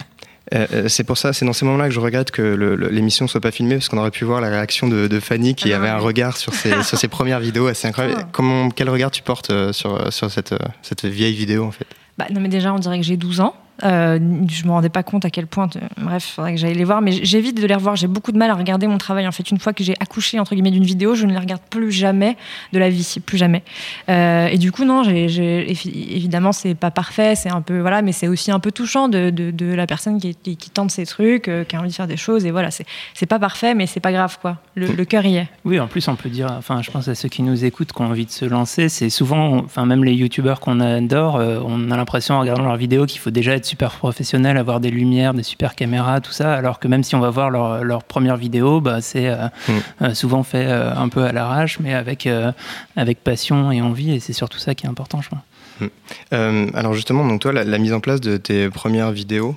Euh, 0.55 0.67
euh, 0.73 0.89
c'est 0.89 1.05
pour 1.05 1.19
ça, 1.19 1.33
c'est 1.33 1.45
dans 1.45 1.53
ces 1.53 1.65
moments-là 1.65 1.89
que 1.89 1.95
je 1.95 2.01
regrette 2.01 2.31
que 2.31 2.43
l'émission 2.91 3.27
ne 3.27 3.29
soit 3.29 3.41
pas 3.41 3.51
filmée, 3.51 3.77
parce 3.77 3.89
qu'on 3.89 3.99
aurait 3.99 4.11
pu 4.11 4.25
voir 4.25 4.41
la 4.41 4.49
réaction 4.49 4.89
de, 4.89 5.21
Fanny 5.21 5.55
qui 5.55 5.73
ah 5.73 5.77
avait 5.77 5.89
un 5.89 5.99
regard 5.99 6.37
sur 6.37 6.55
ses, 6.55 6.83
sur 6.83 6.97
ses 6.97 7.09
premières 7.09 7.41
vidéos 7.41 7.67
assez 7.67 7.89
incroyable. 7.89 8.27
Comment, 8.33 8.71
quel 8.71 8.89
regard 8.89 9.11
tu 9.11 9.23
portes 9.23 9.51
euh, 9.51 9.73
sur, 9.73 10.13
sur 10.13 10.31
cette, 10.31 10.55
cette 10.83 11.05
vieille 11.05 11.35
vidéo 11.35 11.65
en 11.65 11.71
fait? 11.71 11.87
Bah, 12.17 12.27
non 12.33 12.41
mais 12.41 12.49
déjà 12.49 12.73
on 12.73 12.79
dirait 12.79 12.99
que 12.99 13.05
j'ai 13.05 13.17
12 13.17 13.41
ans. 13.41 13.55
Euh, 13.85 14.19
je 14.49 14.65
me 14.65 14.71
rendais 14.71 14.89
pas 14.89 15.03
compte 15.03 15.25
à 15.25 15.31
quel 15.31 15.47
point. 15.47 15.69
bref, 15.97 16.29
il 16.29 16.33
faudrait 16.33 16.55
que 16.55 16.61
j'aille 16.61 16.75
les 16.75 16.85
voir, 16.85 17.01
mais 17.01 17.13
j'évite 17.13 17.61
de 17.61 17.67
les 17.67 17.75
revoir. 17.75 17.97
J'ai 17.97 18.07
beaucoup 18.07 18.33
de 18.33 18.39
mal 18.39 18.51
à 18.51 18.55
regarder 18.55 18.87
mon 18.87 18.99
travail. 18.99 19.27
En 19.27 19.33
fait, 19.33 19.51
une 19.51 19.59
fois 19.59 19.73
que 19.73 19.85
j'ai 19.85 19.95
accouché 20.01 20.41
entre 20.41 20.55
guillemets 20.55 20.71
d'une 20.71 20.85
vidéo, 20.85 21.15
je 21.15 21.27
ne 21.27 21.33
les 21.33 21.39
regarde 21.39 21.63
plus 21.71 21.93
jamais 21.93 22.37
de 22.73 22.79
la 22.79 22.91
vie, 22.91 23.17
plus 23.25 23.39
jamais. 23.39 23.63
Euh, 24.09 24.49
et 24.49 24.59
du 24.59 24.73
coup, 24.73 24.85
non, 24.85 25.03
j'ai, 25.05 25.71
évidemment, 25.71 26.53
c'est 26.53 26.75
pas 26.75 26.91
parfait, 26.91 27.35
c'est 27.35 27.51
un 27.51 27.61
peu 27.61 27.81
voilà, 27.81 28.03
mais 28.03 28.13
c'est 28.13 28.29
aussi 28.29 28.51
un 28.51 28.61
peu 28.61 28.73
touchant 28.73 29.09
de, 29.09 29.31
de, 29.31 29.75
la 29.75 29.87
personne 29.87 30.21
qui, 30.21 30.35
qui, 30.35 30.71
tente 30.71 30.91
ces 30.91 31.07
trucs, 31.07 31.49
euh, 31.49 31.65
qui 31.65 31.77
a 31.77 31.81
envie 31.81 31.91
de 31.91 31.95
faire 31.95 32.07
des 32.07 32.17
choses. 32.17 32.47
Et 32.47 32.51
voilà, 32.51 32.71
c'est 32.71 33.27
pas 33.27 33.39
parfait, 33.39 33.75
mais 33.75 33.87
c'est 33.87 34.01
pas 34.01 34.13
grave, 34.13 34.39
quoi. 34.41 34.57
Le, 34.75 34.89
le 34.89 35.05
cœur 35.05 35.25
y 35.25 35.37
est. 35.37 35.49
Oui, 35.65 35.79
en 35.79 35.87
plus, 35.87 36.09
on 36.09 36.17
peut 36.17 36.31
dire. 36.31 36.49
Enfin, 36.59 36.83
je 36.83 36.91
pense 36.91 37.07
à 37.09 37.15
ceux 37.15 37.29
qui 37.29 37.43
nous 37.43 37.65
écoutent, 37.65 37.93
qui 37.93 38.03
ont 38.03 38.07
envie 38.07 38.27
de 38.27 38.31
se 38.31 38.45
lancer. 38.45 38.89
C'est 38.89 39.11
souvent, 39.11 39.59
enfin, 39.59 39.87
même 39.87 40.05
les 40.05 40.15
youtubeurs 40.15 40.61
qu'on 40.61 40.81
adore, 40.81 41.35
on 41.37 41.91
a 41.91 41.97
l'impression 41.97 42.37
en 42.37 42.41
regardant 42.41 42.65
leurs 42.65 42.77
vidéos 42.77 43.07
qu'il 43.07 43.21
faut 43.21 43.31
déjà 43.31 43.55
être 43.55 43.68
super 43.69 43.93
professionnel 43.93 44.57
avoir 44.57 44.81
des 44.81 44.91
lumières, 44.91 45.35
des 45.35 45.43
super 45.43 45.75
caméras, 45.75 46.21
tout 46.21 46.33
ça, 46.33 46.55
alors 46.55 46.81
que 46.81 46.89
même 46.89 47.05
si 47.05 47.15
on 47.15 47.21
va 47.21 47.31
voir 47.31 47.51
leur, 47.51 47.85
leur 47.85 48.03
première 48.03 48.37
vidéo, 48.37 48.81
bah, 48.81 49.01
c'est 49.01 49.29
euh, 49.29 49.47
mm. 49.69 49.73
euh, 50.03 50.15
souvent 50.15 50.43
fait 50.43 50.67
euh, 50.67 50.95
un 50.95 51.09
peu 51.09 51.25
à 51.25 51.33
l'arrache, 51.33 51.79
mais 51.79 51.95
avec, 51.95 52.29
avec 52.97 53.23
passion 53.23 53.71
et 53.71 53.83
envie, 53.83 54.13
et 54.13 54.21
c'est 54.21 54.33
surtout 54.33 54.59
ça 54.59 54.75
qui 54.75 54.87
est 54.87 54.89
important, 54.89 55.21
je 55.21 55.29
crois. 55.29 55.43
Mm. 55.81 56.71
alors 56.75 56.95
justement, 56.95 57.27
donc 57.27 57.41
toi, 57.41 57.53
la, 57.53 57.79
mise 57.79 57.93
en 57.93 58.01
place 58.01 58.21
de 58.21 58.37
tes 58.37 58.69
premières 58.71 59.13
vidéos, 59.13 59.57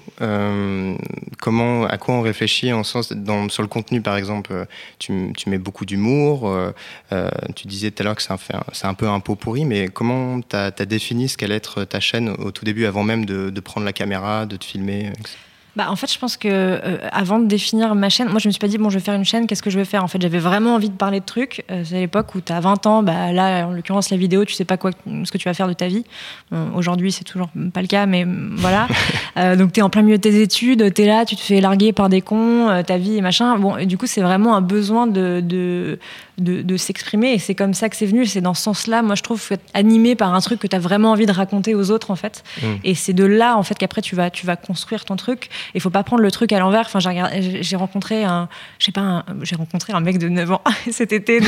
comment, 1.39 1.86
à 1.86 1.97
quoi 1.97 2.15
on 2.15 2.21
réfléchit 2.21 2.73
en 2.73 2.84
sens 2.84 3.13
sur 3.49 3.63
le 3.63 3.67
contenu, 3.67 4.01
par 4.01 4.17
exemple, 4.17 4.65
tu, 4.99 5.34
tu 5.36 5.49
mets 5.49 5.57
beaucoup 5.57 5.86
d'humour. 5.86 6.51
tu 7.55 7.67
disais 7.67 7.91
tout 7.91 8.03
à 8.03 8.05
l'heure 8.05 8.15
que 8.15 8.21
c'est 8.21 8.88
un, 8.88 8.93
peu 8.93 9.07
un 9.07 9.19
pot 9.19 9.36
pourri, 9.36 9.65
mais 9.65 9.88
comment 9.88 10.41
tu 10.41 10.55
as, 10.55 10.71
défini 10.71 11.29
ce 11.29 11.38
qu'allait 11.38 11.55
être 11.55 11.84
ta 11.84 11.99
chaîne 11.99 12.29
au 12.29 12.51
tout 12.51 12.65
début, 12.65 12.86
avant 12.86 13.03
même 13.03 13.25
de, 13.25 13.49
de 13.49 13.60
prendre 13.60 13.86
la 13.86 13.93
caméra, 13.93 14.45
de 14.45 14.57
te 14.57 14.65
filmer 14.65 15.12
bah, 15.75 15.89
en 15.89 15.95
fait, 15.95 16.12
je 16.12 16.19
pense 16.19 16.36
que 16.36 16.49
euh, 16.49 16.97
avant 17.12 17.39
de 17.39 17.45
définir 17.45 17.95
ma 17.95 18.10
chaîne, 18.10 18.27
moi, 18.27 18.39
je 18.39 18.49
me 18.49 18.51
suis 18.51 18.60
pas 18.60 18.67
dit, 18.67 18.77
bon, 18.77 18.89
je 18.89 18.97
vais 18.97 19.03
faire 19.03 19.13
une 19.13 19.23
chaîne, 19.23 19.47
qu'est-ce 19.47 19.63
que 19.63 19.69
je 19.69 19.79
vais 19.79 19.86
faire? 19.86 20.03
En 20.03 20.07
fait, 20.07 20.21
j'avais 20.21 20.39
vraiment 20.39 20.75
envie 20.75 20.89
de 20.89 20.95
parler 20.95 21.21
de 21.21 21.25
trucs. 21.25 21.63
Euh, 21.71 21.84
c'est 21.86 21.95
à 21.95 21.99
l'époque 21.99 22.36
où 22.36 22.41
tu 22.41 22.51
as 22.51 22.60
20 22.60 22.86
ans, 22.88 23.03
bah, 23.03 23.31
là, 23.31 23.67
en 23.67 23.71
l'occurrence, 23.71 24.10
la 24.10 24.17
vidéo, 24.17 24.43
tu 24.43 24.53
sais 24.53 24.65
pas 24.65 24.75
quoi, 24.75 24.91
ce 25.23 25.31
que 25.31 25.38
tu 25.38 25.47
vas 25.47 25.53
faire 25.53 25.69
de 25.69 25.73
ta 25.73 25.88
vie. 25.88 26.03
Aujourd'hui, 26.75 27.13
c'est 27.13 27.23
toujours 27.23 27.49
pas 27.73 27.81
le 27.81 27.88
cas, 27.88 28.05
mais 28.05 28.25
voilà. 28.55 28.88
euh, 29.38 29.55
donc, 29.55 29.71
tu 29.71 29.79
es 29.79 29.84
en 29.84 29.89
plein 29.89 30.01
milieu 30.01 30.17
de 30.17 30.21
tes 30.21 30.41
études, 30.41 30.93
tu 30.93 31.01
es 31.03 31.05
là, 31.05 31.23
tu 31.23 31.38
te 31.38 31.41
fais 31.41 31.62
larguer 31.62 31.93
par 31.93 32.10
des 32.10 32.21
cons, 32.21 32.69
euh, 32.69 32.84
ta 32.84 32.97
vie 32.97 33.15
et 33.15 33.21
machin. 33.21 33.57
Bon, 33.57 33.77
et 33.77 33.86
du 33.86 33.97
coup, 33.97 34.07
c'est 34.07 34.21
vraiment 34.21 34.55
un 34.55 34.62
besoin 34.62 35.07
de, 35.07 35.41
de, 35.41 35.99
de, 36.38 36.78
s'exprimer. 36.78 37.34
Et 37.34 37.39
c'est 37.39 37.56
comme 37.56 37.74
ça 37.74 37.89
que 37.89 37.96
c'est 37.96 38.06
venu. 38.06 38.26
C'est 38.26 38.41
dans 38.41 38.54
ce 38.54 38.63
sens-là, 38.63 39.02
moi, 39.02 39.15
je 39.15 39.24
trouve, 39.24 39.46
être 39.52 39.63
animé 39.74 40.15
par 40.15 40.34
un 40.34 40.41
truc 40.41 40.60
que 40.60 40.67
tu 40.67 40.76
as 40.76 40.80
vraiment 40.80 41.12
envie 41.12 41.26
de 41.26 41.32
raconter 41.32 41.76
aux 41.76 41.91
autres, 41.91 42.12
en 42.12 42.15
fait. 42.15 42.44
Mmh. 42.62 42.65
Et 42.84 42.96
c'est 42.96 43.13
de 43.13 43.26
là, 43.26 43.58
en 43.58 43.63
fait, 43.63 43.78
qu'après, 43.78 44.02
tu 44.02 44.15
vas, 44.15 44.30
tu 44.30 44.46
vas 44.46 44.56
construire 44.56 45.06
ton 45.06 45.15
truc. 45.15 45.50
Il 45.76 45.82
faut 45.82 45.89
pas 45.89 46.04
prendre 46.04 46.24
le 46.24 46.32
truc 46.32 46.52
à 46.54 46.60
l'envers. 46.60 46.86
Enfin, 46.91 47.00
j'ai 47.00 47.76
rencontré 47.76 48.24
un, 48.24 48.48
je 48.80 48.86
sais 48.86 48.91
pas, 48.91 49.26
j'ai 49.44 49.56
rencontré 49.56 49.94
un 49.94 50.00
mec 50.00 50.17
de 50.17 50.30
9 50.30 50.52
ans 50.52 50.62
cet 50.91 51.13
été, 51.13 51.39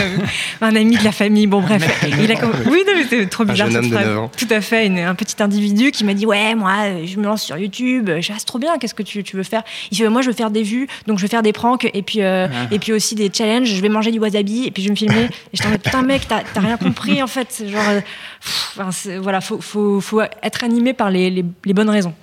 un 0.62 0.76
ami 0.76 0.98
de 0.98 1.04
la 1.04 1.12
famille. 1.12 1.48
Bon, 1.48 1.62
bref, 1.62 1.84
il 2.08 2.32
a 2.32 2.36
oui, 2.70 2.84
non, 2.86 2.94
mais 2.96 3.04
c'était 3.04 3.26
trop 3.28 3.46
bizarre. 3.46 3.68
Un 3.68 3.82
jeune 3.82 3.94
homme 3.94 4.30
Tout 4.38 4.48
à 4.50 4.62
fait, 4.62 4.88
un 4.88 5.16
petit 5.16 5.42
individu 5.42 5.92
qui 5.92 6.04
m'a 6.04 6.14
dit, 6.14 6.26
ouais, 6.26 6.56
moi, 6.56 7.06
je 7.06 7.18
me 7.18 7.26
lance 7.26 7.44
sur 7.44 7.58
YouTube. 7.58 8.10
Je 8.20 8.34
c'est 8.38 8.46
trop 8.46 8.60
bien. 8.60 8.78
Qu'est-ce 8.78 8.94
que 8.94 9.04
tu, 9.04 9.24
tu, 9.24 9.36
veux 9.36 9.44
faire? 9.44 9.64
Il 9.92 9.98
fait, 9.98 10.10
moi, 10.10 10.22
je 10.22 10.28
veux 10.28 10.36
faire 10.36 10.52
des 10.52 10.64
vues, 10.64 10.88
donc 11.08 11.18
je 11.18 11.24
veux 11.24 11.30
faire 11.30 11.44
des 11.44 11.54
pranks 11.54 11.88
et 11.94 12.02
puis 12.02 12.22
euh, 12.22 12.48
ah. 12.52 12.68
et 12.72 12.80
puis 12.80 12.94
aussi 12.94 13.16
des 13.16 13.32
challenges. 13.34 13.68
Je 13.68 13.82
vais 13.82 13.90
manger 13.90 14.12
du 14.12 14.20
wasabi 14.20 14.66
et 14.66 14.72
puis 14.72 14.83
je 14.84 14.90
me 14.92 14.96
filmer. 14.96 15.26
Et 15.26 15.58
je 15.58 15.64
t'en 15.64 15.72
putain, 15.72 16.02
mec, 16.02 16.28
t'as 16.28 16.44
rien 16.60 16.78
compris 16.78 17.22
en 17.24 17.28
fait. 17.28 17.64
Genre, 17.68 17.82
euh, 17.90 19.20
voilà, 19.20 19.42
faut, 19.42 19.60
faut, 19.62 20.02
faut, 20.02 20.22
être 20.22 20.64
animé 20.64 20.94
par 20.94 21.10
les, 21.10 21.30
les 21.30 21.74
bonnes 21.74 21.90
raisons. 21.90 22.14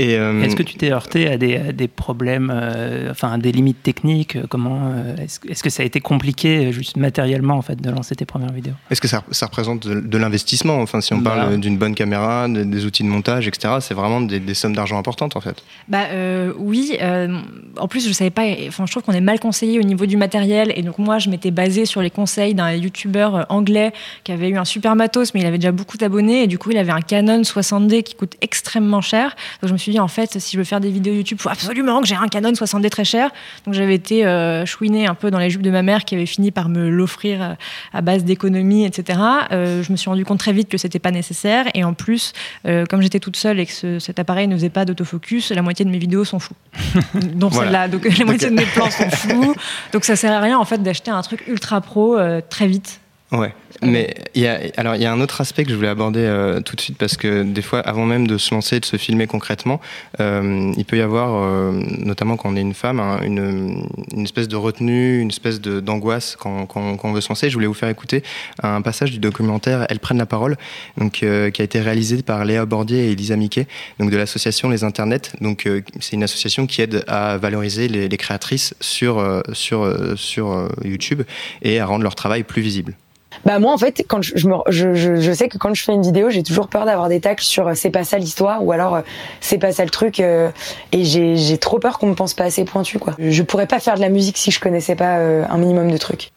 Euh, 0.00 0.42
Est-ce 0.42 0.56
que 0.56 0.62
tu 0.62 0.74
t'es 0.76 0.90
heurté 0.92 1.28
à 1.28 1.36
des, 1.36 1.56
à 1.56 1.72
des 1.72 1.88
problèmes, 1.88 2.52
euh, 2.54 3.10
enfin 3.10 3.32
à 3.32 3.38
des 3.38 3.52
limites 3.52 3.82
techniques 3.82 4.36
euh, 4.36 4.44
Comment 4.48 4.92
euh, 4.94 5.16
est-ce, 5.16 5.40
est-ce 5.48 5.62
que 5.62 5.70
ça 5.70 5.82
a 5.82 5.86
été 5.86 6.00
compliqué 6.00 6.72
juste 6.72 6.96
matériellement 6.96 7.54
en 7.56 7.62
fait 7.62 7.80
de 7.80 7.90
lancer 7.90 8.14
tes 8.14 8.24
premières 8.26 8.52
vidéos? 8.52 8.74
Est-ce 8.90 9.00
que 9.00 9.08
ça, 9.08 9.22
ça 9.30 9.46
représente 9.46 9.86
de, 9.86 10.00
de 10.00 10.18
l'investissement? 10.18 10.80
Enfin, 10.80 11.00
si 11.00 11.12
on 11.14 11.18
Bah. 11.18 11.34
parle 11.36 11.58
d'une 11.60 11.76
bonne 11.78 11.94
caméra, 11.94 12.48
de- 12.48 12.64
des 12.64 12.84
outils 12.84 13.02
de 13.02 13.08
montage, 13.08 13.46
etc., 13.48 13.74
c'est 13.80 13.94
vraiment 13.94 14.20
des, 14.20 14.40
des 14.40 14.54
sommes 14.54 14.74
d'argent 14.74 14.98
importantes 14.98 15.36
en 15.36 15.40
fait. 15.40 15.62
Bah 15.88 16.04
euh, 16.10 16.52
oui, 16.58 16.96
euh, 17.00 17.38
en 17.78 17.88
plus 17.88 18.06
je 18.06 18.12
savais 18.12 18.30
pas, 18.30 18.44
enfin 18.68 18.86
je 18.86 18.90
trouve 18.92 19.02
qu'on 19.02 19.12
est 19.12 19.20
mal 19.20 19.40
conseillé 19.40 19.78
au 19.78 19.82
niveau 19.82 20.06
du 20.06 20.16
matériel 20.16 20.72
et 20.76 20.82
donc 20.82 20.98
moi 20.98 21.18
je 21.18 21.28
m'étais 21.30 21.50
basée 21.50 21.84
sur 21.86 22.02
les 22.02 22.10
conseils 22.10 22.54
d'un 22.54 22.72
youtubeur 22.72 23.46
anglais 23.48 23.92
qui 24.24 24.32
avait 24.32 24.48
eu 24.48 24.56
un 24.56 24.64
super 24.64 24.96
matos 24.96 25.34
mais 25.34 25.40
il 25.40 25.46
avait 25.46 25.58
déjà 25.58 25.72
beaucoup 25.72 25.96
d'abonnés 25.96 26.42
et 26.42 26.46
du 26.46 26.58
coup 26.58 26.70
il 26.70 26.78
avait 26.78 26.92
un 26.92 27.00
Canon 27.00 27.42
60D 27.42 28.02
qui 28.02 28.14
coûte 28.14 28.34
extrêmement 28.40 29.00
cher. 29.00 29.36
Donc 29.62 29.67
je 29.68 29.72
me 29.72 29.78
suis 29.78 29.92
dit 29.92 30.00
en 30.00 30.08
fait 30.08 30.38
si 30.40 30.52
je 30.54 30.58
veux 30.58 30.64
faire 30.64 30.80
des 30.80 30.90
vidéos 30.90 31.14
YouTube, 31.14 31.38
faut 31.40 31.48
absolument 31.48 32.00
que 32.00 32.08
j'ai 32.08 32.16
un 32.16 32.26
Canon 32.26 32.50
60D 32.52 32.88
très 32.90 33.04
cher. 33.04 33.30
Donc 33.64 33.74
j'avais 33.74 33.94
été 33.94 34.26
euh, 34.26 34.66
chouinée 34.66 35.06
un 35.06 35.14
peu 35.14 35.30
dans 35.30 35.38
les 35.38 35.50
jupes 35.50 35.62
de 35.62 35.70
ma 35.70 35.82
mère 35.82 36.04
qui 36.04 36.14
avait 36.16 36.26
fini 36.26 36.50
par 36.50 36.68
me 36.68 36.88
l'offrir 36.88 37.42
euh, 37.42 37.54
à 37.92 38.00
base 38.00 38.24
d'économie, 38.24 38.84
etc. 38.84 39.18
Euh, 39.52 39.82
je 39.82 39.92
me 39.92 39.96
suis 39.96 40.10
rendu 40.10 40.24
compte 40.24 40.38
très 40.40 40.52
vite 40.52 40.68
que 40.68 40.78
c'était 40.78 40.98
pas 40.98 41.10
nécessaire 41.12 41.66
et 41.74 41.84
en 41.84 41.92
plus 41.94 42.32
euh, 42.66 42.84
comme 42.86 43.00
j'étais 43.02 43.20
toute 43.20 43.36
seule 43.36 43.60
et 43.60 43.66
que 43.66 43.72
ce- 43.72 43.98
cet 44.00 44.18
appareil 44.18 44.48
ne 44.48 44.56
faisait 44.56 44.70
pas 44.70 44.84
d'autofocus, 44.84 45.52
la 45.52 45.62
moitié 45.62 45.84
de 45.84 45.90
mes 45.90 45.98
vidéos 45.98 46.24
sont 46.24 46.38
floues. 46.40 46.56
Donc 47.34 47.52
Voilà. 47.52 47.86
celle-là, 47.86 47.88
donc 47.88 48.18
la 48.18 48.24
moitié 48.24 48.50
de 48.50 48.54
mes 48.54 48.64
plans 48.74 48.90
sont 48.90 49.10
flous. 49.10 49.54
Donc 49.92 50.04
ça 50.04 50.16
sert 50.16 50.32
à 50.32 50.40
rien 50.40 50.58
en 50.58 50.64
fait 50.64 50.82
d'acheter 50.82 51.10
un 51.10 51.22
truc 51.22 51.44
ultra 51.46 51.80
pro 51.80 52.16
très 52.48 52.66
vite. 52.66 53.00
Ouais, 53.30 53.52
mais 53.82 54.14
il 54.34 54.40
y 54.40 54.46
a, 54.46 54.58
alors 54.78 54.94
il 54.96 55.02
y 55.02 55.04
a 55.04 55.12
un 55.12 55.20
autre 55.20 55.42
aspect 55.42 55.64
que 55.64 55.70
je 55.70 55.76
voulais 55.76 55.88
aborder 55.88 56.20
euh, 56.20 56.62
tout 56.62 56.76
de 56.76 56.80
suite 56.80 56.96
parce 56.96 57.18
que 57.18 57.42
des 57.42 57.60
fois, 57.60 57.80
avant 57.80 58.06
même 58.06 58.26
de 58.26 58.38
se 58.38 58.54
lancer, 58.54 58.80
de 58.80 58.86
se 58.86 58.96
filmer 58.96 59.26
concrètement, 59.26 59.82
euh, 60.18 60.72
il 60.78 60.84
peut 60.86 60.96
y 60.96 61.02
avoir, 61.02 61.34
euh, 61.34 61.72
notamment 61.98 62.38
quand 62.38 62.48
on 62.48 62.56
est 62.56 62.62
une 62.62 62.72
femme, 62.72 63.00
hein, 63.00 63.20
une, 63.22 63.86
une 64.14 64.24
espèce 64.24 64.48
de 64.48 64.56
retenue, 64.56 65.20
une 65.20 65.28
espèce 65.28 65.60
d'angoisse 65.60 66.36
quand, 66.40 66.64
quand, 66.64 66.96
quand 66.96 67.10
on 67.10 67.12
veut 67.12 67.20
se 67.20 67.28
lancer. 67.28 67.50
Je 67.50 67.54
voulais 67.54 67.66
vous 67.66 67.74
faire 67.74 67.90
écouter 67.90 68.22
un 68.62 68.80
passage 68.80 69.10
du 69.10 69.18
documentaire 69.18 69.84
Elles 69.90 70.00
prennent 70.00 70.16
la 70.16 70.24
parole, 70.24 70.56
donc 70.96 71.12
qui 71.12 71.26
a 71.26 71.64
été 71.64 71.80
réalisé 71.82 72.22
par 72.22 72.46
Léa 72.46 72.64
Bordier 72.64 73.08
et 73.08 73.12
Elisa 73.12 73.36
Miquet, 73.36 73.66
donc 74.00 74.10
de 74.10 74.16
l'association 74.16 74.70
Les 74.70 74.84
Internets. 74.84 75.32
Donc 75.42 75.68
c'est 76.00 76.14
une 76.14 76.22
association 76.22 76.66
qui 76.66 76.80
aide 76.80 77.04
à 77.06 77.36
valoriser 77.36 77.88
les, 77.88 78.08
les 78.08 78.16
créatrices 78.16 78.74
sur 78.80 79.42
sur 79.52 79.92
sur 80.16 80.68
YouTube 80.82 81.24
et 81.60 81.78
à 81.78 81.84
rendre 81.84 82.04
leur 82.04 82.14
travail 82.14 82.42
plus 82.42 82.62
visible. 82.62 82.94
Bah 83.44 83.58
moi 83.58 83.72
en 83.72 83.78
fait 83.78 84.04
quand 84.06 84.22
je, 84.22 84.32
je, 84.36 84.48
me, 84.48 84.54
je, 84.68 84.94
je, 84.94 85.16
je 85.16 85.32
sais 85.32 85.48
que 85.48 85.58
quand 85.58 85.74
je 85.74 85.82
fais 85.82 85.92
une 85.92 86.02
vidéo 86.02 86.30
j'ai 86.30 86.42
toujours 86.42 86.68
peur 86.68 86.84
d'avoir 86.84 87.08
des 87.08 87.20
tacles 87.20 87.44
sur 87.44 87.68
euh, 87.68 87.74
c'est 87.74 87.90
pas 87.90 88.04
ça 88.04 88.18
l'histoire 88.18 88.64
ou 88.64 88.72
alors 88.72 88.96
euh, 88.96 89.00
c'est 89.40 89.58
pas 89.58 89.72
ça 89.72 89.84
le 89.84 89.90
truc 89.90 90.20
euh, 90.20 90.50
et 90.92 91.04
j'ai 91.04 91.36
j'ai 91.36 91.58
trop 91.58 91.78
peur 91.78 91.98
qu'on 91.98 92.08
me 92.08 92.14
pense 92.14 92.34
pas 92.34 92.44
assez 92.44 92.64
pointu 92.64 92.98
quoi. 92.98 93.14
Je 93.18 93.42
pourrais 93.42 93.66
pas 93.66 93.80
faire 93.80 93.94
de 93.94 94.00
la 94.00 94.08
musique 94.08 94.38
si 94.38 94.50
je 94.50 94.60
connaissais 94.60 94.96
pas 94.96 95.18
euh, 95.18 95.44
un 95.48 95.58
minimum 95.58 95.90
de 95.90 95.96
trucs. 95.96 96.30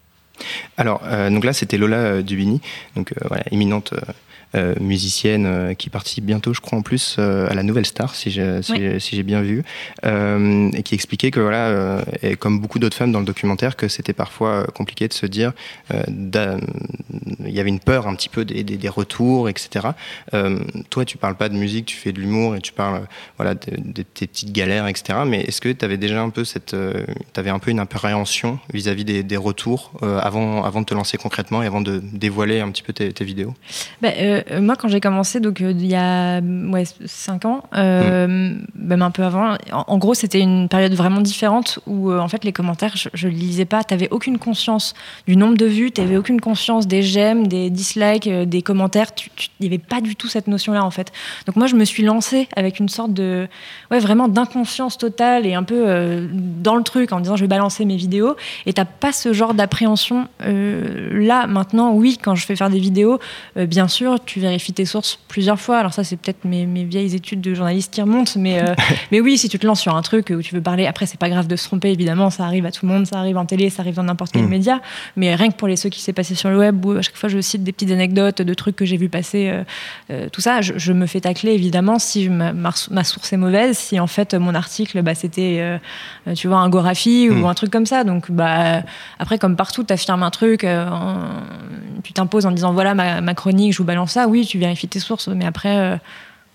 Alors, 0.78 1.02
euh, 1.06 1.30
donc 1.30 1.44
là, 1.44 1.54
c'était 1.54 1.78
Lola 1.78 1.98
euh, 1.98 2.22
Dubini, 2.24 2.62
donc 2.96 3.14
voilà, 3.28 3.44
éminente 3.52 3.94
euh, 4.56 4.76
musicienne 4.80 5.46
euh, 5.46 5.74
qui 5.74 5.90
participe 5.90 6.26
bientôt, 6.26 6.54
je 6.54 6.60
crois, 6.60 6.78
en 6.78 6.82
plus 6.82 7.16
euh, 7.20 7.50
à 7.50 7.54
la 7.54 7.64
Nouvelle 7.64 7.86
Star, 7.86 8.16
si 8.16 8.32
j'ai 8.32 8.62
si, 8.62 8.74
Oui. 8.74 9.00
si 9.00 9.24
bien 9.24 9.42
vu, 9.42 9.64
et 10.04 10.84
qui 10.84 10.96
expliquait 10.96 11.32
que 11.32 11.40
voilà, 11.40 12.04
et 12.24 12.36
comme 12.36 12.60
beaucoup 12.60 12.80
d'autres 12.80 12.98
femmes 12.98 13.12
dans 13.12 13.20
le 13.20 13.26
documentaire, 13.26 13.76
que 13.76 13.88
c'était 13.88 14.14
parfois 14.14 14.66
compliqué 14.74 15.08
de 15.08 15.14
se 15.14 15.26
dire, 15.26 15.54
il 15.94 17.50
y 17.50 17.60
avait 17.60 17.70
une 17.70 17.80
peur 17.80 18.08
un 18.08 18.16
petit 18.16 18.30
peu 18.30 18.46
des, 18.46 18.64
des, 18.64 18.78
des 18.78 18.90
retours, 18.90 19.48
etc. 19.50 19.90
Toi, 20.90 21.06
tu 21.06 21.18
parles 21.18 21.36
pas 21.36 21.50
de 21.50 21.56
musique, 21.56 21.86
tu 21.86 21.98
fais 21.98 22.12
de 22.12 22.20
l'humour 22.20 22.56
et 22.56 22.62
tu 22.62 22.74
parles, 22.74 23.08
voilà, 23.38 23.54
de, 23.54 23.78
de 23.78 24.02
tes 24.02 24.28
petites 24.28 24.52
galères, 24.52 24.88
etc. 24.88 25.20
Mais 25.26 25.42
est-ce 25.42 25.62
que 25.62 25.70
tu 25.70 25.86
avais 25.86 25.98
déjà 25.98 26.22
un 26.22 26.30
peu 26.30 26.44
cette, 26.44 26.74
euh, 26.74 27.06
t'avais 27.34 27.50
un 27.52 27.60
peu 27.60 27.72
une 27.72 27.80
appréhension 27.80 28.60
vis-à-vis 28.74 29.06
des, 29.06 29.24
des 29.24 29.38
retours 29.38 29.92
avant, 30.02 30.64
avant 30.64 30.82
de 30.82 30.86
te 30.86 30.94
lancer 30.94 31.18
concrètement 31.18 31.62
et 31.64 31.68
avant 31.68 31.82
de 31.82 32.02
dévoiler 32.14 32.60
un 32.60 32.70
petit 32.72 32.84
peu 32.84 32.94
tes, 32.94 33.12
tes 33.14 33.24
vidéos? 33.24 33.54
Bah, 34.02 34.10
euh, 34.18 34.41
moi, 34.60 34.76
quand 34.76 34.88
j'ai 34.88 35.00
commencé, 35.00 35.40
donc 35.40 35.62
euh, 35.62 35.72
il 35.72 35.86
y 35.86 35.96
a 35.96 36.40
ouais, 36.42 36.84
5 37.06 37.46
ans, 37.46 37.64
euh, 37.76 38.56
même 38.76 39.02
un 39.02 39.12
peu 39.12 39.24
avant, 39.24 39.56
en, 39.72 39.84
en 39.88 39.98
gros, 39.98 40.14
c'était 40.14 40.40
une 40.40 40.68
période 40.70 40.94
vraiment 40.94 41.22
différente 41.22 41.80
où, 41.88 42.12
euh, 42.12 42.20
en 42.20 42.28
fait, 42.28 42.44
les 42.44 42.52
commentaires, 42.54 42.96
je, 42.96 43.28
les 43.28 43.34
lisais 43.34 43.66
pas. 43.66 43.84
T'avais 43.84 44.08
aucune 44.12 44.38
conscience 44.38 44.94
du 45.28 45.36
nombre 45.38 45.58
de 45.58 45.66
vues, 45.66 45.92
t'avais 45.92 46.18
aucune 46.18 46.42
conscience 46.42 46.88
des 46.88 47.02
j'aime, 47.02 47.48
des 47.48 47.70
dislikes, 47.70 48.28
euh, 48.28 48.46
des 48.46 48.62
commentaires. 48.62 49.14
Tu- 49.14 49.30
tu- 49.36 49.50
Il 49.60 49.64
n'y 49.64 49.68
avait 49.76 49.84
pas 49.84 50.02
du 50.02 50.16
tout 50.16 50.28
cette 50.28 50.48
notion-là, 50.48 50.84
en 50.84 50.92
fait. 50.92 51.12
Donc, 51.46 51.56
moi, 51.56 51.68
je 51.68 51.76
me 51.76 51.86
suis 51.86 52.04
lancée 52.04 52.48
avec 52.56 52.80
une 52.80 52.90
sorte 52.90 53.14
de, 53.14 53.48
ouais, 53.92 54.00
vraiment 54.00 54.28
d'inconscience 54.28 54.98
totale 54.98 55.46
et 55.46 55.54
un 55.54 55.64
peu 55.64 55.84
euh, 55.88 56.28
dans 56.32 56.76
le 56.76 56.84
truc 56.84 57.12
en 57.12 57.20
disant 57.20 57.36
je 57.36 57.42
vais 57.44 57.48
balancer 57.48 57.86
mes 57.86 57.96
vidéos. 57.98 58.36
Et 58.66 58.74
t'as 58.74 58.86
pas 58.86 59.12
ce 59.12 59.34
genre 59.34 59.54
d'appréhension 59.54 60.28
euh, 60.44 61.10
là, 61.26 61.48
maintenant, 61.48 61.92
oui, 61.94 62.18
quand 62.22 62.36
je 62.36 62.46
fais 62.46 62.56
faire 62.56 62.70
des 62.70 62.80
vidéos, 62.80 63.20
euh, 63.58 63.66
bien 63.66 63.88
sûr, 63.88 64.20
tu 64.32 64.40
vérifies 64.40 64.72
tes 64.72 64.86
sources 64.86 65.20
plusieurs 65.28 65.60
fois. 65.60 65.80
Alors 65.80 65.94
ça, 65.94 66.04
c'est 66.06 66.16
peut-être 66.16 66.46
mes, 66.46 66.66
mes 66.66 66.86
vieilles 66.86 67.14
études 67.16 67.42
de 67.42 67.54
journaliste 67.54 67.94
qui 67.94 68.02
remontent, 68.02 68.32
mais, 68.38 68.60
euh, 68.62 68.74
mais 69.12 69.20
oui, 69.20 69.38
si 69.38 69.50
tu 69.50 69.60
te 69.60 69.68
lances 69.68 69.82
sur 69.82 69.94
un 69.96 70.02
truc 70.02 70.32
où 70.36 70.42
tu 70.42 70.56
veux 70.56 70.62
parler, 70.62 70.88
après, 70.88 71.06
c'est 71.06 71.20
pas 71.20 71.30
grave 71.30 71.48
de 71.48 71.56
se 71.58 71.66
tromper, 71.68 71.90
évidemment, 71.92 72.30
ça 72.30 72.46
arrive 72.46 72.66
à 72.66 72.72
tout 72.72 72.86
le 72.86 72.92
monde, 72.94 73.06
ça 73.06 73.18
arrive 73.20 73.38
en 73.38 73.46
télé, 73.46 73.70
ça 73.70 73.82
arrive 73.82 73.96
dans 73.96 74.04
n'importe 74.04 74.32
quel 74.32 74.46
Mm. 74.46 74.50
média, 74.50 74.82
mais 75.18 75.36
rien 75.36 75.50
que 75.50 75.56
pour 75.58 75.68
les 75.68 75.76
ceux 75.76 75.90
qui 75.90 76.00
s'est 76.00 76.14
passé 76.14 76.34
sur 76.36 76.50
le 76.50 76.58
web, 76.58 76.86
où 76.86 76.92
à 76.94 77.02
chaque 77.02 77.18
fois 77.18 77.28
je 77.30 77.40
cite 77.42 77.64
des 77.64 77.72
petites 77.74 77.92
anecdotes 77.92 78.42
de 78.42 78.54
trucs 78.54 78.76
que 78.78 78.86
j'ai 78.86 78.98
vu 78.98 79.10
passer, 79.10 79.50
euh, 79.50 79.64
euh, 80.12 80.30
tout 80.30 80.42
ça, 80.42 80.62
je, 80.62 80.74
je 80.78 80.94
me 80.94 81.06
fais 81.08 81.20
tacler, 81.22 81.52
évidemment, 81.52 82.00
si 82.00 82.30
ma, 82.30 83.04
source 83.04 83.34
est 83.34 83.38
mauvaise, 83.38 83.78
si 83.78 84.00
en 84.00 84.08
fait 84.08 84.34
mon 84.36 84.56
article, 84.56 85.02
bah, 85.02 85.14
c'était, 85.16 85.80
tu 86.36 86.48
vois, 86.48 86.58
un 86.60 86.70
Gorafi 86.70 87.30
ou 87.30 87.34
Mm. 87.36 87.46
un 87.46 87.54
truc 87.54 87.72
comme 87.72 87.86
ça. 87.86 88.04
Donc, 88.04 88.32
bah, 88.32 88.84
après, 89.20 89.38
comme 89.38 89.56
partout, 89.56 89.84
tu 89.84 89.92
affirmes 89.94 90.24
un 90.24 90.30
truc, 90.30 90.64
en- 90.64 91.30
tu 92.04 92.14
t'imposes 92.14 92.46
en 92.46 92.52
disant 92.52 92.74
voilà 92.74 92.94
ma, 92.96 93.22
ma 93.22 93.34
chronique, 93.34 93.74
je 93.74 93.78
vous 93.80 93.84
balance 93.84 94.12
ça. 94.12 94.21
Oui, 94.28 94.46
tu 94.46 94.58
vérifies 94.58 94.88
tes 94.88 95.00
sources, 95.00 95.28
mais 95.28 95.46
après, 95.46 95.78
euh, 95.78 95.98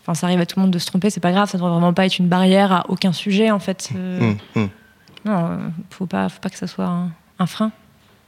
enfin, 0.02 0.14
ça 0.14 0.26
arrive 0.26 0.40
à 0.40 0.46
tout 0.46 0.58
le 0.58 0.62
monde 0.62 0.72
de 0.72 0.78
se 0.78 0.86
tromper, 0.86 1.10
c'est 1.10 1.20
pas 1.20 1.32
grave, 1.32 1.48
ça 1.48 1.58
devrait 1.58 1.72
vraiment 1.72 1.92
pas 1.92 2.06
être 2.06 2.18
une 2.18 2.28
barrière 2.28 2.72
à 2.72 2.86
aucun 2.88 3.12
sujet 3.12 3.50
en 3.50 3.58
fait. 3.58 3.90
Hum, 3.94 4.36
hum. 4.54 4.68
Non, 5.24 5.46
euh, 5.50 5.56
faut 5.90 6.06
pas, 6.06 6.28
faut 6.28 6.40
pas 6.40 6.50
que 6.50 6.58
ça 6.58 6.66
soit 6.66 6.86
un, 6.86 7.10
un 7.38 7.46
frein. 7.46 7.72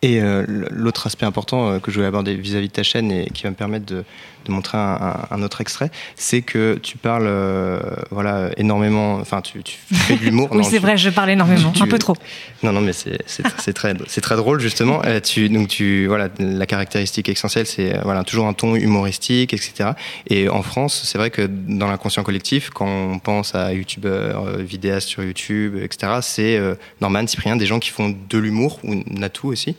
Et 0.02 0.20
euh, 0.22 0.44
l'autre 0.70 1.06
aspect 1.06 1.26
important 1.26 1.80
que 1.80 1.90
je 1.90 1.96
voulais 1.96 2.06
aborder 2.06 2.36
vis-à-vis 2.36 2.68
de 2.68 2.72
ta 2.72 2.84
chaîne 2.84 3.10
et 3.10 3.26
qui 3.30 3.42
va 3.42 3.50
me 3.50 3.56
permettre 3.56 3.86
de, 3.86 4.04
de 4.48 4.52
montrer 4.52 4.78
un, 4.78 5.42
autre 5.42 5.60
extrait, 5.60 5.90
c'est 6.16 6.42
que 6.42 6.78
tu 6.82 6.96
parles 6.96 7.26
euh, 7.26 7.80
voilà, 8.10 8.50
énormément, 8.56 9.14
enfin 9.16 9.40
tu, 9.40 9.62
tu 9.62 9.76
fais 9.92 10.16
de 10.16 10.24
l'humour. 10.24 10.48
oui, 10.52 10.64
c'est 10.64 10.78
vrai, 10.78 10.96
je 10.96 11.10
parle 11.10 11.30
énormément, 11.30 11.70
tu- 11.70 11.82
un 11.82 11.86
peu 11.86 11.98
trop. 11.98 12.16
Non, 12.62 12.72
non, 12.72 12.80
mais 12.80 12.92
c'est 12.92 13.72
très, 13.72 13.94
très 13.94 14.36
drôle 14.36 14.60
justement. 14.60 15.02
Euh, 15.04 15.20
tu, 15.20 15.48
donc 15.48 15.68
tu, 15.68 16.06
voilà, 16.06 16.28
la 16.38 16.66
caractéristique 16.66 17.28
essentielle, 17.28 17.66
c'est 17.66 17.94
euh, 17.94 18.00
voilà 18.04 18.24
toujours 18.24 18.46
un 18.46 18.52
ton 18.52 18.74
humoristique, 18.74 19.52
etc. 19.52 19.90
Et 20.28 20.48
en 20.48 20.62
France, 20.62 21.02
c'est 21.04 21.18
vrai 21.18 21.30
que 21.30 21.42
dans 21.42 21.88
l'inconscient 21.88 22.22
collectif, 22.22 22.70
quand 22.70 22.86
on 22.86 23.18
pense 23.18 23.54
à 23.54 23.72
youtubeurs, 23.72 24.58
vidéastes 24.58 25.08
sur 25.08 25.22
YouTube, 25.22 25.76
etc., 25.82 26.18
c'est 26.22 26.56
euh, 26.56 26.74
Norman, 27.00 27.26
Cyprien, 27.26 27.56
des 27.56 27.66
gens 27.66 27.78
qui 27.78 27.90
font 27.90 28.14
de 28.28 28.38
l'humour 28.38 28.80
ou 28.84 28.96
Natou 29.06 29.48
aussi, 29.48 29.76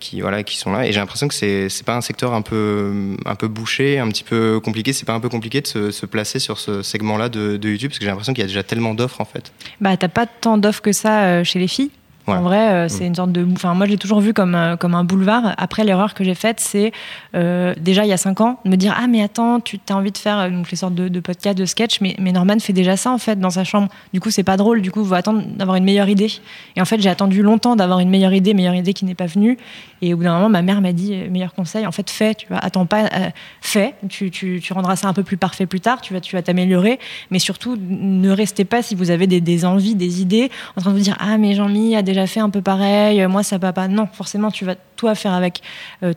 qui 0.00 0.20
voilà, 0.20 0.42
qui 0.42 0.56
sont 0.56 0.72
là. 0.72 0.86
Et 0.86 0.92
j'ai 0.92 1.00
l'impression 1.00 1.28
que 1.28 1.34
c'est 1.34 1.84
pas 1.84 1.96
un 1.96 2.00
secteur 2.00 2.32
un 2.34 2.42
peu 2.42 3.16
un 3.26 3.34
peu 3.34 3.48
bouché, 3.48 3.71
un 3.80 4.08
petit 4.08 4.24
peu 4.24 4.60
compliqué. 4.60 4.92
C'est 4.92 5.06
pas 5.06 5.14
un 5.14 5.20
peu 5.20 5.28
compliqué 5.28 5.60
de 5.60 5.66
se, 5.66 5.90
se 5.90 6.06
placer 6.06 6.38
sur 6.38 6.58
ce 6.58 6.82
segment-là 6.82 7.28
de, 7.28 7.56
de 7.56 7.68
YouTube 7.68 7.90
parce 7.90 7.98
que 7.98 8.04
j'ai 8.04 8.10
l'impression 8.10 8.32
qu'il 8.32 8.42
y 8.42 8.44
a 8.44 8.48
déjà 8.48 8.62
tellement 8.62 8.94
d'offres 8.94 9.20
en 9.20 9.24
fait. 9.24 9.52
Bah, 9.80 9.96
t'as 9.96 10.08
pas 10.08 10.26
tant 10.26 10.58
d'offres 10.58 10.82
que 10.82 10.92
ça 10.92 11.24
euh, 11.24 11.44
chez 11.44 11.58
les 11.58 11.68
filles. 11.68 11.90
Ouais. 12.28 12.34
En 12.34 12.42
vrai, 12.42 12.72
euh, 12.72 12.88
c'est 12.88 13.04
une 13.04 13.16
sorte 13.16 13.32
de. 13.32 13.44
Enfin, 13.52 13.74
moi, 13.74 13.86
je 13.86 13.90
l'ai 13.90 13.98
toujours 13.98 14.20
vu 14.20 14.32
comme, 14.32 14.54
euh, 14.54 14.76
comme 14.76 14.94
un 14.94 15.02
boulevard. 15.02 15.54
Après, 15.58 15.82
l'erreur 15.82 16.14
que 16.14 16.22
j'ai 16.22 16.36
faite, 16.36 16.60
c'est 16.60 16.92
euh, 17.34 17.74
déjà 17.80 18.04
il 18.04 18.08
y 18.08 18.12
a 18.12 18.16
cinq 18.16 18.40
ans, 18.40 18.60
de 18.64 18.70
me 18.70 18.76
dire 18.76 18.94
Ah, 18.96 19.08
mais 19.08 19.22
attends, 19.22 19.58
tu 19.58 19.80
as 19.88 19.96
envie 19.96 20.12
de 20.12 20.18
faire 20.18 20.48
donc, 20.48 20.70
les 20.70 20.76
sortes 20.76 20.94
de, 20.94 21.08
de 21.08 21.20
podcasts, 21.20 21.58
de 21.58 21.64
sketch, 21.64 22.00
mais, 22.00 22.14
mais 22.20 22.30
Norman 22.30 22.60
fait 22.60 22.72
déjà 22.72 22.96
ça 22.96 23.10
en 23.10 23.18
fait 23.18 23.40
dans 23.40 23.50
sa 23.50 23.64
chambre. 23.64 23.88
Du 24.12 24.20
coup, 24.20 24.30
c'est 24.30 24.44
pas 24.44 24.56
drôle. 24.56 24.82
Du 24.82 24.92
coup, 24.92 25.02
il 25.02 25.08
faut 25.08 25.14
attendre 25.14 25.42
d'avoir 25.56 25.76
une 25.76 25.84
meilleure 25.84 26.08
idée. 26.08 26.30
Et 26.76 26.80
en 26.80 26.84
fait, 26.84 27.00
j'ai 27.00 27.08
attendu 27.08 27.42
longtemps 27.42 27.74
d'avoir 27.74 27.98
une 27.98 28.10
meilleure 28.10 28.34
idée, 28.34 28.54
meilleure 28.54 28.76
idée 28.76 28.94
qui 28.94 29.04
n'est 29.04 29.16
pas 29.16 29.26
venue. 29.26 29.58
Et 30.02 30.12
au 30.12 30.16
bout 30.16 30.24
d'un 30.24 30.34
moment, 30.34 30.48
ma 30.48 30.62
mère 30.62 30.80
m'a 30.80 30.92
dit 30.92 31.14
euh, 31.14 31.30
Meilleur 31.30 31.54
conseil, 31.54 31.86
en 31.86 31.92
fait, 31.92 32.10
fais, 32.10 32.34
tu 32.34 32.48
vois, 32.48 32.58
attends 32.58 32.86
pas, 32.86 33.04
euh, 33.04 33.30
fais. 33.60 33.94
Tu, 34.08 34.60
rendras 34.70 34.96
ça 34.96 35.06
un 35.06 35.12
peu 35.12 35.22
plus 35.22 35.36
parfait 35.36 35.64
plus 35.64 35.80
tard, 35.80 36.00
tu 36.00 36.12
vas 36.12 36.20
tu 36.20 36.34
vas 36.34 36.42
t'améliorer. 36.42 36.98
Mais 37.30 37.38
surtout, 37.38 37.76
ne 37.80 38.30
restez 38.30 38.64
pas 38.64 38.82
si 38.82 38.96
vous 38.96 39.10
avez 39.10 39.28
des, 39.28 39.64
envies, 39.64 39.94
des 39.94 40.20
idées, 40.20 40.50
en 40.76 40.80
train 40.80 40.90
de 40.90 40.96
vous 40.96 41.02
dire 41.02 41.16
Ah, 41.20 41.38
mais 41.38 41.54
Jean-Mi 41.54 41.94
a 41.94 42.02
déjà 42.02 42.26
fait 42.26 42.40
un 42.40 42.50
peu 42.50 42.60
pareil, 42.60 43.22
euh, 43.22 43.28
moi 43.28 43.44
ça 43.44 43.58
va 43.58 43.72
pas. 43.72 43.86
Non, 43.86 44.08
forcément, 44.12 44.50
tu 44.50 44.64
vas 44.64 44.74
toi 44.96 45.14
faire 45.14 45.32
avec 45.32 45.62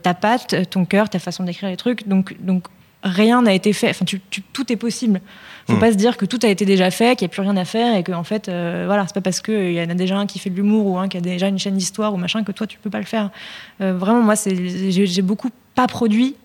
ta 0.02 0.14
patte, 0.14 0.70
ton 0.70 0.86
cœur, 0.86 1.10
ta 1.10 1.20
façon 1.20 1.44
d'écrire 1.44 1.70
les 1.70 1.78
trucs. 1.78 2.08
Donc 2.08 2.36
rien 3.06 3.42
n'a 3.44 3.54
été 3.54 3.72
fait. 3.72 3.90
Enfin, 3.92 4.04
tu, 4.04 4.20
tu- 4.30 4.42
tout 4.42 4.72
est 4.74 4.76
possible. 4.76 5.22
Faut 5.68 5.78
Mm. 5.78 5.80
pas 5.80 5.92
se 5.92 5.98
dire 5.98 6.18
que 6.18 6.26
tout 6.26 6.40
a 6.44 6.48
été 6.48 6.66
déjà 6.66 6.92
fait, 6.92 7.16
qu'il 7.16 7.26
n'y 7.28 7.32
a 7.32 7.34
plus 7.34 7.42
rien 7.42 7.56
à 7.58 7.66
faire 7.66 7.96
et 7.96 8.04
que 8.04 8.12
en 8.12 8.24
fait, 8.24 8.50
euh, 8.50 8.84
voilà, 8.88 9.06
c'est 9.08 9.14
pas 9.14 9.22
parce 9.22 9.42
qu'il 9.42 9.72
y 9.74 9.82
en 9.82 9.90
a 9.90 9.94
déjà 9.96 10.18
un 10.18 10.26
qui 10.26 10.38
fait 10.40 10.50
de 10.50 10.56
l'humour 10.56 10.86
ou 10.88 10.98
un 10.98 11.08
qui 11.08 11.18
a 11.18 11.22
déjà 11.22 11.48
une 11.48 11.58
chaîne 11.60 11.76
d'histoire 11.78 12.14
ou 12.14 12.18
machin 12.18 12.44
que 12.44 12.52
toi 12.52 12.68
tu 12.68 12.78
peux 12.80 12.90
pas 12.90 13.00
le 13.00 13.06
faire. 13.06 13.30
Euh, 13.82 13.94
vraiment, 13.98 14.22
moi, 14.22 14.36
j'ai 14.36 15.22
beaucoup 15.22 15.50
pas 15.76 15.88
produit 15.88 16.36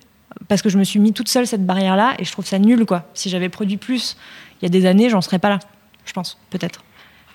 parce 0.48 0.62
que 0.62 0.68
je 0.68 0.78
me 0.78 0.84
suis 0.84 1.00
mis 1.00 1.12
toute 1.12 1.28
seule 1.28 1.46
cette 1.46 1.66
barrière-là 1.66 2.14
et 2.18 2.24
je 2.24 2.30
trouve 2.32 2.46
ça 2.46 2.58
nul, 2.58 2.86
quoi. 2.86 3.04
Si 3.14 3.28
j'avais 3.30 3.48
produit 3.48 3.76
plus 3.76 4.16
il 4.62 4.64
y 4.64 4.66
a 4.66 4.70
des 4.70 4.86
années, 4.86 5.08
j'en 5.10 5.20
serais 5.20 5.38
pas 5.38 5.48
là, 5.48 5.58
je 6.04 6.12
pense, 6.12 6.38
peut-être. 6.50 6.82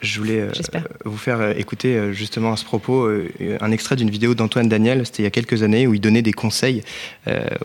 Je 0.02 0.20
voulais 0.20 0.42
euh, 0.42 0.52
vous 1.04 1.18
faire 1.18 1.40
euh, 1.40 1.54
écouter 1.58 1.96
euh, 1.96 2.12
justement 2.12 2.54
à 2.54 2.58
ce 2.58 2.66
propos 2.66 3.10
un 3.60 3.72
extrait 3.72 3.96
d'une 3.96 4.10
vidéo 4.10 4.36
d'Antoine 4.36 4.70
Daniel, 4.70 5.06
c'était 5.06 5.24
il 5.24 5.26
y 5.26 5.28
a 5.28 5.32
quelques 5.32 5.64
années, 5.64 5.88
où 5.88 5.94
il 5.94 6.02
donnait 6.02 6.22
des 6.22 6.34
conseils 6.34 6.84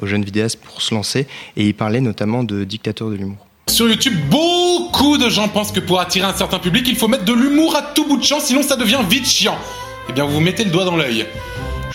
aux 0.01 0.07
jeunes 0.07 0.25
vidéastes 0.25 0.61
pour 0.61 0.83
se 0.83 0.95
lancer, 0.95 1.27
et 1.57 1.67
il 1.67 1.75
parlait 1.75 2.01
notamment 2.01 2.45
de 2.45 2.65
dictateur 2.65 3.11
de 3.11 3.17
l'humour. 3.17 3.47
Sur 3.69 3.89
YouTube, 3.89 4.15
beaucoup 4.29 5.19
de 5.19 5.29
gens 5.29 5.49
pensent 5.49 5.73
que 5.73 5.81
pour 5.81 6.01
attirer 6.01 6.27
un 6.27 6.35
certain 6.35 6.59
public, 6.59 6.87
il 6.89 6.97
faut 6.97 7.09
mettre 7.09 7.25
de 7.25 7.33
l'humour 7.33 7.77
à 7.77 7.83
tout 7.83 8.07
bout 8.07 8.17
de 8.17 8.25
champ, 8.25 8.41
sinon 8.41 8.63
ça 8.63 8.77
devient 8.77 9.01
vite 9.09 9.27
chiant. 9.27 9.59
Eh 10.09 10.13
bien, 10.13 10.25
vous 10.25 10.33
vous 10.33 10.41
mettez 10.41 10.65
le 10.65 10.71
doigt 10.71 10.85
dans 10.85 10.97
l'œil 10.97 11.27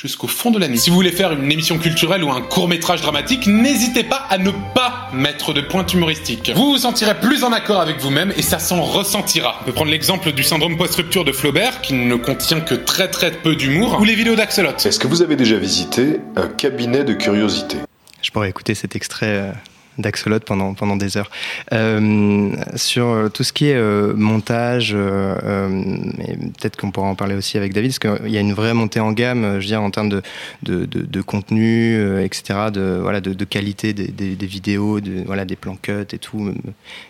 jusqu'au 0.06 0.28
fond 0.28 0.52
de 0.52 0.60
la 0.60 0.68
nuit. 0.68 0.78
Si 0.78 0.92
vous 0.92 0.96
voulez 0.96 1.12
faire 1.12 1.32
une 1.32 1.52
émission 1.52 1.80
culturelle 1.80 2.24
ou 2.24 2.32
un 2.32 2.42
court 2.42 2.68
métrage 2.68 3.02
dramatique, 3.02 3.48
n'hésitez 3.48 4.04
pas 4.04 4.28
à 4.30 4.38
ne 4.38 4.52
pas 4.52 5.10
mettre 5.14 5.52
de 5.52 5.62
pointe 5.62 5.92
humoristique. 5.94 6.52
Vous 6.56 6.74
vous 6.74 6.78
sentirez 6.78 7.20
plus 7.20 7.44
en 7.44 7.52
accord 7.52 7.82
avec 7.82 8.00
vous-même 8.00 8.32
et 8.38 8.44
ça 8.44 8.60
s'en 8.60 8.84
ressentira. 8.84 9.58
On 9.62 9.66
peut 9.66 9.72
prendre 9.72 9.90
l'exemple 9.90 10.32
du 10.32 10.44
syndrome 10.44 10.78
post-rupture 10.78 11.26
de 11.26 11.32
Flaubert, 11.32 11.82
qui 11.82 11.94
ne 11.94 12.16
contient 12.16 12.60
que 12.60 12.76
très 12.76 13.10
très 13.10 13.32
peu 13.32 13.56
d'humour, 13.56 13.98
ou 14.00 14.04
les 14.04 14.14
vidéos 14.14 14.36
d'Axolot. 14.36 14.78
Est-ce 14.86 15.00
que 15.00 15.08
vous 15.08 15.24
avez 15.24 15.36
déjà 15.36 15.58
visité 15.58 16.20
un 16.36 16.48
cabinet 16.48 17.04
de 17.04 17.14
curiosité? 17.14 17.78
Je 18.22 18.30
pourrais 18.30 18.50
écouter 18.50 18.76
cet 18.76 18.96
extrait 18.96 19.26
euh, 19.28 19.52
d'Axolot 19.98 20.40
pendant, 20.40 20.74
pendant 20.74 20.96
des 20.96 21.18
heures. 21.18 21.30
Euh, 21.74 22.56
sur 22.76 23.08
euh, 23.08 23.30
tout 23.30 23.44
ce 23.44 23.54
qui 23.54 23.68
est 23.68 23.76
euh, 23.76 24.14
montage, 24.16 24.94
peut-être 24.94 26.78
qu'on 26.78 26.92
pourra 26.92 27.08
en 27.08 27.16
parler 27.16 27.36
aussi 27.36 27.58
avec 27.58 27.74
David, 27.74 27.98
parce 27.98 28.20
qu'il 28.20 28.32
y 28.32 28.38
a 28.38 28.42
une 28.42 28.54
vraie 28.54 28.74
montée 28.74 29.00
en 29.00 29.12
gamme, 29.12 29.56
je 29.56 29.60
veux 29.60 29.66
dire, 29.66 29.82
en 29.82 29.92
termes 29.92 30.10
de, 30.10 30.22
de, 30.64 30.86
de, 30.86 31.22
contenu, 31.22 32.22
etc., 32.24 32.70
de, 32.74 33.00
voilà, 33.02 33.22
de, 33.22 33.46
qualité 33.46 33.94
des, 33.94 34.46
vidéos, 34.46 35.00
voilà, 35.26 35.46
des 35.46 35.56
plans 35.56 35.78
cut 35.82 36.08
et 36.12 36.18
tout. 36.18 36.54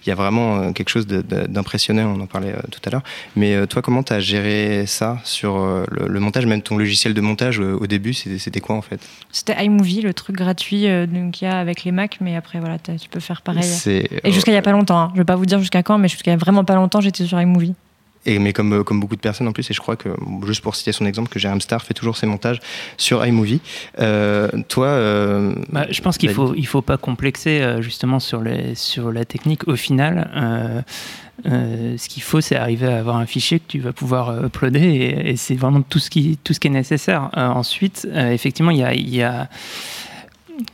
Il 0.05 0.09
y 0.09 0.11
a 0.11 0.15
vraiment 0.15 0.73
quelque 0.73 0.89
chose 0.89 1.07
d'impressionnant, 1.07 2.13
on 2.17 2.21
en 2.21 2.27
parlait 2.27 2.53
tout 2.71 2.81
à 2.85 2.89
l'heure. 2.89 3.03
Mais 3.35 3.65
toi, 3.67 3.81
comment 3.81 4.03
tu 4.03 4.13
as 4.13 4.19
géré 4.19 4.85
ça 4.87 5.19
sur 5.23 5.57
le, 5.89 6.19
montage, 6.19 6.45
même 6.45 6.61
ton 6.61 6.77
logiciel 6.77 7.13
de 7.13 7.21
montage 7.21 7.59
au 7.59 7.87
début, 7.87 8.13
c'était 8.13 8.61
quoi 8.61 8.75
en 8.75 8.81
fait? 8.81 8.99
C'était 9.31 9.63
iMovie, 9.63 10.01
le 10.01 10.13
truc 10.13 10.35
gratuit 10.35 10.87
qu'il 11.31 11.47
y 11.47 11.51
a 11.51 11.57
avec 11.57 11.83
les 11.83 11.91
Mac, 11.91 12.17
mais 12.21 12.35
après, 12.35 12.59
voilà 12.59 12.74
tu 12.77 13.09
peux 13.09 13.19
faire 13.19 13.41
pareil. 13.41 13.69
Et 13.85 14.31
jusqu'à 14.31 14.51
il 14.51 14.55
n'y 14.55 14.59
a 14.59 14.61
pas 14.61 14.71
longtemps, 14.71 14.99
hein. 14.99 15.07
je 15.09 15.15
ne 15.15 15.21
vais 15.21 15.25
pas 15.25 15.35
vous 15.35 15.45
dire 15.45 15.59
jusqu'à 15.59 15.83
quand, 15.83 15.97
mais 15.97 16.07
jusqu'à 16.07 16.35
vraiment 16.37 16.63
pas 16.63 16.75
longtemps, 16.75 17.01
j'étais 17.01 17.25
sur 17.25 17.39
iMovie. 17.39 17.73
Et, 18.25 18.39
mais 18.39 18.53
comme, 18.53 18.83
comme 18.83 18.99
beaucoup 18.99 19.15
de 19.15 19.21
personnes 19.21 19.47
en 19.47 19.51
plus, 19.51 19.69
et 19.69 19.73
je 19.73 19.79
crois 19.79 19.95
que, 19.95 20.09
juste 20.47 20.61
pour 20.61 20.75
citer 20.75 20.91
son 20.91 21.05
exemple, 21.05 21.29
que 21.29 21.37
Jérôme 21.37 21.61
Star 21.61 21.81
fait 21.83 21.93
toujours 21.93 22.17
ses 22.17 22.25
montages 22.25 22.59
sur 22.97 23.25
iMovie. 23.25 23.61
Euh, 23.99 24.49
toi. 24.67 24.87
Euh, 24.87 25.53
bah, 25.69 25.85
je 25.91 26.01
pense 26.01 26.17
qu'il 26.17 26.29
ne 26.29 26.33
faut, 26.33 26.55
il 26.55 26.65
faut 26.65 26.81
pas 26.81 26.97
complexer 26.97 27.61
euh, 27.61 27.81
justement 27.81 28.19
sur, 28.19 28.41
les, 28.41 28.73
sur 28.73 29.11
la 29.11 29.25
technique. 29.25 29.67
Au 29.67 29.75
final, 29.75 30.83
ce 31.45 32.07
qu'il 32.07 32.23
faut, 32.23 32.41
c'est 32.41 32.55
arriver 32.55 32.87
à 32.87 32.97
avoir 32.97 33.17
un 33.17 33.27
fichier 33.27 33.59
que 33.59 33.67
tu 33.67 33.79
vas 33.79 33.93
pouvoir 33.93 34.45
uploader 34.45 34.79
et, 34.79 35.29
et 35.31 35.35
c'est 35.35 35.55
vraiment 35.55 35.81
tout 35.83 35.99
ce, 35.99 36.09
qui, 36.09 36.39
tout 36.43 36.53
ce 36.53 36.59
qui 36.59 36.67
est 36.67 36.71
nécessaire. 36.71 37.29
ensuite, 37.35 38.07
effectivement, 38.15 38.71
il 38.71 38.77
y 38.79 38.83
a. 38.83 38.93
Y 38.95 39.21
a 39.21 39.49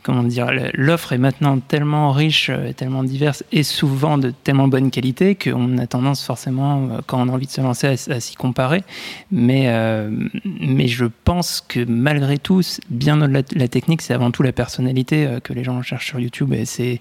comment 0.02 0.22
dire, 0.22 0.50
l'offre 0.74 1.12
est 1.12 1.18
maintenant 1.18 1.58
tellement 1.58 2.12
riche, 2.12 2.50
euh, 2.50 2.72
tellement 2.72 3.02
diverse 3.02 3.44
et 3.52 3.62
souvent 3.62 4.18
de 4.18 4.30
tellement 4.30 4.68
bonne 4.68 4.90
qualité 4.90 5.34
qu'on 5.34 5.78
a 5.78 5.86
tendance 5.86 6.24
forcément, 6.24 6.88
euh, 6.90 7.00
quand 7.06 7.20
on 7.20 7.28
a 7.28 7.32
envie 7.32 7.46
de 7.46 7.52
se 7.52 7.60
lancer, 7.60 7.86
à, 7.86 8.20
s'y 8.20 8.34
comparer. 8.34 8.84
Mais, 9.30 9.64
euh, 9.66 10.10
mais 10.44 10.88
je 10.88 11.06
pense 11.24 11.60
que 11.60 11.84
malgré 11.84 12.38
tout, 12.38 12.62
bien 12.90 13.20
au-delà 13.20 13.42
de 13.42 13.58
la 13.58 13.68
technique, 13.68 14.02
c'est 14.02 14.14
avant 14.14 14.30
tout 14.30 14.42
la 14.42 14.52
personnalité 14.52 15.38
que 15.42 15.52
les 15.52 15.64
gens 15.64 15.80
cherchent 15.82 16.06
sur 16.06 16.20
YouTube 16.20 16.52
et 16.52 16.64
c'est 16.64 17.00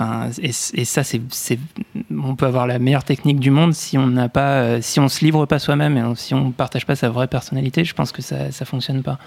Enfin, 0.00 0.30
et, 0.42 0.52
ça, 0.84 1.04
c'est, 1.04 1.20
on 2.10 2.34
peut 2.34 2.46
avoir 2.46 2.66
la 2.66 2.78
meilleure 2.78 3.04
technique 3.04 3.38
du 3.38 3.50
monde 3.50 3.74
si 3.74 3.98
on 3.98 4.06
n'a 4.06 4.30
pas, 4.30 4.62
euh, 4.62 4.78
si 4.80 4.98
on 4.98 5.08
se 5.08 5.22
livre 5.22 5.44
pas 5.44 5.58
soi-même 5.58 5.98
et 5.98 6.02
si 6.16 6.32
on 6.32 6.52
partage 6.52 6.86
pas 6.86 6.96
sa 6.96 7.10
vraie 7.10 7.26
personnalité. 7.26 7.84
Je 7.84 7.94
pense 7.94 8.10
que 8.10 8.22
ça, 8.22 8.50
ça 8.50 8.64
fonctionne 8.64 9.02
pas. 9.02 9.18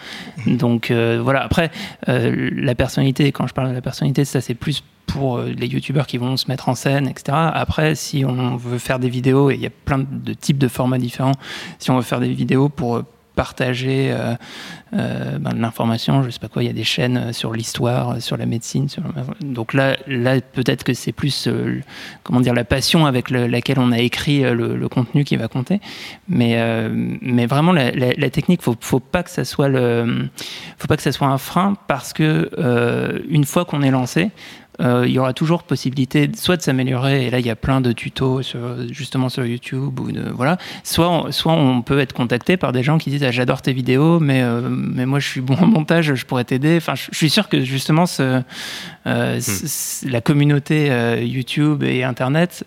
Mhm. 0.46 0.58
Donc 0.58 0.90
euh, 0.90 1.20
voilà. 1.24 1.44
Après, 1.44 1.70
euh, 2.10 2.50
la 2.56 2.74
personnalité, 2.74 3.32
quand 3.32 3.46
je 3.46 3.54
parle 3.54 3.70
de 3.70 3.76
la 3.76 3.82
personnalité, 3.82 4.26
ça 4.26 4.42
c'est 4.42 4.56
plus 4.56 4.84
pour 5.06 5.42
les 5.42 5.68
youtubeurs 5.68 6.08
qui 6.08 6.18
vont 6.18 6.38
se 6.38 6.48
mettre 6.48 6.70
en 6.70 6.76
scène, 6.76 7.08
etc. 7.08 7.38
Après, 7.54 7.94
si 7.94 8.26
on 8.26 8.56
veut 8.56 8.80
faire 8.80 8.98
des 8.98 9.10
vidéos, 9.10 9.52
et 9.52 9.56
il 9.56 9.62
y 9.62 9.68
a 9.68 9.70
plein 9.70 10.00
de 10.00 10.34
types 10.34 10.58
de 10.58 10.68
formats 10.68 10.98
différents, 10.98 11.34
si 11.78 11.92
on 11.92 11.98
veut 11.98 12.04
faire 12.04 12.22
des 12.22 12.34
vidéos 12.34 12.70
pour 12.70 13.04
partager 13.36 14.12
euh, 14.12 14.36
euh, 14.94 15.38
ben, 15.40 15.54
l'information. 15.56 16.24
Je 16.24 16.30
sais 16.30 16.40
pas 16.40 16.48
quoi, 16.48 16.64
il 16.64 16.68
y 16.68 16.70
a 16.70 16.74
des 16.74 16.84
chaînes 16.84 17.18
euh, 17.18 17.34
sur 17.34 17.54
l'histoire, 17.54 18.22
sur 18.22 18.38
la 18.38 18.46
médecine. 18.46 18.88
Donc 19.42 19.74
là, 19.74 19.98
là 20.08 20.40
peut-être 20.42 20.84
que 20.84 20.94
c'est 20.94 21.12
plus 21.12 21.50
comment 22.24 22.42
dire 22.42 22.54
la 22.54 22.64
passion 22.64 23.06
avec 23.06 23.30
laquelle 23.30 23.80
on 23.80 23.92
a 23.92 24.00
écrit 24.00 24.42
le, 24.42 24.88
contenu 24.88 25.24
qui 25.24 25.36
va 25.38 25.48
compter. 25.48 25.82
Mais, 26.28 26.58
mais 27.22 27.46
vraiment, 27.46 27.72
la, 27.72 28.30
technique, 28.30 28.62
faut, 28.62 28.76
faut 28.80 29.00
pas 29.00 29.24
que 29.24 29.30
ça 29.30 29.46
soit 29.46 29.70
faut 30.78 30.88
pas 30.88 30.98
que 30.98 31.04
ça 31.04 31.12
soit 31.12 31.28
un 31.28 31.38
frein 31.38 31.76
parce 31.88 32.14
que 32.14 32.50
une 33.30 33.46
fois 33.46 33.66
qu'on 33.66 33.82
est 33.82 33.92
lancé, 33.92 34.24
euh, 34.24 34.30
il 34.80 35.10
y 35.10 35.20
aura 35.20 35.34
toujours 35.34 35.64
possibilité 35.64 36.30
soit 36.36 36.58
de 36.58 36.62
s'améliorer, 36.62 37.26
et 37.26 37.30
là 37.30 37.40
il 37.40 37.46
y 37.46 37.50
a 37.50 37.56
plein 37.56 37.82
de 37.82 37.92
tutos 37.92 38.42
sur, 38.42 38.60
justement 38.92 39.30
sur 39.30 39.46
YouTube, 39.46 40.00
ou 40.00 40.12
de, 40.12 40.30
voilà, 40.32 40.58
soit 40.84 41.10
on, 41.10 41.32
soit 41.32 41.54
on 41.54 41.82
peut 41.82 42.00
être 42.00 42.14
contacté 42.14 42.58
par 42.58 42.72
des 42.72 42.84
gens 42.84 42.98
qui 42.98 43.10
disent 43.10 43.24
ah, 43.24 43.32
j'adore 43.32 43.62
tes 43.62 43.74
vidéos, 43.74 44.20
mais, 44.20 44.42
euh, 44.42 44.62
mais 44.70 45.06
moi 45.06 45.20
je 45.20 45.28
suis 45.28 45.42
bon 45.42 45.56
en 45.56 45.68
montage, 45.68 46.14
je 46.14 46.26
pourrais 46.26 46.44
t'aider. 46.44 46.78
Enfin, 46.78 46.96
je, 46.96 47.16
suis 47.16 47.30
sûr 47.30 47.50
que 47.50 47.62
justement 47.62 48.06
ce, 48.06 48.42
euh, 49.08 49.40
hmm. 49.40 50.10
la 50.10 50.22
communauté 50.22 50.90
YouTube 51.22 51.84
et 51.84 52.04
Internet 52.04 52.66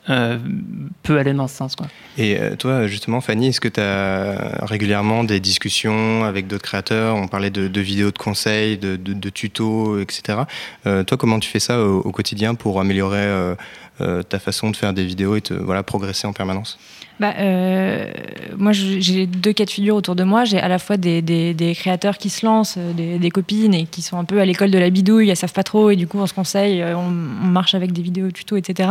peut 1.02 1.18
aller 1.18 1.32
dans 1.32 1.48
ce 1.48 1.56
sens. 1.56 1.76
Quoi. 1.76 1.86
Et 2.18 2.38
toi 2.58 2.86
justement 2.86 3.20
Fanny, 3.20 3.48
est-ce 3.48 3.60
que 3.60 3.68
tu 3.68 3.80
as 3.80 4.64
régulièrement 4.64 5.24
des 5.24 5.40
discussions 5.40 6.24
avec 6.24 6.46
d'autres 6.46 6.64
créateurs? 6.64 7.16
On 7.16 7.28
parlait 7.28 7.50
de, 7.50 7.80
vidéos 7.80 8.10
de 8.10 8.18
conseils, 8.18 8.78
de, 8.78 8.96
de, 8.96 9.12
de 9.12 9.30
tutos, 9.30 10.00
etc. 10.00 10.40
toi 10.84 11.16
comment 11.18 11.38
tu 11.38 11.48
fais 11.48 11.60
ça 11.60 11.80
au, 11.80 11.95
quotidien 12.02 12.54
pour 12.54 12.80
améliorer 12.80 13.18
euh, 13.18 13.54
ta 13.98 14.38
façon 14.38 14.70
de 14.70 14.76
faire 14.76 14.92
des 14.92 15.04
vidéos 15.04 15.36
et 15.36 15.40
te, 15.40 15.54
voilà, 15.54 15.82
progresser 15.82 16.26
en 16.26 16.32
permanence 16.32 16.78
bah, 17.18 17.32
euh, 17.38 18.12
moi, 18.58 18.72
j'ai 18.72 19.26
deux 19.26 19.52
cas 19.54 19.64
de 19.64 19.70
figure 19.70 19.96
autour 19.96 20.16
de 20.16 20.22
moi. 20.22 20.44
J'ai 20.44 20.58
à 20.58 20.68
la 20.68 20.78
fois 20.78 20.96
des, 20.98 21.74
créateurs 21.78 22.18
qui 22.18 22.28
se 22.28 22.44
lancent, 22.44 22.76
euh, 22.78 23.18
des, 23.18 23.30
copines 23.30 23.74
et 23.74 23.84
qui 23.84 24.02
sont 24.02 24.18
un 24.18 24.24
peu 24.24 24.40
à 24.40 24.44
l'école 24.44 24.70
de 24.70 24.78
la 24.78 24.90
bidouille, 24.90 25.30
elles 25.30 25.36
savent 25.36 25.52
pas 25.52 25.62
trop 25.62 25.90
et 25.90 25.96
du 25.96 26.06
coup 26.06 26.18
on 26.18 26.26
se 26.26 26.34
conseille, 26.34 26.82
euh, 26.82 26.96
on, 26.96 27.10
marche 27.10 27.74
avec 27.74 27.92
des 27.92 28.02
vidéos 28.02 28.30
tutos, 28.30 28.56
etc. 28.56 28.90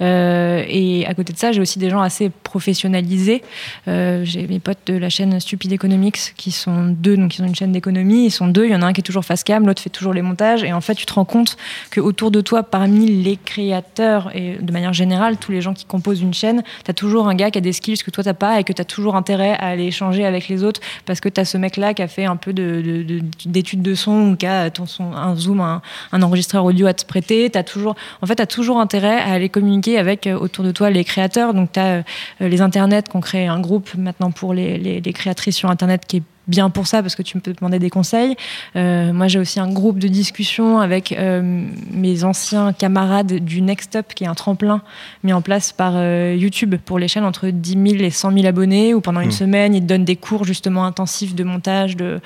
Euh, 0.00 0.64
et 0.68 1.06
à 1.06 1.14
côté 1.14 1.32
de 1.32 1.38
ça, 1.38 1.52
j'ai 1.52 1.60
aussi 1.60 1.78
des 1.78 1.88
gens 1.88 2.00
assez 2.00 2.30
professionnalisés. 2.30 3.42
Euh, 3.88 4.22
j'ai 4.24 4.46
mes 4.46 4.60
potes 4.60 4.86
de 4.86 4.94
la 4.94 5.08
chaîne 5.08 5.38
Stupid 5.40 5.72
Economics 5.72 6.34
qui 6.36 6.50
sont 6.50 6.86
deux, 6.86 7.16
donc 7.16 7.38
ils 7.38 7.42
ont 7.42 7.46
une 7.46 7.54
chaîne 7.54 7.72
d'économie. 7.72 8.26
Ils 8.26 8.30
sont 8.30 8.48
deux. 8.48 8.66
Il 8.66 8.72
y 8.72 8.74
en 8.74 8.82
a 8.82 8.86
un 8.86 8.92
qui 8.92 9.00
est 9.00 9.04
toujours 9.04 9.24
face 9.24 9.44
cam, 9.44 9.66
l'autre 9.66 9.82
fait 9.82 9.90
toujours 9.90 10.12
les 10.12 10.22
montages. 10.22 10.62
Et 10.62 10.72
en 10.72 10.80
fait, 10.80 10.94
tu 10.94 11.06
te 11.06 11.14
rends 11.14 11.24
compte 11.24 11.56
que 11.90 12.00
autour 12.00 12.30
de 12.30 12.40
toi, 12.40 12.62
parmi 12.62 13.06
les 13.06 13.36
créateurs 13.36 14.34
et 14.34 14.41
de 14.60 14.72
manière 14.72 14.92
générale, 14.92 15.36
tous 15.38 15.52
les 15.52 15.60
gens 15.60 15.74
qui 15.74 15.84
composent 15.84 16.20
une 16.20 16.34
chaîne, 16.34 16.62
tu 16.84 16.90
as 16.90 16.94
toujours 16.94 17.28
un 17.28 17.34
gars 17.34 17.50
qui 17.50 17.60
des 17.60 17.72
skills 17.72 17.98
que 17.98 18.10
toi 18.10 18.24
t'as 18.24 18.34
pas 18.34 18.60
et 18.60 18.64
que 18.64 18.72
tu 18.72 18.82
as 18.82 18.84
toujours 18.84 19.16
intérêt 19.16 19.52
à 19.52 19.68
aller 19.68 19.84
échanger 19.84 20.24
avec 20.24 20.48
les 20.48 20.64
autres 20.64 20.80
parce 21.06 21.20
que 21.20 21.28
tu 21.28 21.40
as 21.40 21.44
ce 21.44 21.56
mec 21.56 21.76
là 21.76 21.94
qui 21.94 22.02
a 22.02 22.08
fait 22.08 22.24
un 22.24 22.36
peu 22.36 22.52
d'études 22.52 23.82
de, 23.82 23.94
son 23.94 24.32
ou 24.32 24.36
qui 24.36 24.46
a 24.46 24.70
ton 24.70 24.86
son, 24.86 25.12
un 25.12 25.34
zoom, 25.36 25.60
un, 25.60 26.22
enregistreur 26.22 26.64
audio 26.64 26.86
à 26.86 26.94
te 26.94 27.04
prêter. 27.04 27.50
Toujours, 27.64 27.94
en 28.20 28.26
fait, 28.26 28.36
tu 28.36 28.42
as 28.42 28.46
toujours 28.46 28.80
intérêt 28.80 29.18
à 29.18 29.32
aller 29.32 29.48
communiquer 29.48 29.98
avec 29.98 30.26
euh, 30.26 30.36
autour 30.36 30.64
de 30.64 30.72
toi 30.72 30.90
les 30.90 31.04
créateurs. 31.04 31.54
Donc 31.54 31.72
tu 31.72 31.80
as 31.80 31.96
euh, 31.96 32.02
les 32.40 32.60
internets 32.60 33.02
qui 33.02 33.16
ont 33.16 33.20
créé 33.20 33.46
un 33.46 33.60
groupe 33.60 33.94
maintenant 33.96 34.30
pour 34.30 34.52
les, 34.52 34.78
les 34.78 35.12
créatrices 35.12 35.56
sur 35.56 35.70
internet 35.70 36.02
qui 36.06 36.18
est 36.18 36.22
bien 36.48 36.70
pour 36.70 36.86
ça 36.86 37.02
parce 37.02 37.14
que 37.14 37.22
tu 37.22 37.38
peux 37.40 37.52
demander 37.52 37.78
des 37.78 37.90
conseils. 37.90 38.36
Euh, 38.76 39.12
moi, 39.12 39.28
j'ai 39.28 39.38
aussi 39.38 39.60
un 39.60 39.70
groupe 39.70 39.98
de 39.98 40.08
discussion 40.08 40.80
avec 40.80 41.12
euh, 41.12 41.66
mes 41.90 42.24
anciens 42.24 42.72
camarades 42.72 43.32
du 43.32 43.62
Next 43.62 43.96
Up, 43.96 44.06
qui 44.14 44.24
est 44.24 44.26
un 44.26 44.34
tremplin 44.34 44.82
mis 45.22 45.32
en 45.32 45.42
place 45.42 45.72
par 45.72 45.92
euh, 45.96 46.36
YouTube 46.38 46.74
pour 46.84 46.98
les 46.98 47.08
chaînes 47.08 47.24
entre 47.24 47.48
10 47.48 47.72
000 47.72 48.02
et 48.02 48.10
100 48.10 48.32
000 48.32 48.46
abonnés, 48.46 48.94
où 48.94 49.00
pendant 49.00 49.20
une 49.20 49.28
mmh. 49.28 49.32
semaine, 49.32 49.74
ils 49.74 49.82
te 49.82 49.86
donnent 49.86 50.04
des 50.04 50.16
cours 50.16 50.44
justement 50.44 50.84
intensifs 50.84 51.34
de 51.34 51.44
montage, 51.44 51.96
de, 51.96 52.20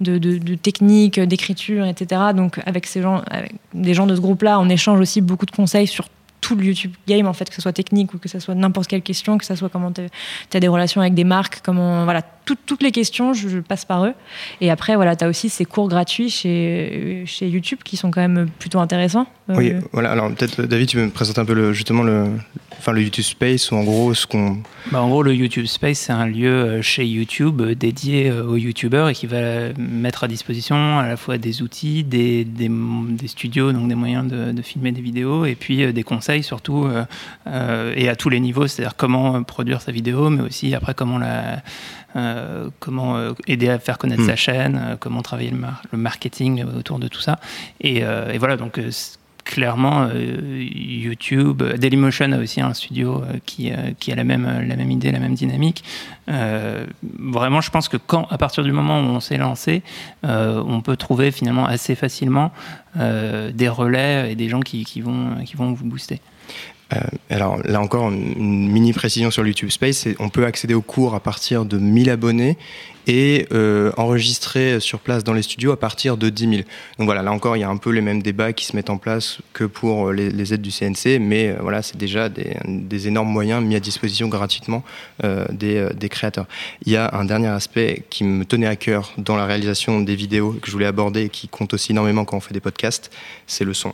de, 0.00 0.18
de, 0.18 0.38
de 0.38 0.54
technique, 0.54 1.18
d'écriture, 1.20 1.86
etc. 1.86 2.20
Donc, 2.34 2.60
avec 2.66 2.86
ces 2.86 3.02
gens, 3.02 3.22
avec 3.30 3.54
des 3.74 3.94
gens 3.94 4.06
de 4.06 4.14
ce 4.14 4.20
groupe-là, 4.20 4.60
on 4.60 4.68
échange 4.68 5.00
aussi 5.00 5.20
beaucoup 5.20 5.46
de 5.46 5.50
conseils 5.50 5.86
sur 5.86 6.06
tout 6.42 6.56
le 6.56 6.64
YouTube 6.64 6.92
game, 7.08 7.26
en 7.26 7.32
fait, 7.32 7.48
que 7.48 7.54
ce 7.54 7.62
soit 7.62 7.72
technique 7.72 8.12
ou 8.12 8.18
que 8.18 8.28
ce 8.28 8.38
soit 8.38 8.54
n'importe 8.54 8.88
quelle 8.88 9.00
question, 9.00 9.38
que 9.38 9.46
ce 9.46 9.54
soit 9.54 9.70
comment 9.70 9.92
tu 9.92 10.02
as 10.52 10.60
des 10.60 10.68
relations 10.68 11.00
avec 11.00 11.14
des 11.14 11.24
marques, 11.24 11.60
comment, 11.62 12.04
voilà, 12.04 12.20
toutes 12.44 12.82
les 12.82 12.90
questions, 12.90 13.32
je, 13.34 13.58
passe 13.58 13.84
par 13.84 14.04
eux. 14.04 14.14
Et 14.60 14.70
après, 14.70 14.96
voilà, 14.96 15.16
tu 15.16 15.24
as 15.24 15.28
aussi 15.28 15.48
ces 15.48 15.64
cours 15.64 15.88
gratuits 15.88 16.30
chez, 16.30 17.22
chez 17.26 17.48
YouTube 17.48 17.78
qui 17.84 17.96
sont 17.96 18.10
quand 18.10 18.20
même 18.20 18.48
plutôt 18.58 18.80
intéressants. 18.80 19.26
Oui, 19.48 19.72
voilà. 19.92 20.10
Alors 20.10 20.28
peut-être, 20.30 20.62
David, 20.62 20.88
tu 20.88 20.96
peux 20.96 21.04
me 21.04 21.10
présenter 21.10 21.40
un 21.40 21.44
peu 21.44 21.54
le, 21.54 21.72
justement 21.72 22.02
le, 22.02 22.26
enfin, 22.78 22.92
le 22.92 23.02
YouTube 23.02 23.24
Space 23.24 23.70
ou 23.70 23.76
en 23.76 23.84
gros 23.84 24.14
ce 24.14 24.26
qu'on. 24.26 24.58
Bah, 24.90 25.02
en 25.02 25.08
gros, 25.08 25.22
le 25.22 25.34
YouTube 25.34 25.66
Space, 25.66 25.98
c'est 25.98 26.12
un 26.12 26.26
lieu 26.26 26.80
chez 26.82 27.04
YouTube 27.04 27.62
dédié 27.62 28.32
aux 28.32 28.56
YouTubeurs 28.56 29.08
et 29.08 29.14
qui 29.14 29.26
va 29.26 29.72
mettre 29.78 30.24
à 30.24 30.28
disposition 30.28 30.98
à 30.98 31.06
la 31.06 31.16
fois 31.16 31.38
des 31.38 31.62
outils, 31.62 32.02
des, 32.02 32.44
des, 32.44 32.68
des 32.68 33.28
studios, 33.28 33.72
donc 33.72 33.88
des 33.88 33.94
moyens 33.94 34.26
de, 34.26 34.52
de, 34.52 34.62
filmer 34.62 34.92
des 34.92 35.00
vidéos 35.00 35.44
et 35.44 35.54
puis 35.54 35.92
des 35.92 36.02
conseils 36.02 36.42
surtout 36.42 36.88
et 37.46 38.08
à 38.08 38.16
tous 38.16 38.28
les 38.28 38.40
niveaux, 38.40 38.66
c'est-à-dire 38.66 38.96
comment 38.96 39.42
produire 39.42 39.80
sa 39.80 39.92
vidéo, 39.92 40.30
mais 40.30 40.42
aussi 40.42 40.74
après 40.74 40.94
comment 40.94 41.18
la 41.18 41.62
euh, 42.14 42.68
comment 42.78 43.16
euh, 43.16 43.32
aider 43.46 43.68
à 43.68 43.78
faire 43.78 43.96
connaître 43.98 44.24
sa 44.24 44.34
hmm. 44.34 44.36
chaîne, 44.36 44.82
euh, 44.82 44.96
comment 44.98 45.22
travailler 45.22 45.50
le, 45.50 45.98
marketing 45.98 46.64
autour 46.64 46.98
de 46.98 47.08
tout 47.08 47.20
ça. 47.20 47.38
Et, 47.80 48.02
voilà, 48.38 48.56
donc 48.56 48.80
clairement, 49.44 50.08
YouTube, 50.14 51.62
Dailymotion 51.62 52.32
a 52.32 52.38
aussi 52.38 52.60
un 52.60 52.74
studio 52.74 53.22
qui, 53.44 53.72
qui 53.98 54.12
a 54.12 54.14
la 54.14 54.24
même, 54.24 54.66
la 54.66 54.76
même 54.76 54.90
idée, 54.90 55.10
la 55.10 55.18
même 55.18 55.34
dynamique. 55.34 55.84
vraiment, 56.26 57.60
je 57.60 57.70
pense 57.70 57.88
que 57.88 57.96
quand, 57.96 58.26
à 58.30 58.38
partir 58.38 58.64
du 58.64 58.72
moment 58.72 59.00
où 59.00 59.04
on 59.04 59.20
s'est 59.20 59.38
lancé, 59.38 59.82
on 60.22 60.80
peut 60.80 60.96
trouver 60.96 61.30
finalement 61.30 61.66
assez 61.66 61.94
facilement 61.94 62.52
des 62.96 63.68
relais 63.68 64.32
et 64.32 64.34
des 64.34 64.48
gens 64.48 64.60
qui, 64.60 64.84
qui, 64.84 65.00
vont, 65.00 65.36
qui 65.44 65.56
vont 65.56 65.72
vous 65.72 65.84
booster. 65.84 66.20
Euh, 66.92 67.00
alors 67.30 67.58
là 67.64 67.80
encore, 67.80 68.10
une 68.10 68.68
mini 68.68 68.92
précision 68.92 69.30
sur 69.30 69.46
YouTube 69.46 69.70
Space, 69.70 70.08
on 70.18 70.28
peut 70.28 70.44
accéder 70.44 70.74
aux 70.74 70.82
cours 70.82 71.14
à 71.14 71.20
partir 71.20 71.64
de 71.64 71.78
1000 71.78 72.10
abonnés 72.10 72.58
et 73.08 73.46
euh, 73.52 73.90
enregistrer 73.96 74.78
sur 74.78 75.00
place 75.00 75.24
dans 75.24 75.32
les 75.32 75.42
studios 75.42 75.72
à 75.72 75.76
partir 75.78 76.16
de 76.16 76.28
10 76.28 76.48
000. 76.48 76.56
Donc 76.98 77.06
voilà, 77.06 77.22
là 77.22 77.32
encore, 77.32 77.56
il 77.56 77.60
y 77.60 77.64
a 77.64 77.68
un 77.68 77.76
peu 77.76 77.90
les 77.90 78.00
mêmes 78.00 78.22
débats 78.22 78.52
qui 78.52 78.64
se 78.64 78.76
mettent 78.76 78.90
en 78.90 78.98
place 78.98 79.38
que 79.52 79.64
pour 79.64 80.12
les, 80.12 80.54
aides 80.54 80.62
du 80.62 80.70
CNC, 80.70 81.18
mais 81.20 81.48
euh, 81.48 81.56
voilà, 81.60 81.82
c'est 81.82 81.96
déjà 81.96 82.28
des, 82.28 83.08
énormes 83.08 83.30
moyens 83.30 83.64
mis 83.64 83.74
à 83.74 83.80
disposition 83.80 84.28
gratuitement 84.28 84.84
des, 85.50 85.88
des, 85.94 86.08
créateurs. 86.08 86.46
Il 86.84 86.92
y 86.92 86.96
a 86.96 87.10
un 87.14 87.24
dernier 87.24 87.48
aspect 87.48 88.04
qui 88.10 88.22
me 88.22 88.44
tenait 88.44 88.66
à 88.66 88.76
cœur 88.76 89.12
dans 89.18 89.36
la 89.36 89.46
réalisation 89.46 90.00
des 90.00 90.14
vidéos 90.14 90.52
que 90.52 90.68
je 90.68 90.72
voulais 90.72 90.86
aborder 90.86 91.22
et 91.22 91.28
qui 91.28 91.48
compte 91.48 91.74
aussi 91.74 91.90
énormément 91.90 92.24
quand 92.24 92.36
on 92.36 92.40
fait 92.40 92.54
des 92.54 92.60
podcasts, 92.60 93.10
c'est 93.46 93.64
le 93.64 93.74
son. 93.74 93.92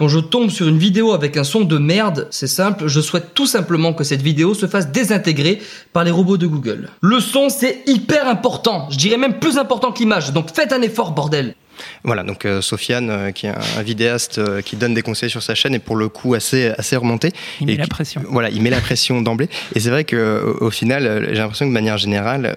Quand 0.00 0.08
je 0.08 0.18
tombe 0.18 0.48
sur 0.48 0.66
une 0.66 0.78
vidéo 0.78 1.12
avec 1.12 1.36
un 1.36 1.44
son 1.44 1.60
de 1.60 1.76
merde, 1.76 2.26
c'est 2.30 2.46
simple, 2.46 2.86
je 2.86 3.02
souhaite 3.02 3.34
tout 3.34 3.44
simplement 3.44 3.92
que 3.92 4.02
cette 4.02 4.22
vidéo 4.22 4.54
se 4.54 4.66
fasse 4.66 4.90
désintégrer 4.90 5.60
par 5.92 6.04
les 6.04 6.10
robots 6.10 6.38
de 6.38 6.46
Google. 6.46 6.88
Le 7.02 7.20
son, 7.20 7.50
c'est 7.50 7.82
hyper 7.86 8.26
important, 8.26 8.88
je 8.90 8.96
dirais 8.96 9.18
même 9.18 9.38
plus 9.38 9.58
important 9.58 9.92
que 9.92 9.98
l'image, 9.98 10.32
donc 10.32 10.54
faites 10.54 10.72
un 10.72 10.80
effort, 10.80 11.12
bordel. 11.12 11.54
Voilà, 12.02 12.22
donc 12.22 12.46
euh, 12.46 12.62
Sofiane, 12.62 13.10
euh, 13.10 13.30
qui 13.30 13.46
est 13.46 13.50
un, 13.50 13.82
vidéaste 13.82 14.38
euh, 14.38 14.62
qui 14.62 14.76
donne 14.76 14.94
des 14.94 15.02
conseils 15.02 15.28
sur 15.28 15.42
sa 15.42 15.54
chaîne, 15.54 15.74
est 15.74 15.78
pour 15.78 15.96
le 15.96 16.08
coup 16.08 16.32
assez, 16.32 16.72
assez 16.78 16.96
remonté. 16.96 17.32
Il 17.60 17.66
met 17.66 17.76
la 17.76 17.86
pression. 17.86 18.22
Voilà, 18.28 18.48
il 18.48 18.62
met 18.62 18.70
la 18.70 18.80
pression 18.80 19.20
d'emblée. 19.20 19.50
Et 19.74 19.80
c'est 19.80 19.90
vrai 19.90 20.04
qu'au 20.04 20.16
au 20.60 20.70
final, 20.70 21.26
j'ai 21.28 21.36
l'impression 21.36 21.66
que 21.66 21.70
de 21.70 21.74
manière 21.74 21.98
générale, 21.98 22.54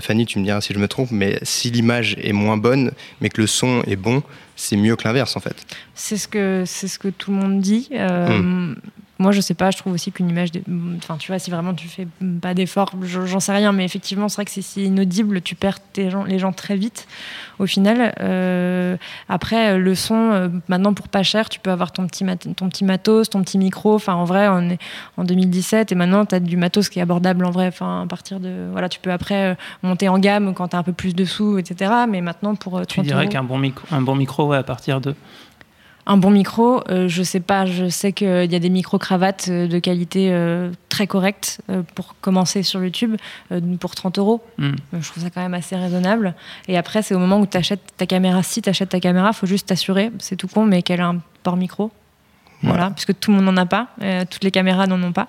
Fanny, 0.00 0.26
tu 0.26 0.38
me 0.38 0.44
diras 0.44 0.60
si 0.60 0.72
je 0.72 0.78
me 0.78 0.88
trompe, 0.88 1.10
mais 1.10 1.38
si 1.42 1.70
l'image 1.70 2.16
est 2.22 2.32
moins 2.32 2.56
bonne, 2.56 2.92
mais 3.20 3.28
que 3.28 3.40
le 3.40 3.46
son 3.46 3.82
est 3.86 3.96
bon, 3.96 4.22
c'est 4.56 4.76
mieux 4.76 4.96
que 4.96 5.04
l'inverse 5.04 5.36
en 5.36 5.40
fait. 5.40 5.56
C'est 5.94 6.16
ce 6.16 6.26
que 6.26 6.64
c'est 6.66 6.88
ce 6.88 6.98
que 6.98 7.08
tout 7.08 7.30
le 7.30 7.36
monde 7.36 7.60
dit. 7.60 7.88
Euh, 7.92 8.40
hmm. 8.40 8.76
Moi, 9.18 9.32
je 9.32 9.40
sais 9.40 9.54
pas. 9.54 9.70
Je 9.70 9.78
trouve 9.78 9.94
aussi 9.94 10.12
qu'une 10.12 10.28
image, 10.28 10.50
enfin, 10.98 11.16
tu 11.16 11.30
vois, 11.30 11.38
si 11.38 11.50
vraiment 11.50 11.72
tu 11.72 11.88
fais 11.88 12.06
pas 12.40 12.54
d'effort, 12.54 12.92
j'en 13.02 13.40
sais 13.40 13.52
rien, 13.52 13.72
mais 13.72 13.84
effectivement, 13.84 14.28
c'est 14.28 14.36
vrai 14.36 14.44
que 14.44 14.50
c'est 14.50 14.62
si 14.62 14.84
inaudible, 14.84 15.40
tu 15.40 15.54
perds 15.54 15.80
tes 15.80 16.10
gens, 16.10 16.24
les 16.24 16.38
gens 16.38 16.52
très 16.52 16.76
vite. 16.76 17.06
Au 17.58 17.66
final, 17.66 18.14
euh, 18.20 18.96
après, 19.28 19.78
le 19.78 19.94
son, 19.94 20.14
euh, 20.14 20.48
maintenant 20.68 20.92
pour 20.92 21.08
pas 21.08 21.22
cher, 21.22 21.48
tu 21.48 21.60
peux 21.60 21.70
avoir 21.70 21.92
ton 21.92 22.06
petit, 22.06 22.24
ton 22.54 22.68
petit 22.68 22.84
matos, 22.84 23.30
ton 23.30 23.42
petit 23.42 23.56
micro. 23.56 23.94
Enfin, 23.94 24.14
en 24.14 24.24
vrai, 24.24 24.48
on 24.48 24.68
est 24.68 24.78
en 25.16 25.24
2017 25.24 25.92
et 25.92 25.94
maintenant, 25.94 26.26
tu 26.26 26.34
as 26.34 26.40
du 26.40 26.58
matos 26.58 26.90
qui 26.90 26.98
est 26.98 27.02
abordable 27.02 27.46
en 27.46 27.50
vrai. 27.50 27.68
Enfin, 27.68 28.02
à 28.02 28.06
partir 28.06 28.40
de, 28.40 28.68
voilà, 28.70 28.90
tu 28.90 29.00
peux 29.00 29.12
après 29.12 29.56
monter 29.82 30.08
en 30.10 30.18
gamme 30.18 30.52
quand 30.54 30.68
tu 30.68 30.76
as 30.76 30.78
un 30.78 30.82
peu 30.82 30.92
plus 30.92 31.14
de 31.14 31.24
sous, 31.24 31.58
etc. 31.58 31.90
Mais 32.08 32.20
maintenant, 32.20 32.54
pour 32.54 32.86
tu 32.86 33.00
dirais 33.00 33.28
qu'un 33.28 33.42
bon 33.42 33.58
micro, 33.58 33.86
un 33.90 34.02
bon 34.02 34.14
micro, 34.14 34.46
ouais, 34.46 34.58
à 34.58 34.62
partir 34.62 35.00
de 35.00 35.14
un 36.06 36.16
bon 36.16 36.30
micro, 36.30 36.82
euh, 36.88 37.08
je 37.08 37.22
sais 37.22 37.40
pas, 37.40 37.66
je 37.66 37.88
sais 37.88 38.12
qu'il 38.12 38.50
y 38.50 38.54
a 38.54 38.58
des 38.58 38.70
micro-cravates 38.70 39.48
euh, 39.48 39.66
de 39.66 39.78
qualité 39.80 40.28
euh, 40.30 40.70
très 40.88 41.08
correcte 41.08 41.60
pour 41.94 42.14
commencer 42.20 42.62
sur 42.62 42.82
YouTube 42.82 43.16
pour 43.80 43.94
30 43.94 44.18
euros. 44.18 44.40
Hmm. 44.58 44.74
je 44.98 45.08
trouve 45.10 45.22
ça 45.22 45.30
quand 45.30 45.42
même 45.42 45.54
assez 45.54 45.76
raisonnable. 45.76 46.34
Et 46.68 46.78
après, 46.78 47.02
c'est 47.02 47.14
au 47.14 47.18
moment 47.18 47.40
où 47.40 47.46
tu 47.46 47.56
achètes 47.56 47.82
ta 47.96 48.06
caméra. 48.06 48.42
Si 48.42 48.62
tu 48.62 48.70
achètes 48.70 48.90
ta 48.90 49.00
caméra, 49.00 49.32
faut 49.32 49.46
juste 49.46 49.68
t'assurer, 49.68 50.10
c'est 50.18 50.36
tout 50.36 50.48
con, 50.48 50.64
mais 50.64 50.82
qu'elle 50.82 51.00
a 51.00 51.08
un 51.08 51.18
port 51.42 51.56
micro. 51.56 51.90
Voilà, 52.62 52.90
puisque 52.90 53.18
tout 53.18 53.30
le 53.30 53.36
monde 53.36 53.46
n'en 53.46 53.56
a 53.56 53.66
pas, 53.66 53.88
euh, 54.02 54.24
toutes 54.28 54.42
les 54.42 54.50
caméras 54.50 54.86
n'en 54.86 55.00
ont 55.02 55.12
pas. 55.12 55.28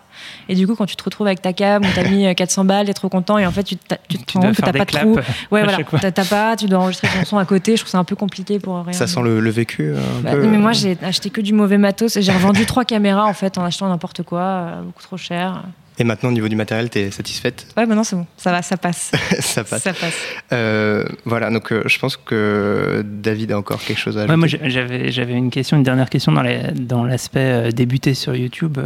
Et 0.50 0.56
du 0.56 0.66
coup, 0.66 0.76
quand 0.76 0.86
tu 0.86 0.96
te 0.96 1.04
retrouves 1.04 1.28
avec 1.28 1.42
ta 1.42 1.54
cam, 1.54 1.84
où 1.84 1.88
t'as 1.94 2.08
mis 2.10 2.34
400 2.34 2.62
euh, 2.62 2.66
balles, 2.66 2.86
t'es 2.88 2.94
trop 2.94 3.10
content, 3.10 3.38
et 3.38 3.46
en 3.46 3.52
fait, 3.52 3.64
tu, 3.64 3.76
tu 4.08 4.18
te 4.18 4.34
rends 4.34 4.42
compte 4.42 4.56
que 4.56 4.62
t'as 4.62 4.72
pas 4.72 4.86
de 4.86 4.92
trou. 4.92 5.16
Ouais, 5.52 5.64
voilà, 5.64 5.78
t'as 6.12 6.26
pas, 6.26 6.56
tu 6.56 6.68
dois 6.68 6.80
enregistrer 6.80 7.10
ton 7.10 7.26
son 7.26 7.38
à 7.38 7.46
côté. 7.46 7.76
Je 7.76 7.82
trouve 7.82 7.92
ça 7.92 8.00
un 8.00 8.04
peu 8.04 8.16
compliqué 8.16 8.60
pour 8.60 8.84
rien. 8.84 8.94
Ça 8.94 9.08
sent 9.08 9.22
le, 9.22 9.50
vécu. 9.50 9.94
Un 9.94 10.22
bah, 10.22 10.36
Mais 10.36 10.58
moi, 10.58 10.72
j'ai 10.72 10.98
acheté 11.04 11.30
que 11.30 11.42
du 11.42 11.54
mauvais 11.54 11.78
matos. 11.78 12.20
J'ai 12.20 12.32
revendu 12.32 12.66
trois 12.66 12.86
caméras 12.86 13.26
en 13.26 13.34
fait 13.34 13.58
en 13.58 13.64
achetant 13.64 13.90
n'importe 13.90 14.24
quoi, 14.24 14.42
euh, 14.42 14.82
beaucoup 14.82 15.04
trop 15.04 15.18
cher. 15.18 15.64
Et 16.00 16.04
maintenant, 16.04 16.30
au 16.30 16.32
niveau 16.32 16.48
du 16.48 16.56
matériel, 16.56 16.92
tu 16.92 17.00
es 17.00 17.12
satisfaite? 17.12 17.66
Ouais, 17.76 17.88
maintenant 17.88 18.04
c'est 18.04 18.16
bon, 18.16 18.28
ça 18.38 18.52
va, 18.52 18.62
ça 18.62 18.78
passe. 18.78 19.12
ça 19.40 19.64
passe. 19.64 19.82
Ça 19.82 19.94
passe. 19.94 20.16
Euh, 20.54 21.06
voilà, 21.26 21.50
donc 21.50 21.72
euh, 21.72 21.82
je 21.88 21.98
pense 21.98 22.18
que 22.18 23.04
David 23.04 23.52
a 23.52 23.58
encore 23.58 23.80
quelque 23.82 23.98
chose 23.98 24.16
à 24.16 24.22
ajouter. 24.22 24.32
Ouais, 24.32 24.38
moi, 24.38 24.48
j'avais, 24.48 25.12
j'avais 25.12 25.34
une 25.34 25.50
question, 25.50 25.76
une 25.76 25.84
dernière 25.84 26.10
question 26.12 26.32
dans, 26.32 26.44
dans 26.76 27.04
l'aspect 27.04 27.40
euh, 27.40 27.72
débuter 27.72 28.14
sur 28.14 28.36
YouTube. 28.36 28.78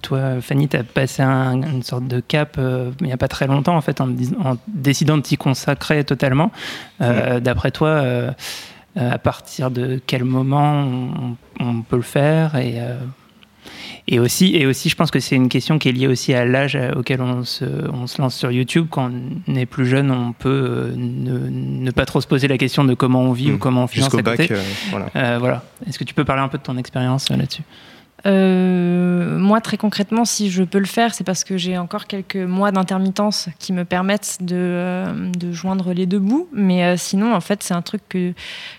toi, 0.00 0.40
Fanny, 0.40 0.68
tu 0.68 0.78
as 0.78 0.84
passé 0.84 1.22
une 1.22 1.82
sorte 1.82 2.06
de 2.06 2.20
cap 2.20 2.58
il 2.58 3.06
n'y 3.06 3.12
a 3.12 3.18
pas 3.18 3.28
très 3.28 3.46
longtemps, 3.46 3.76
en 3.76 3.82
fait, 3.82 4.00
en, 4.00 4.08
décidant 4.66 5.18
de 5.18 5.22
t'y 5.22 5.36
consacrer 5.36 6.04
totalement. 6.04 6.50
D'après 7.00 7.70
toi, 7.70 8.32
à 8.96 9.18
partir 9.18 9.70
de 9.70 10.00
quel 10.06 10.24
moment 10.24 10.84
on, 10.84 11.36
on 11.60 11.82
peut 11.82 11.96
le 11.96 12.02
faire 12.02 12.56
et 12.56 12.80
et 14.08 14.20
aussi, 14.20 14.54
et 14.54 14.66
aussi, 14.66 14.88
je 14.88 14.94
pense 14.94 15.10
que 15.10 15.18
c'est 15.18 15.34
une 15.34 15.48
question 15.48 15.80
qui 15.80 15.88
est 15.88 15.92
liée 15.92 16.06
aussi 16.06 16.32
à 16.32 16.44
l'âge 16.44 16.78
auquel 16.96 17.20
on 17.20 17.42
se, 17.42 17.64
on 17.92 18.06
se, 18.06 18.22
lance 18.22 18.36
sur 18.36 18.52
YouTube. 18.52 18.86
Quand 18.88 19.10
on 19.48 19.54
est 19.56 19.66
plus 19.66 19.86
jeune, 19.86 20.12
on 20.12 20.32
peut 20.32 20.48
euh, 20.48 20.92
ne, 20.96 21.48
ne 21.48 21.90
pas 21.90 22.06
trop 22.06 22.20
se 22.20 22.28
poser 22.28 22.46
la 22.46 22.56
question 22.56 22.84
de 22.84 22.94
comment 22.94 23.22
on 23.22 23.32
vit 23.32 23.50
ou 23.50 23.54
hmm. 23.54 23.58
comment 23.58 23.84
on 23.84 23.86
finance 23.88 24.14
bac, 24.14 24.48
euh, 24.48 24.62
voilà. 24.90 25.06
Euh, 25.16 25.38
voilà. 25.40 25.64
Est-ce 25.88 25.98
que 25.98 26.04
tu 26.04 26.14
peux 26.14 26.24
parler 26.24 26.42
un 26.42 26.48
peu 26.48 26.58
de 26.58 26.62
ton 26.62 26.76
expérience 26.76 27.30
là-dessus? 27.30 27.62
Euh, 28.26 29.38
moi, 29.38 29.60
très 29.60 29.76
concrètement, 29.76 30.24
si 30.24 30.50
je 30.50 30.64
peux 30.64 30.78
le 30.78 30.86
faire, 30.86 31.14
c'est 31.14 31.22
parce 31.22 31.44
que 31.44 31.56
j'ai 31.56 31.78
encore 31.78 32.06
quelques 32.06 32.36
mois 32.36 32.72
d'intermittence 32.72 33.48
qui 33.60 33.72
me 33.72 33.84
permettent 33.84 34.38
de, 34.40 34.56
euh, 34.56 35.52
joindre 35.52 35.92
les 35.92 36.06
deux 36.06 36.18
bouts. 36.18 36.48
Mais 36.52 36.84
euh, 36.84 36.96
sinon, 36.96 37.34
en 37.34 37.40
fait, 37.40 37.62
c'est 37.62 37.74
un 37.74 37.82
truc 37.82 38.02
que, 38.08 38.32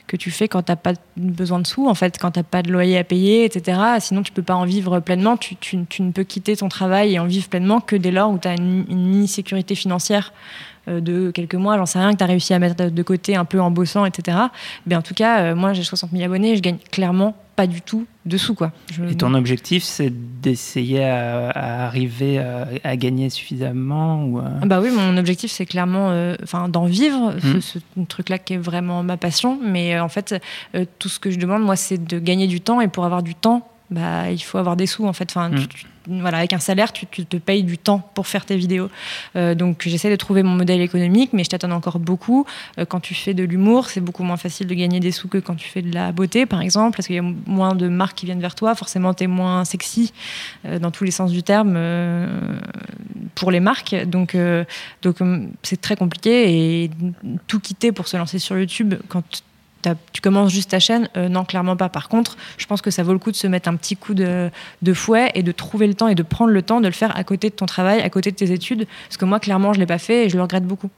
que 0.07 0.17
tu 0.17 0.31
fais 0.31 0.49
quand 0.49 0.63
tu 0.63 0.71
n'as 0.71 0.75
pas 0.75 0.93
besoin 1.15 1.59
de 1.59 1.67
sous, 1.67 1.87
en 1.87 1.93
fait, 1.93 2.17
quand 2.19 2.31
tu 2.31 2.39
n'as 2.39 2.43
pas 2.43 2.61
de 2.61 2.71
loyer 2.71 2.97
à 2.97 3.03
payer, 3.05 3.45
etc. 3.45 3.79
Sinon, 3.99 4.21
tu 4.21 4.33
peux 4.33 4.43
pas 4.43 4.55
en 4.55 4.65
vivre 4.65 4.99
pleinement. 4.99 5.37
Tu, 5.37 5.55
tu, 5.55 5.77
ne 5.77 6.11
peux 6.11 6.23
quitter 6.23 6.57
ton 6.57 6.67
travail 6.67 7.13
et 7.13 7.19
en 7.19 7.25
vivre 7.25 7.47
pleinement 7.47 7.79
que 7.79 7.95
dès 7.95 8.11
lors 8.11 8.31
où 8.31 8.37
tu 8.37 8.47
as 8.49 8.53
une, 8.53 8.85
une 8.89 9.07
mini-sécurité 9.07 9.75
financière 9.75 10.33
de 10.87 11.31
quelques 11.31 11.55
mois, 11.55 11.77
j'en 11.77 11.85
sais 11.85 11.99
rien, 11.99 12.13
que 12.13 12.17
tu 12.17 12.23
as 12.23 12.27
réussi 12.27 12.53
à 12.53 12.59
mettre 12.59 12.89
de 12.89 13.03
côté 13.03 13.35
un 13.35 13.45
peu 13.45 13.59
en 13.61 13.71
bossant, 13.71 14.05
etc. 14.05 14.37
Mais 14.85 14.95
en 14.95 15.01
tout 15.01 15.13
cas, 15.13 15.53
moi, 15.55 15.73
j'ai 15.73 15.83
60 15.83 16.11
000 16.11 16.23
abonnés 16.23 16.51
et 16.51 16.55
je 16.55 16.61
gagne 16.61 16.77
clairement 16.91 17.35
pas 17.57 17.67
du 17.67 17.81
tout 17.81 18.05
dessous. 18.25 18.53
Quoi. 18.53 18.71
Et 19.09 19.15
ton 19.15 19.33
objectif, 19.33 19.83
c'est 19.83 20.13
d'essayer 20.41 21.03
à, 21.03 21.87
arriver 21.87 22.37
à, 22.83 22.95
gagner 22.95 23.29
suffisamment 23.29 24.23
ou 24.25 24.39
ah 24.39 24.65
Bah 24.65 24.79
oui, 24.79 24.89
mon 24.91 25.17
objectif, 25.17 25.51
c'est 25.51 25.65
clairement 25.65 26.11
euh, 26.11 26.35
d'en 26.69 26.85
vivre, 26.85 27.35
ce, 27.39 27.79
mmh. 27.79 28.05
truc-là 28.05 28.37
qui 28.37 28.53
est 28.53 28.57
vraiment 28.57 29.03
ma 29.03 29.17
passion. 29.17 29.59
Mais 29.61 29.95
euh, 29.95 30.03
en 30.03 30.09
fait, 30.09 30.35
euh, 30.75 30.85
tout 30.99 31.09
ce 31.09 31.19
que 31.19 31.31
je 31.31 31.39
demande, 31.39 31.63
moi, 31.63 31.75
c'est 31.75 31.97
de 31.97 32.19
gagner 32.19 32.47
du 32.47 32.61
temps. 32.61 32.79
Et 32.79 32.87
pour 32.87 33.05
avoir 33.05 33.23
du 33.23 33.33
temps, 33.33 33.67
bah, 33.89 34.29
il 34.31 34.39
faut 34.39 34.59
avoir 34.59 34.75
des 34.75 34.85
sous 34.85 35.05
en 35.05 35.13
fait. 35.13 35.29
Enfin, 35.31 35.49
mm. 35.49 35.67
Voilà, 36.07 36.39
avec 36.39 36.53
un 36.53 36.59
salaire, 36.59 36.93
tu, 36.93 37.05
te 37.05 37.37
payes 37.37 37.63
du 37.63 37.77
temps 37.77 37.99
pour 38.13 38.27
faire 38.27 38.45
tes 38.45 38.55
vidéos. 38.55 38.89
Euh, 39.35 39.55
donc 39.55 39.83
j'essaie 39.85 40.09
de 40.09 40.15
trouver 40.15 40.43
mon 40.43 40.51
modèle 40.55 40.81
économique, 40.81 41.31
mais 41.33 41.43
je 41.43 41.49
t'attends 41.49 41.71
encore 41.71 41.99
beaucoup. 41.99 42.45
Euh, 42.77 42.85
quand 42.85 42.99
tu 42.99 43.13
fais 43.13 43.33
de 43.33 43.43
l'humour, 43.43 43.87
c'est 43.89 44.01
beaucoup 44.01 44.23
moins 44.23 44.37
facile 44.37 44.67
de 44.67 44.73
gagner 44.73 44.99
des 44.99 45.11
sous 45.11 45.27
que 45.27 45.37
quand 45.37 45.55
tu 45.55 45.67
fais 45.67 45.81
de 45.81 45.93
la 45.93 46.11
beauté, 46.11 46.45
par 46.45 46.61
exemple, 46.61 46.95
parce 46.95 47.07
qu'il 47.07 47.15
y 47.15 47.19
a 47.19 47.33
moins 47.45 47.75
de 47.75 47.87
marques 47.87 48.17
qui 48.17 48.25
viennent 48.25 48.41
vers 48.41 48.55
toi. 48.55 48.75
Forcément, 48.75 49.13
tu 49.13 49.25
es 49.25 49.27
moins 49.27 49.65
sexy 49.65 50.13
euh, 50.65 50.79
dans 50.79 50.91
tous 50.91 51.03
les 51.03 51.11
sens 51.11 51.31
du 51.31 51.43
terme 51.43 51.77
pour 53.35 53.51
les 53.51 53.59
marques. 53.59 53.95
Donc, 54.05 54.35
donc 55.01 55.17
c'est 55.63 55.81
très 55.81 55.95
compliqué 55.95 56.83
et 56.83 56.91
tout 57.47 57.59
quitter 57.59 57.91
pour 57.91 58.07
se 58.07 58.17
lancer 58.17 58.39
sur 58.39 58.57
YouTube 58.57 58.95
quand 59.09 59.23
tu 60.13 60.21
commences 60.21 60.51
juste 60.51 60.71
ta 60.71 60.79
chaîne 60.79 61.09
Euh, 61.17 61.29
Non, 61.29 61.45
clairement 61.45 61.75
pas. 61.75 61.89
Par 61.89 62.09
contre, 62.09 62.37
je 62.57 62.65
pense 62.65 62.81
que 62.81 62.91
ça 62.91 63.03
vaut 63.03 63.13
le 63.13 63.19
coup 63.19 63.31
de 63.31 63.35
se 63.35 63.47
mettre 63.47 63.69
un 63.69 63.75
petit 63.75 63.95
coup 63.95 64.13
de, 64.13 64.49
de 64.81 64.93
fouet 64.93 65.31
et 65.35 65.43
de 65.43 65.51
trouver 65.51 65.87
le 65.87 65.93
temps 65.93 66.07
et 66.07 66.15
de 66.15 66.23
prendre 66.23 66.51
le 66.51 66.61
temps 66.61 66.81
de 66.81 66.87
le 66.87 66.91
faire 66.93 67.15
à 67.17 67.23
côté 67.23 67.49
de 67.49 67.55
ton 67.55 67.65
travail, 67.65 68.01
à 68.01 68.09
côté 68.09 68.31
de 68.31 68.35
tes 68.35 68.51
études. 68.51 68.87
Parce 69.07 69.17
que 69.17 69.25
moi, 69.25 69.39
clairement, 69.39 69.73
je 69.73 69.79
l'ai 69.79 69.85
pas 69.85 69.97
fait 69.97 70.25
et 70.25 70.29
je 70.29 70.35
le 70.37 70.41
regrette 70.43 70.65
beaucoup. 70.65 70.89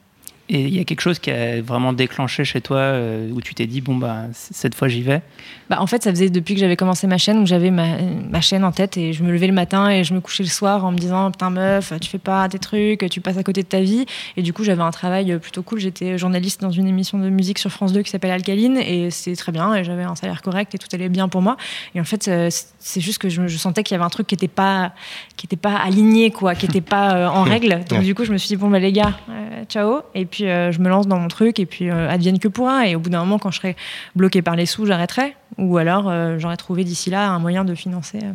Et 0.49 0.61
il 0.61 0.75
y 0.75 0.79
a 0.79 0.83
quelque 0.83 1.01
chose 1.01 1.19
qui 1.19 1.29
a 1.29 1.61
vraiment 1.61 1.93
déclenché 1.93 2.43
chez 2.43 2.59
toi 2.59 2.77
euh, 2.77 3.29
où 3.31 3.39
tu 3.39 3.53
t'es 3.53 3.67
dit, 3.67 3.81
bon, 3.81 3.95
bah, 3.95 4.23
cette 4.33 4.73
fois 4.73 4.87
j'y 4.87 5.03
vais? 5.03 5.21
Bah, 5.69 5.77
en 5.79 5.85
fait, 5.85 6.01
ça 6.01 6.09
faisait 6.09 6.31
depuis 6.31 6.55
que 6.55 6.59
j'avais 6.59 6.75
commencé 6.75 7.05
ma 7.05 7.19
chaîne, 7.19 7.37
où 7.39 7.45
j'avais 7.45 7.69
ma, 7.69 7.97
ma 8.29 8.41
chaîne 8.41 8.63
en 8.63 8.71
tête 8.71 8.97
et 8.97 9.13
je 9.13 9.23
me 9.23 9.31
levais 9.31 9.45
le 9.45 9.53
matin 9.53 9.89
et 9.89 10.03
je 10.03 10.13
me 10.13 10.21
couchais 10.21 10.41
le 10.41 10.49
soir 10.49 10.83
en 10.85 10.91
me 10.91 10.97
disant 10.97 11.29
Putain, 11.29 11.51
meuf, 11.51 11.93
tu 12.01 12.09
fais 12.09 12.17
pas 12.17 12.49
tes 12.49 12.57
trucs, 12.57 13.07
tu 13.09 13.21
passes 13.21 13.37
à 13.37 13.43
côté 13.43 13.61
de 13.61 13.67
ta 13.67 13.79
vie. 13.79 14.05
Et 14.37 14.41
du 14.41 14.51
coup, 14.51 14.63
j'avais 14.63 14.81
un 14.81 14.91
travail 14.91 15.37
plutôt 15.39 15.61
cool. 15.61 15.79
J'étais 15.79 16.17
journaliste 16.17 16.61
dans 16.61 16.71
une 16.71 16.87
émission 16.87 17.19
de 17.19 17.29
musique 17.29 17.59
sur 17.59 17.69
France 17.69 17.93
2 17.93 18.01
qui 18.01 18.09
s'appelle 18.09 18.31
Alcaline 18.31 18.77
et 18.77 19.11
c'était 19.11 19.35
très 19.35 19.51
bien 19.51 19.75
et 19.75 19.83
j'avais 19.83 20.03
un 20.03 20.15
salaire 20.15 20.41
correct 20.41 20.73
et 20.73 20.77
tout 20.79 20.87
allait 20.93 21.09
bien 21.09 21.27
pour 21.27 21.43
moi. 21.43 21.57
Et 21.93 22.01
en 22.01 22.03
fait, 22.03 22.27
euh, 22.27 22.49
c'est 22.79 23.01
juste 23.01 23.19
que 23.19 23.29
je, 23.29 23.47
je 23.47 23.57
sentais 23.57 23.83
qu'il 23.83 23.93
y 23.93 23.97
avait 23.97 24.05
un 24.05 24.09
truc 24.09 24.27
qui 24.27 24.35
était 24.35 24.47
pas, 24.47 24.93
qui 25.37 25.45
était 25.45 25.55
pas 25.55 25.75
aligné, 25.75 26.31
quoi, 26.31 26.55
qui 26.55 26.65
était 26.65 26.81
pas 26.81 27.15
euh, 27.15 27.27
en 27.27 27.43
règle. 27.53 27.81
Donc, 27.89 28.03
du 28.03 28.15
coup, 28.15 28.25
je 28.25 28.31
me 28.31 28.37
suis 28.37 28.47
dit 28.47 28.55
Bon, 28.55 28.69
bah, 28.69 28.79
les 28.79 28.91
gars, 28.91 29.13
euh, 29.29 29.63
ciao. 29.65 30.01
Et 30.15 30.25
puis, 30.25 30.38
euh, 30.47 30.71
je 30.71 30.79
me 30.79 30.89
lance 30.89 31.07
dans 31.07 31.19
mon 31.19 31.27
truc 31.27 31.59
et 31.59 31.65
puis 31.65 31.89
euh, 31.89 32.09
advienne 32.09 32.39
que 32.39 32.47
pourra. 32.47 32.87
Et 32.87 32.95
au 32.95 32.99
bout 32.99 33.09
d'un 33.09 33.19
moment, 33.19 33.39
quand 33.39 33.51
je 33.51 33.57
serai 33.57 33.75
bloqué 34.15 34.41
par 34.41 34.55
les 34.55 34.65
sous, 34.65 34.85
j'arrêterai. 34.85 35.35
Ou 35.57 35.77
alors, 35.77 36.09
euh, 36.09 36.37
j'aurais 36.39 36.57
trouvé 36.57 36.83
d'ici 36.83 37.09
là 37.09 37.29
un 37.29 37.39
moyen 37.39 37.65
de 37.65 37.75
financer 37.75 38.19
euh, 38.23 38.31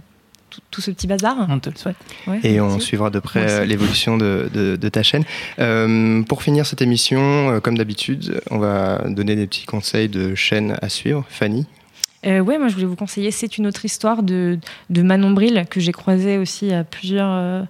tout, 0.50 0.60
tout 0.70 0.80
ce 0.80 0.90
petit 0.90 1.06
bazar. 1.06 1.36
On 1.48 1.58
te 1.58 1.70
le 1.70 1.76
souhaite. 1.76 1.96
Ouais, 2.26 2.40
Et 2.42 2.60
on 2.60 2.78
suivra 2.80 3.10
de 3.10 3.18
près 3.18 3.66
l'évolution 3.66 4.16
de, 4.16 4.50
de- 4.52 4.76
de 4.76 4.88
ta 4.88 5.02
chaîne. 5.02 5.24
Euh, 5.58 6.22
pour 6.22 6.42
finir 6.42 6.66
cette 6.66 6.82
émission, 6.82 7.20
euh, 7.50 7.60
comme 7.60 7.76
d'habitude, 7.78 8.40
on 8.50 8.58
va 8.58 9.02
donner 9.08 9.36
des 9.36 9.46
petits 9.46 9.66
conseils 9.66 10.08
de 10.08 10.34
chaîne 10.34 10.76
à 10.82 10.88
suivre. 10.88 11.24
Fanny 11.28 11.66
Euh, 12.26 12.40
ouais, 12.40 12.58
moi 12.58 12.68
je 12.68 12.74
voulais 12.74 12.86
vous 12.86 12.96
conseiller 12.96 13.30
C'est 13.30 13.58
une 13.58 13.66
autre 13.66 13.84
histoire 13.84 14.22
de, 14.22 14.58
de 14.90 15.02
Manon 15.02 15.30
Bril, 15.30 15.64
que 15.68 15.80
j'ai 15.80 15.92
croisé 15.92 16.38
aussi 16.38 16.72
à 16.72 16.84
plusieurs 16.84 17.30
euh, 17.30 17.62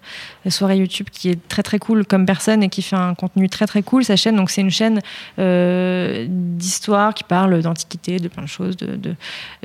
soirées 0.49 0.79
YouTube, 0.79 1.09
qui 1.11 1.31
est 1.31 1.49
très 1.49 1.63
très 1.63 1.79
cool 1.79 2.05
comme 2.05 2.27
personne 2.27 2.63
et 2.63 2.69
qui 2.69 2.83
fait 2.83 2.97
un 2.97 3.15
contenu 3.15 3.49
très 3.49 3.67
très 3.67 3.83
cool. 3.83 4.05
Sa 4.05 4.17
chaîne, 4.17 4.37
donc 4.37 4.51
c'est 4.51 4.61
une 4.61 4.71
chaîne 4.71 5.01
euh, 5.39 6.27
d'histoire 6.29 7.15
qui 7.15 7.25
parle 7.25 7.61
d'antiquité, 7.63 8.19
de 8.19 8.29
plein 8.29 8.43
de 8.43 8.49
choses, 8.49 8.77
de, 8.77 9.15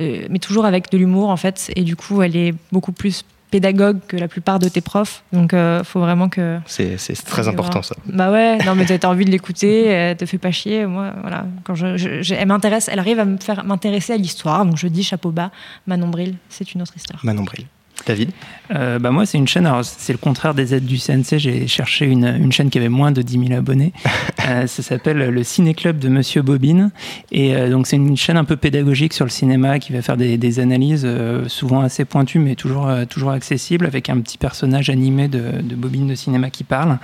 euh, 0.00 0.26
mais 0.28 0.38
toujours 0.38 0.64
avec 0.64 0.90
de 0.90 0.98
l'humour 0.98 1.30
en 1.30 1.36
fait. 1.36 1.70
Et 1.76 1.82
du 1.82 1.96
coup, 1.96 2.22
elle 2.22 2.36
est 2.36 2.54
beaucoup 2.72 2.92
plus 2.92 3.24
pédagogue 3.50 3.98
que 4.06 4.16
la 4.16 4.28
plupart 4.28 4.58
de 4.58 4.68
tes 4.68 4.80
profs. 4.80 5.22
Donc 5.32 5.54
euh, 5.54 5.82
faut 5.84 6.00
vraiment 6.00 6.28
que 6.28 6.58
C'est 6.66 6.96
c'est 6.98 7.14
très 7.14 7.48
important 7.48 7.80
voir. 7.80 7.84
ça. 7.84 7.96
Bah 8.06 8.30
ouais, 8.30 8.58
non 8.64 8.74
mais 8.74 8.84
t'as 8.86 8.98
t'as 9.02 9.08
envie 9.08 9.24
de 9.24 9.30
l'écouter, 9.30 9.86
elle 9.86 10.16
te 10.16 10.24
fait 10.26 10.38
pas 10.38 10.50
chier. 10.52 10.86
Moi, 10.86 11.12
voilà, 11.20 11.46
quand 11.64 11.74
je, 11.74 11.96
je- 11.96 12.22
je- 12.22 12.34
elle 12.34 12.48
m'intéresse, 12.48 12.88
elle 12.92 12.98
arrive 12.98 13.18
à 13.18 13.24
me 13.24 13.36
faire 13.38 13.64
m'intéresser 13.64 14.12
à 14.12 14.16
l'histoire, 14.16 14.64
donc 14.64 14.76
je 14.76 14.86
dis 14.88 15.02
chapeau 15.02 15.30
bas, 15.30 15.50
Manon 15.86 16.08
Bril, 16.08 16.36
c'est 16.48 16.72
une 16.74 16.82
autre 16.82 16.92
histoire. 16.96 17.20
Manon 17.24 17.42
Bril. 17.44 17.66
David 18.06 18.30
Euh, 18.72 18.98
bah 18.98 19.10
moi, 19.10 19.26
c'est 19.26 19.38
une 19.38 19.48
chaîne, 19.48 19.66
alors 19.66 19.84
c'est 19.84 20.12
le 20.12 20.18
contraire 20.18 20.54
des 20.54 20.74
aides 20.74 20.86
du 20.86 20.98
CNC. 20.98 21.38
J'ai 21.38 21.66
cherché 21.66 22.06
une, 22.06 22.24
une 22.24 22.52
chaîne 22.52 22.70
qui 22.70 22.78
avait 22.78 22.88
moins 22.88 23.10
de 23.10 23.22
10 23.22 23.48
000 23.48 23.58
abonnés. 23.58 23.92
Euh, 24.48 24.66
ça 24.66 24.82
s'appelle 24.82 25.18
le 25.18 25.44
Ciné 25.44 25.74
Club 25.74 25.98
de 25.98 26.08
Monsieur 26.08 26.40
Bobine. 26.40 26.90
Et 27.30 27.54
euh, 27.54 27.68
donc, 27.68 27.86
c'est 27.86 27.96
une 27.96 28.16
chaîne 28.16 28.38
un 28.38 28.44
peu 28.44 28.56
pédagogique 28.56 29.12
sur 29.12 29.26
le 29.26 29.30
cinéma 29.30 29.78
qui 29.78 29.92
va 29.92 30.00
faire 30.00 30.16
des, 30.16 30.38
des 30.38 30.60
analyses 30.60 31.04
euh, 31.04 31.46
souvent 31.46 31.80
assez 31.80 32.06
pointues, 32.06 32.38
mais 32.38 32.54
toujours, 32.54 32.90
toujours 33.08 33.32
accessibles, 33.32 33.84
avec 33.84 34.08
un 34.08 34.18
petit 34.20 34.38
personnage 34.38 34.88
animé 34.88 35.28
de, 35.28 35.60
de 35.62 35.74
Bobine 35.74 36.08
de 36.08 36.14
cinéma 36.14 36.48
qui 36.48 36.64
parle. 36.64 36.98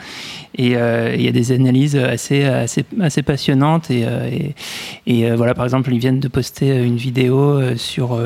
Et 0.57 0.69
il 0.69 1.23
y 1.23 1.29
a 1.29 1.33
des 1.33 1.53
analyses 1.53 1.97
assez, 1.97 2.45
assez, 2.45 2.85
assez 3.01 3.23
passionnantes. 3.23 3.91
Et, 3.91 4.07
et, 5.07 5.21
et, 5.21 5.31
voilà, 5.33 5.55
par 5.55 5.65
exemple, 5.65 5.93
ils 5.93 5.99
viennent 5.99 6.21
de 6.21 6.29
poster 6.29 6.83
une 6.83 6.97
vidéo 6.97 7.77
sur 7.77 8.19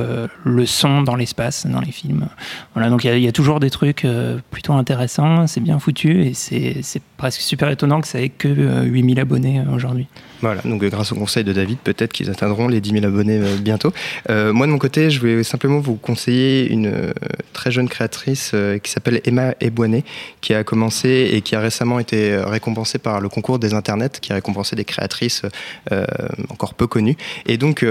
le 0.45 0.66
son 0.66 1.03
dans 1.03 1.16
l'espace, 1.16 1.66
dans 1.66 1.81
les 1.81 1.93
films. 1.93 2.29
Voilà, 2.74 2.90
donc 2.90 3.04
il 3.04 3.16
y 3.18 3.20
y, 3.22 3.28
a 3.28 3.32
toujours 3.32 3.61
des 3.61 3.70
trucs 3.70 4.04
euh, 4.04 4.38
plutôt 4.50 4.72
intéressants, 4.72 5.46
c'est 5.46 5.61
bien 5.61 5.78
foutu 5.78 6.24
et 6.24 6.34
c'est 6.34 7.02
presque 7.16 7.40
super 7.40 7.68
étonnant 7.70 8.00
que 8.00 8.08
ça 8.08 8.20
ait 8.20 8.28
que 8.28 8.48
euh, 8.48 8.82
8000 8.82 9.20
abonnés 9.20 9.61
euh, 9.61 9.74
aujourd'hui. 9.74 10.06
Voilà, 10.43 10.62
donc 10.64 10.82
euh, 10.82 10.88
grâce 10.88 11.12
au 11.12 11.16
conseil 11.16 11.45
de 11.45 11.53
David, 11.53 11.78
peut-être 11.78 12.12
qu'ils 12.12 12.30
atteindront 12.30 12.66
les 12.68 12.80
10 12.80 12.93
000 12.93 13.05
abonnés 13.05 13.38
euh, 13.38 13.57
bientôt. 13.59 13.93
Euh, 14.30 14.53
moi, 14.53 14.66
de 14.66 14.72
mon 14.72 14.78
côté, 14.78 15.11
je 15.11 15.20
voulais 15.20 15.43
simplement 15.43 15.80
vous 15.80 15.97
conseiller 15.97 16.70
une 16.70 17.12
très 17.53 17.70
jeune 17.70 17.88
créatrice 17.88 18.55
qui 18.82 18.91
s'appelle 18.91 19.20
Emma 19.24 19.55
Ebouané, 19.61 20.05
qui 20.41 20.55
a 20.55 20.64
commencé 20.64 21.30
et 21.32 21.43
qui 21.43 21.55
a 21.57 21.61
récemment 21.61 21.99
été 21.99 22.36
récompensée 22.36 22.99
par 22.99 23.20
le 23.20 23.28
concours 23.28 23.59
des 23.59 23.74
internets, 23.74 24.20
qui 24.20 24.32
a 24.32 24.36
récompensé 24.36 24.76
des 24.76 24.84
créatrices 24.84 25.43
encore 26.49 26.74
peu 26.74 26.86
connues. 26.86 27.16
Et 27.47 27.59
donc, 27.59 27.84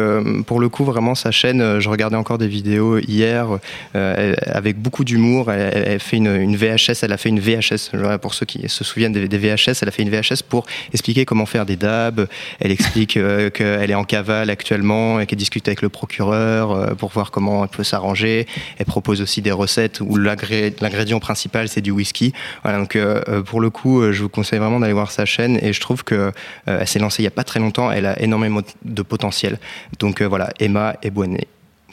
pour 0.45 0.59
le 0.59 0.69
coup, 0.69 0.85
vraiment, 0.85 1.15
sa 1.15 1.31
chaîne, 1.31 1.79
je 1.79 1.89
regardais 1.89 2.15
encore 2.15 2.37
des 2.37 2.47
vidéos 2.47 2.99
hier 2.99 3.47
avec 3.93 4.79
beaucoup 4.79 5.03
d'humour. 5.03 5.51
Elle, 5.51 5.99
fait 5.99 6.17
une, 6.17 6.55
VHS, 6.55 7.03
elle 7.03 7.13
a 7.13 7.17
fait 7.17 7.29
une 7.29 7.39
VHS, 7.39 7.91
pour 8.21 8.33
ceux 8.33 8.45
qui 8.45 8.67
se 8.67 8.83
souviennent 8.83 9.13
des, 9.13 9.27
des 9.27 9.37
VHS, 9.37 9.81
elle 9.81 9.89
a 9.89 9.91
fait 9.91 10.03
une 10.03 10.09
VHS 10.09 10.43
pour 10.47 10.65
expliquer 10.93 11.25
comment 11.25 11.45
faire 11.45 11.65
des 11.65 11.75
dabs. 11.75 12.27
Elle 12.59 12.71
explique 12.71 13.17
euh, 13.17 13.49
qu'elle 13.49 13.91
est 13.91 13.95
en 13.95 14.03
cavale 14.03 14.49
actuellement 14.49 15.19
et 15.19 15.25
qu'elle 15.25 15.37
discute 15.37 15.67
avec 15.67 15.81
le 15.81 15.89
procureur 15.89 16.71
euh, 16.71 16.95
pour 16.95 17.09
voir 17.09 17.31
comment 17.31 17.63
elle 17.63 17.69
peut 17.69 17.83
s'arranger. 17.83 18.47
Elle 18.77 18.85
propose 18.85 19.21
aussi 19.21 19.41
des 19.41 19.51
recettes 19.51 20.01
où 20.01 20.15
l'ingrédient 20.15 21.19
principal 21.19 21.67
c'est 21.67 21.81
du 21.81 21.91
whisky. 21.91 22.33
Donc 22.65 22.95
euh, 22.95 23.41
pour 23.43 23.61
le 23.61 23.69
coup, 23.69 24.11
je 24.11 24.21
vous 24.21 24.29
conseille 24.29 24.59
vraiment 24.59 24.79
d'aller 24.79 24.93
voir 24.93 25.11
sa 25.11 25.25
chaîne 25.25 25.57
et 25.61 25.73
je 25.73 25.79
trouve 25.79 26.03
que 26.03 26.31
elle 26.65 26.87
s'est 26.87 26.99
lancée 26.99 27.21
il 27.21 27.25
y 27.25 27.27
a 27.27 27.31
pas 27.31 27.43
très 27.43 27.59
longtemps. 27.59 27.91
Elle 27.91 28.05
a 28.05 28.21
énormément 28.21 28.61
de 28.83 29.01
potentiel. 29.01 29.59
Donc 29.99 30.21
voilà, 30.21 30.49
Emma 30.59 30.95
Ebouané. 31.01 31.47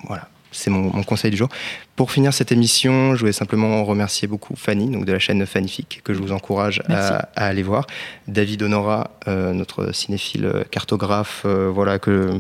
Voilà. 0.07 0.29
C'est 0.53 0.71
mon, 0.71 0.91
mon 0.95 1.03
conseil 1.03 1.31
du 1.31 1.37
jour. 1.37 1.49
Pour 1.97 2.11
finir 2.11 2.33
cette 2.35 2.53
émission, 2.53 3.15
je 3.15 3.21
voulais 3.21 3.33
simplement 3.33 3.83
remercier 3.85 4.29
beaucoup 4.29 4.55
Fanny, 4.57 4.89
donc 4.89 5.05
de 5.07 5.13
la 5.13 5.19
chaîne 5.19 5.45
Fannifique, 5.47 6.03
que 6.05 6.13
je 6.13 6.19
vous 6.21 6.33
encourage 6.33 6.83
à, 6.95 7.29
à 7.37 7.47
aller 7.47 7.63
voir. 7.63 7.87
David 8.29 8.63
Honora, 8.63 9.11
euh, 9.29 9.53
notre 9.55 9.95
cinéphile 9.95 10.65
cartographe, 10.71 11.43
euh, 11.47 11.71
voilà, 11.75 11.99
que, 11.99 12.39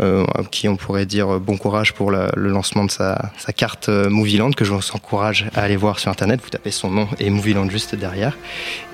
euh, 0.00 0.24
à 0.34 0.42
qui 0.44 0.66
on 0.68 0.76
pourrait 0.76 1.04
dire 1.06 1.38
bon 1.40 1.58
courage 1.58 1.92
pour 1.92 2.10
la- 2.10 2.30
le 2.36 2.48
lancement 2.48 2.84
de 2.84 2.90
sa, 2.90 3.30
sa 3.36 3.52
carte 3.52 3.90
euh, 3.90 4.08
Movieland, 4.08 4.50
que 4.52 4.64
je 4.64 4.72
vous 4.72 4.80
encourage 4.94 5.46
à 5.54 5.60
aller 5.62 5.76
voir 5.76 5.98
sur 5.98 6.10
Internet. 6.10 6.40
Vous 6.42 6.48
tapez 6.50 6.70
son 6.70 6.90
nom 6.90 7.06
et 7.20 7.28
Movieland 7.28 7.68
juste 7.68 7.94
derrière. 7.94 8.36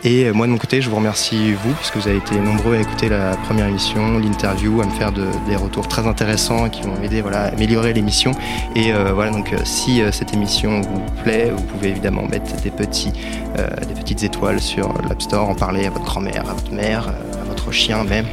Et 0.05 0.32
moi, 0.32 0.46
de 0.46 0.53
mon 0.53 0.59
côté, 0.59 0.82
je 0.82 0.90
vous 0.90 0.96
remercie, 0.96 1.53
vous, 1.53 1.74
parce 1.74 1.92
que 1.92 1.98
vous 2.00 2.09
avez 2.09 2.16
été 2.18 2.34
nombreux 2.40 2.74
à 2.76 2.80
écouter 2.80 3.09
la 3.09 3.36
première 3.36 3.66
émission, 3.66 4.18
l'interview, 4.18 4.82
à 4.82 4.86
me 4.86 4.90
faire 4.90 5.12
de- 5.12 5.28
des 5.48 5.55
retours 5.57 5.86
très 5.86 6.07
intéressants 6.09 6.68
qui 6.70 6.84
m'ont 6.88 7.00
aidé 7.03 7.20
voilà, 7.22 7.42
à 7.42 7.46
améliorer 7.53 7.92
l'émission. 7.92 8.32
Et 8.74 8.92
euh, 8.92 9.12
voilà, 9.12 9.30
donc 9.30 9.53
euh, 9.53 9.59
si 9.64 10.00
euh, 10.00 10.11
cette 10.12 10.32
émission 10.32 10.80
vous 10.80 11.03
plaît, 11.22 11.53
vous 11.55 11.62
pouvez 11.64 11.88
évidemment 11.88 12.22
mettre 12.26 12.55
des, 12.62 12.70
petits, 12.70 13.12
des 13.12 13.94
petites 13.94 14.22
étoiles 14.22 14.61
sur 14.61 14.92
l'App 15.09 15.20
Store, 15.20 15.48
en 15.48 15.55
parler 15.55 15.86
à 15.86 15.90
votre 15.90 16.05
grand-mère, 16.05 16.48
à 16.48 16.55
votre 16.55 16.72
mère, 16.72 17.09
à 17.09 17.44
votre 17.48 17.70
chien 17.70 18.05
même. 18.05 18.26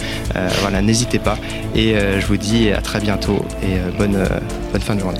Voilà, 0.61 0.81
n'hésitez 0.81 1.19
pas. 1.19 1.37
Et 1.75 1.93
je 1.93 2.25
vous 2.25 2.37
dis 2.37 2.71
à 2.71 2.81
très 2.81 2.99
bientôt 2.99 3.43
et 3.61 3.97
bonne, 3.97 4.17
bonne 4.71 4.81
fin 4.81 4.95
de 4.95 4.99
journée. 4.99 5.19